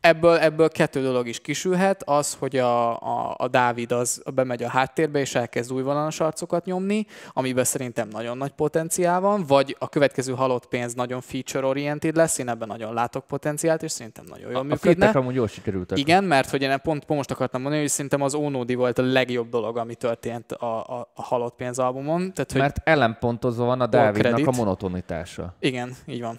[0.00, 4.68] ebből, ebből kettő dolog is kisülhet, az, hogy a, a, a Dávid az bemegy a
[4.68, 9.88] háttérbe, és elkezd új vonalas arcokat nyomni, amiben szerintem nagyon nagy potenciál van, vagy a
[9.88, 14.60] következő halott pénz nagyon feature-oriented lesz, én ebben nagyon látok potenciált, és szerintem nagyon jól
[14.60, 15.08] a, működne.
[15.08, 15.98] A amúgy jól sikerültek.
[15.98, 19.02] Igen, mert hogy én pont, pont most akartam mondani, hogy szerintem az Onodi volt a
[19.02, 22.32] legjobb dolog, ami történt a, a, a halott pénz albumon.
[22.32, 25.54] Tehát, hogy mert ellenpontozva van a Dávidnak a monotonitása.
[25.60, 26.38] Igen, így van.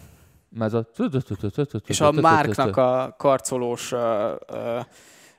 [0.59, 0.87] Ez a...
[1.85, 3.93] És a Márknak a karcolós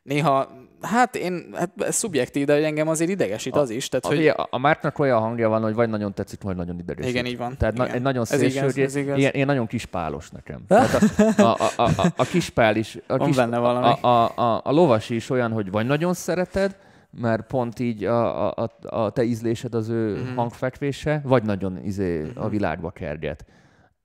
[0.06, 0.48] néha,
[0.80, 3.88] hát én, hát ez szubjektív, de engem azért idegesít az is.
[3.88, 4.26] Tehát, a, hogy...
[4.26, 7.10] a, a Márknak olyan hangja van, hogy vagy nagyon tetszik, vagy nagyon idegesít.
[7.10, 7.56] Igen, így van.
[7.56, 7.86] Tehát igen.
[7.86, 9.18] Na, egy nagyon szélső, ez igaz, ez igaz.
[9.18, 10.64] Ilyen, ilyen nagyon kispálos nekem.
[10.68, 11.02] Tehát
[11.38, 13.86] a, a, a, a, a kispál is, a, kis, benne valami.
[14.00, 16.76] A, a, a, a lovas is olyan, hogy vagy nagyon szereted,
[17.10, 20.34] mert pont így a, a, a te ízlésed az ő mm.
[20.36, 22.30] hangfekvése, vagy nagyon izé, mm-hmm.
[22.34, 22.50] a mhm.
[22.50, 23.44] világba kerget.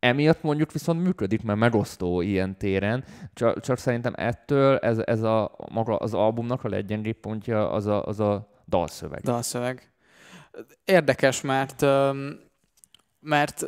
[0.02, 3.03] Emiatt mondjuk viszont működik, mert megosztó ilyen téren,
[3.34, 8.06] csak, csak szerintem ettől ez, ez a maga az albumnak a leggyengébb pontja az a,
[8.06, 9.22] az a dalszöveg.
[9.22, 9.91] Dalszöveg.
[10.86, 11.86] Érdekes, mert
[13.22, 13.65] mert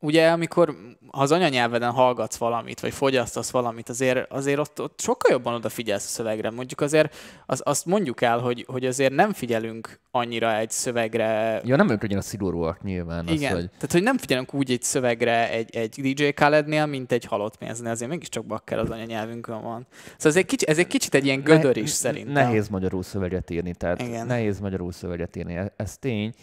[0.00, 0.76] ugye amikor
[1.10, 6.04] ha az anyanyelveden hallgatsz valamit, vagy fogyasztasz valamit, azért, azért ott, ott sokkal jobban odafigyelsz
[6.04, 6.50] a szövegre.
[6.50, 7.16] Mondjuk azért
[7.46, 11.60] az, azt mondjuk el, hogy, hogy azért nem figyelünk annyira egy szövegre.
[11.64, 13.28] Ja, nem ők annyira szigorúak nyilván.
[13.28, 13.70] Igen, az, hogy...
[13.70, 17.90] tehát hogy nem figyelünk úgy egy szövegre egy, egy DJ Khalednél, mint egy halott pénznél,
[17.90, 19.86] azért mégiscsak bakker az anyanyelvünkön van.
[19.90, 22.32] Szóval ez egy, kicsit, ez egy kicsit egy ilyen gödör is szerintem.
[22.32, 24.26] Nehéz magyarul szöveget írni, tehát Igen.
[24.26, 26.34] nehéz magyarul szöveget írni, ez, ez tény.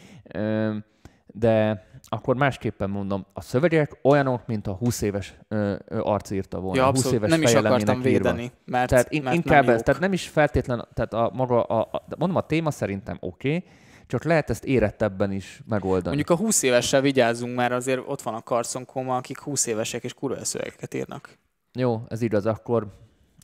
[1.25, 6.59] De akkor másképpen mondom, a szövegek olyanok, mint a 20 éves ö, ö, arc írta
[6.59, 6.81] volna.
[6.81, 8.55] Ja, 20 éves nem is akartam védeni, írva.
[8.65, 11.79] mert, tehát in, mert inkább nem ez, tehát nem is feltétlen, tehát a maga, a,
[11.91, 13.69] a, mondom, a téma szerintem oké, okay,
[14.07, 16.15] csak lehet ezt érettebben is megoldani.
[16.15, 20.03] Mondjuk a 20 évessel vigyázzunk, mert azért ott van a Carson Koma, akik 20 évesek
[20.03, 21.37] és kurva szövegeket írnak.
[21.73, 22.87] Jó, ez igaz, akkor,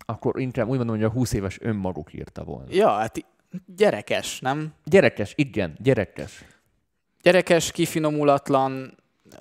[0.06, 2.68] akkor inkább úgy mondom, hogy a 20 éves önmaguk írta volna.
[2.70, 3.26] Ja, hát
[3.76, 4.74] gyerekes, nem?
[4.84, 6.46] Gyerekes, igen, gyerekes
[7.22, 8.98] gyerekes, kifinomulatlan,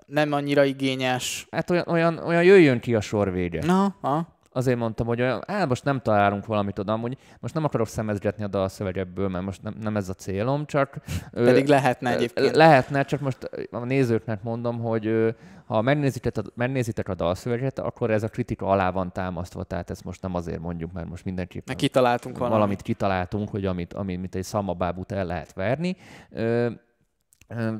[0.06, 1.46] nem annyira igényes.
[1.50, 3.64] Hát olyan, olyan, olyan jöjjön ki a sor vége.
[3.66, 4.36] Na, ha.
[4.52, 8.44] Azért mondtam, hogy olyan, á, most nem találunk valamit oda, amúgy most nem akarok szemezgetni
[8.44, 10.98] a dalszövegebből, mert most nem, nem ez a célom, csak...
[11.30, 12.56] Pedig ö, lehetne egyébként.
[12.56, 15.34] Lehetne, csak most a nézőknek mondom, hogy
[15.66, 20.04] ha megnézitek a, megnézitek a dalszöveget, akkor ez a kritika alá van támasztva, tehát ezt
[20.04, 22.58] most nem azért mondjuk, mert most mindenképpen mert kitaláltunk valamit.
[22.58, 25.96] valamit kitaláltunk, hogy amit, amit egy szamabábút el lehet verni.
[26.30, 26.70] Ö,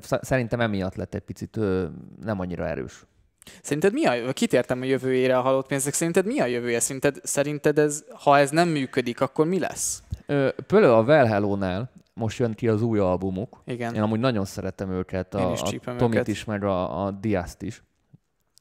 [0.01, 1.57] Szerintem emiatt lett egy picit
[2.21, 3.07] nem annyira erős.
[3.63, 6.81] Szerinted mi a, kitértem a jövőjére a halott pénzek, szerinted mi a jövője?
[6.81, 10.03] Szerinted, szerinted ez, ha ez nem működik, akkor mi lesz?
[10.67, 13.63] Pölő a Well Hello-nál most jön ki az új albumuk.
[13.65, 13.95] Igen.
[13.95, 16.29] Én amúgy nagyon szeretem őket, a, is a Tomit őket.
[16.29, 17.83] is, meg a, a Diaszt is.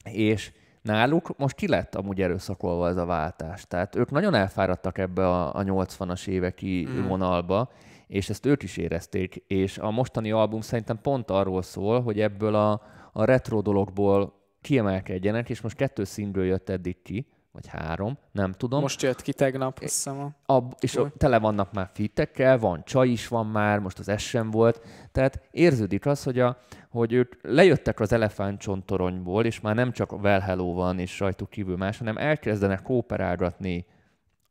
[0.04, 0.52] És
[0.82, 3.66] náluk most ki lett amúgy erőszakolva ez a váltás.
[3.68, 7.06] Tehát ők nagyon elfáradtak ebbe a, a 80-as éveki mm.
[7.06, 7.70] vonalba,
[8.08, 12.54] és ezt ők is érezték, és a mostani album szerintem pont arról szól, hogy ebből
[12.54, 12.82] a,
[13.12, 18.80] a retro dologból kiemelkedjenek, és most kettő színből jött eddig ki, vagy három, nem tudom.
[18.80, 20.34] Most jött ki tegnap, azt hiszem.
[20.46, 24.50] A, és a, tele vannak már fitekkel, van csaj is van már, most az sem
[24.50, 24.80] volt,
[25.12, 26.58] tehát érződik az, hogy, a,
[26.90, 31.76] hogy ők lejöttek az elefántcsontoronyból, és már nem csak Well Hello van, és rajtuk kívül
[31.76, 33.86] más, hanem elkezdenek kooperálgatni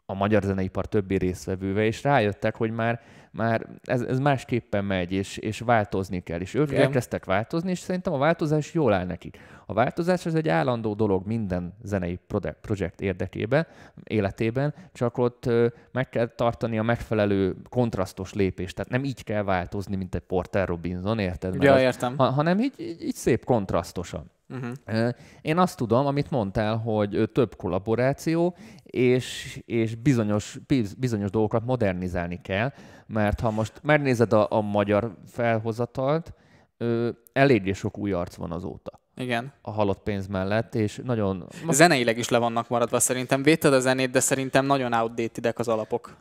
[0.06, 3.02] a magyar zeneipar többi részvevővel, és rájöttek, hogy már
[3.38, 6.40] már ez, ez másképpen megy, és, és változni kell.
[6.40, 6.82] És ők Igen.
[6.82, 9.38] elkezdtek változni, és szerintem a változás jól áll nekik.
[9.66, 12.20] A változás az egy állandó dolog minden zenei
[12.62, 13.68] projekt érdekében,
[14.04, 15.50] életében, csak ott
[15.92, 18.76] meg kell tartani a megfelelő kontrasztos lépést.
[18.76, 21.64] Tehát nem így kell változni, mint egy Porter Robinson, érted?
[21.64, 22.18] Ja, értem.
[22.18, 24.32] Ha, hanem így, így, így szép kontrasztosan.
[24.50, 25.10] Uh-huh.
[25.42, 30.60] Én azt tudom, amit mondtál, hogy több kollaboráció, és, és bizonyos,
[30.98, 32.72] bizonyos dolgokat modernizálni kell,
[33.08, 36.34] mert ha most megnézed a, a magyar felhozatalt,
[37.34, 39.00] eléggé sok új arc van azóta.
[39.16, 39.54] Igen.
[39.62, 41.48] a halott pénz mellett, és nagyon...
[41.70, 43.44] Zeneileg is le vannak maradva szerintem.
[43.44, 46.18] Védted a zenét, de szerintem nagyon outdated az alapok.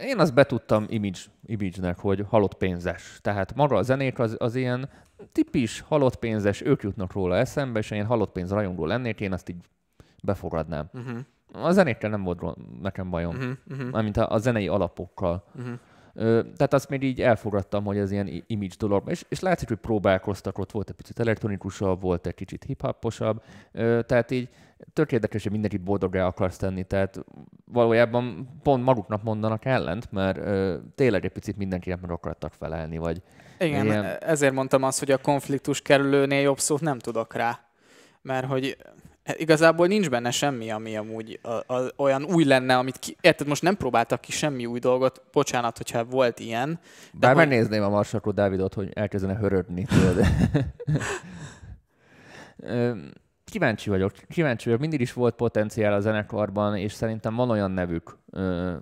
[0.00, 3.18] Én azt betudtam image, image-nek, hogy halott pénzes.
[3.22, 4.88] Tehát maga a zenék az, az ilyen
[5.32, 9.48] tipis halott pénzes, ők jutnak róla eszembe, és én halott pénz rajongó lennék, én azt
[9.48, 9.56] így
[10.22, 10.90] befogadnám.
[10.92, 11.18] Uh-huh.
[11.66, 12.42] A zenékkel nem volt
[12.80, 13.52] nekem bajom, Uh-huh.
[13.70, 13.90] Uh-huh.
[13.90, 15.44] mármint a, a zenei alapokkal.
[15.54, 15.72] Uh-huh.
[16.14, 19.10] Ö, tehát azt még így elfogadtam, hogy ez ilyen image dolog.
[19.10, 23.42] És, és látszik, hogy próbálkoztak, ott volt egy picit elektronikusabb, volt egy kicsit hip-hoposabb.
[23.72, 24.48] Ö, tehát így
[24.92, 26.84] tök érdekes, hogy mindenkit boldoggá akarsz tenni.
[26.84, 27.24] Tehát
[27.64, 33.22] valójában pont maguknak mondanak ellent, mert ö, tényleg egy picit mindenkinek meg akartak felelni, vagy
[33.58, 37.60] Igen, Ilyen- ezért mondtam azt, hogy a konfliktus kerülőnél jobb szót nem tudok rá.
[38.22, 38.76] Mert hogy
[39.36, 43.16] igazából nincs benne semmi, ami amúgy a, a, olyan új lenne, amit ki...
[43.20, 46.78] Érted, most nem próbáltak ki semmi új dolgot, bocsánat, hogyha volt ilyen.
[47.12, 49.86] Bár hogy- megnézném a Marsakó Dávidot, hogy elkezdene hörögni.
[53.50, 54.80] kíváncsi vagyok, kíváncsi vagyok.
[54.80, 58.18] Mindig is volt potenciál a zenekarban, és szerintem van olyan nevük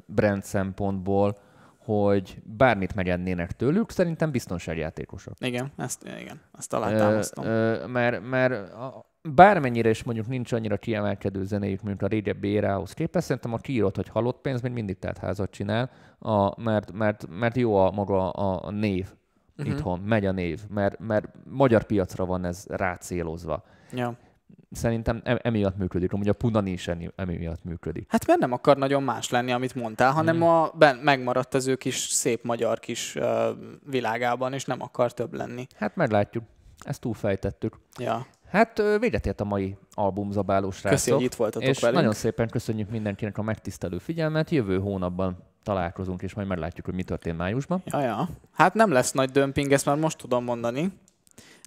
[0.07, 1.39] brand szempontból,
[1.79, 5.35] hogy bármit megennének tőlük, szerintem biztonságjátékosok.
[5.41, 7.45] Igen, ezt, igen, ezt alátámasztom.
[7.91, 8.73] mert, mert
[9.35, 13.97] bármennyire is mondjuk nincs annyira kiemelkedő zenéjük, mint a régebbi érához képest, szerintem a kiírott,
[13.97, 18.31] hogy halott pénz, még mindig tehát házat csinál, a, mert, mert, mert jó a maga
[18.31, 19.07] a, név
[19.59, 19.75] uh-huh.
[19.75, 23.65] itthon, megy a név, mert, mert magyar piacra van ez rácélozva.
[23.93, 24.17] Ja.
[24.71, 28.07] Szerintem em- emiatt működik, amúgy a Punani is emi- emiatt működik.
[28.11, 30.45] Hát mert nem akar nagyon más lenni, amit mondtál, hanem Mhm.
[30.47, 33.25] a, ben, megmaradt az ő kis szép magyar kis uh,
[33.87, 35.67] világában, és nem akar több lenni.
[35.77, 36.45] Hát meglátjuk,
[36.79, 37.79] ezt túlfejtettük.
[37.99, 38.27] Ja.
[38.51, 41.15] Hát véget ért a mai albumzabálós srácok.
[41.15, 41.99] hogy itt voltatok És velünk.
[41.99, 44.51] nagyon szépen köszönjük mindenkinek a megtisztelő figyelmet.
[44.51, 47.83] Jövő hónapban találkozunk, és majd meglátjuk, hogy mi történt májusban.
[47.85, 48.29] Ja, ja.
[48.53, 50.93] Hát nem lesz nagy dömping, ezt már most tudom mondani.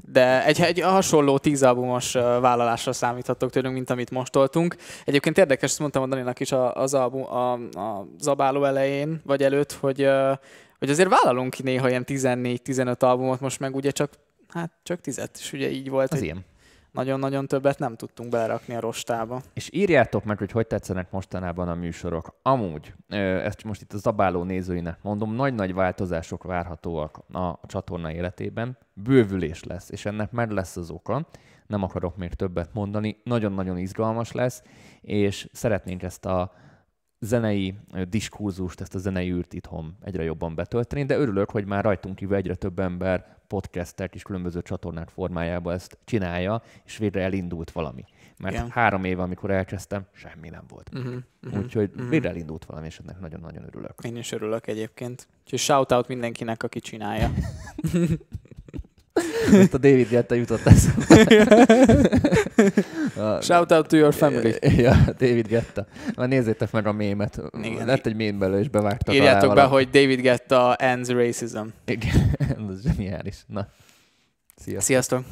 [0.04, 4.76] De egy, egy hasonló tíz albumos vállalásra számíthatok tőlünk, mint amit most toltunk.
[5.06, 9.72] Egyébként érdekes, ezt mondtam a Daninak is az album, a, a zabáló elején, vagy előtt,
[9.72, 10.08] hogy,
[10.80, 14.12] hogy azért vállalunk ki néha ilyen 14-15 albumot, most meg ugye csak,
[14.48, 16.46] hát csak tizet, és ugye így volt, Az hogy ilyen.
[16.92, 19.42] Nagyon-nagyon többet nem tudtunk belerakni a rostába.
[19.54, 22.36] És írjátok meg, hogy hogy tetszenek mostanában a műsorok.
[22.42, 22.94] Amúgy,
[23.44, 28.78] ezt most itt a zabáló nézőinek mondom, nagy-nagy változások várhatóak a csatorna életében.
[28.94, 31.28] Bővülés lesz, és ennek meg lesz az oka.
[31.68, 33.18] Nem akarok még többet mondani.
[33.24, 34.64] Nagyon-nagyon izgalmas lesz,
[35.02, 36.54] és szeretnénk ezt a
[37.24, 37.76] zenei
[38.10, 42.36] diskurzust, ezt a zenei űrt itthon egyre jobban betölteni, de örülök, hogy már rajtunk kívül
[42.36, 48.06] egyre több ember podcastek és különböző csatornák formájában ezt csinálja, és végre elindult valami.
[48.38, 48.70] Mert Igen.
[48.70, 50.90] három év, amikor elkezdtem, semmi nem volt.
[50.94, 51.64] Uh-huh, uh-huh.
[51.64, 53.94] Úgyhogy végre elindult valami, és ennek nagyon-nagyon örülök.
[54.04, 55.28] Én is örülök egyébként.
[55.44, 57.32] Úgyhogy shout-out mindenkinek, aki csinálja.
[59.54, 61.46] Ezt a David Getta jutott eszembe.
[63.36, 64.54] A- Shout-out to your family.
[64.62, 65.86] Ja, David Getta.
[66.16, 67.42] Már nézzétek meg a mémet.
[67.62, 67.86] Igen.
[67.86, 71.62] Lett egy mém belőle, és bevágtak Írjátok be, hogy David Getta ends racism.
[71.86, 72.36] Igen,
[72.70, 73.36] ez zseniális.
[73.48, 73.68] Na,
[74.56, 74.84] sziasztok.
[74.84, 75.24] Sziasztok!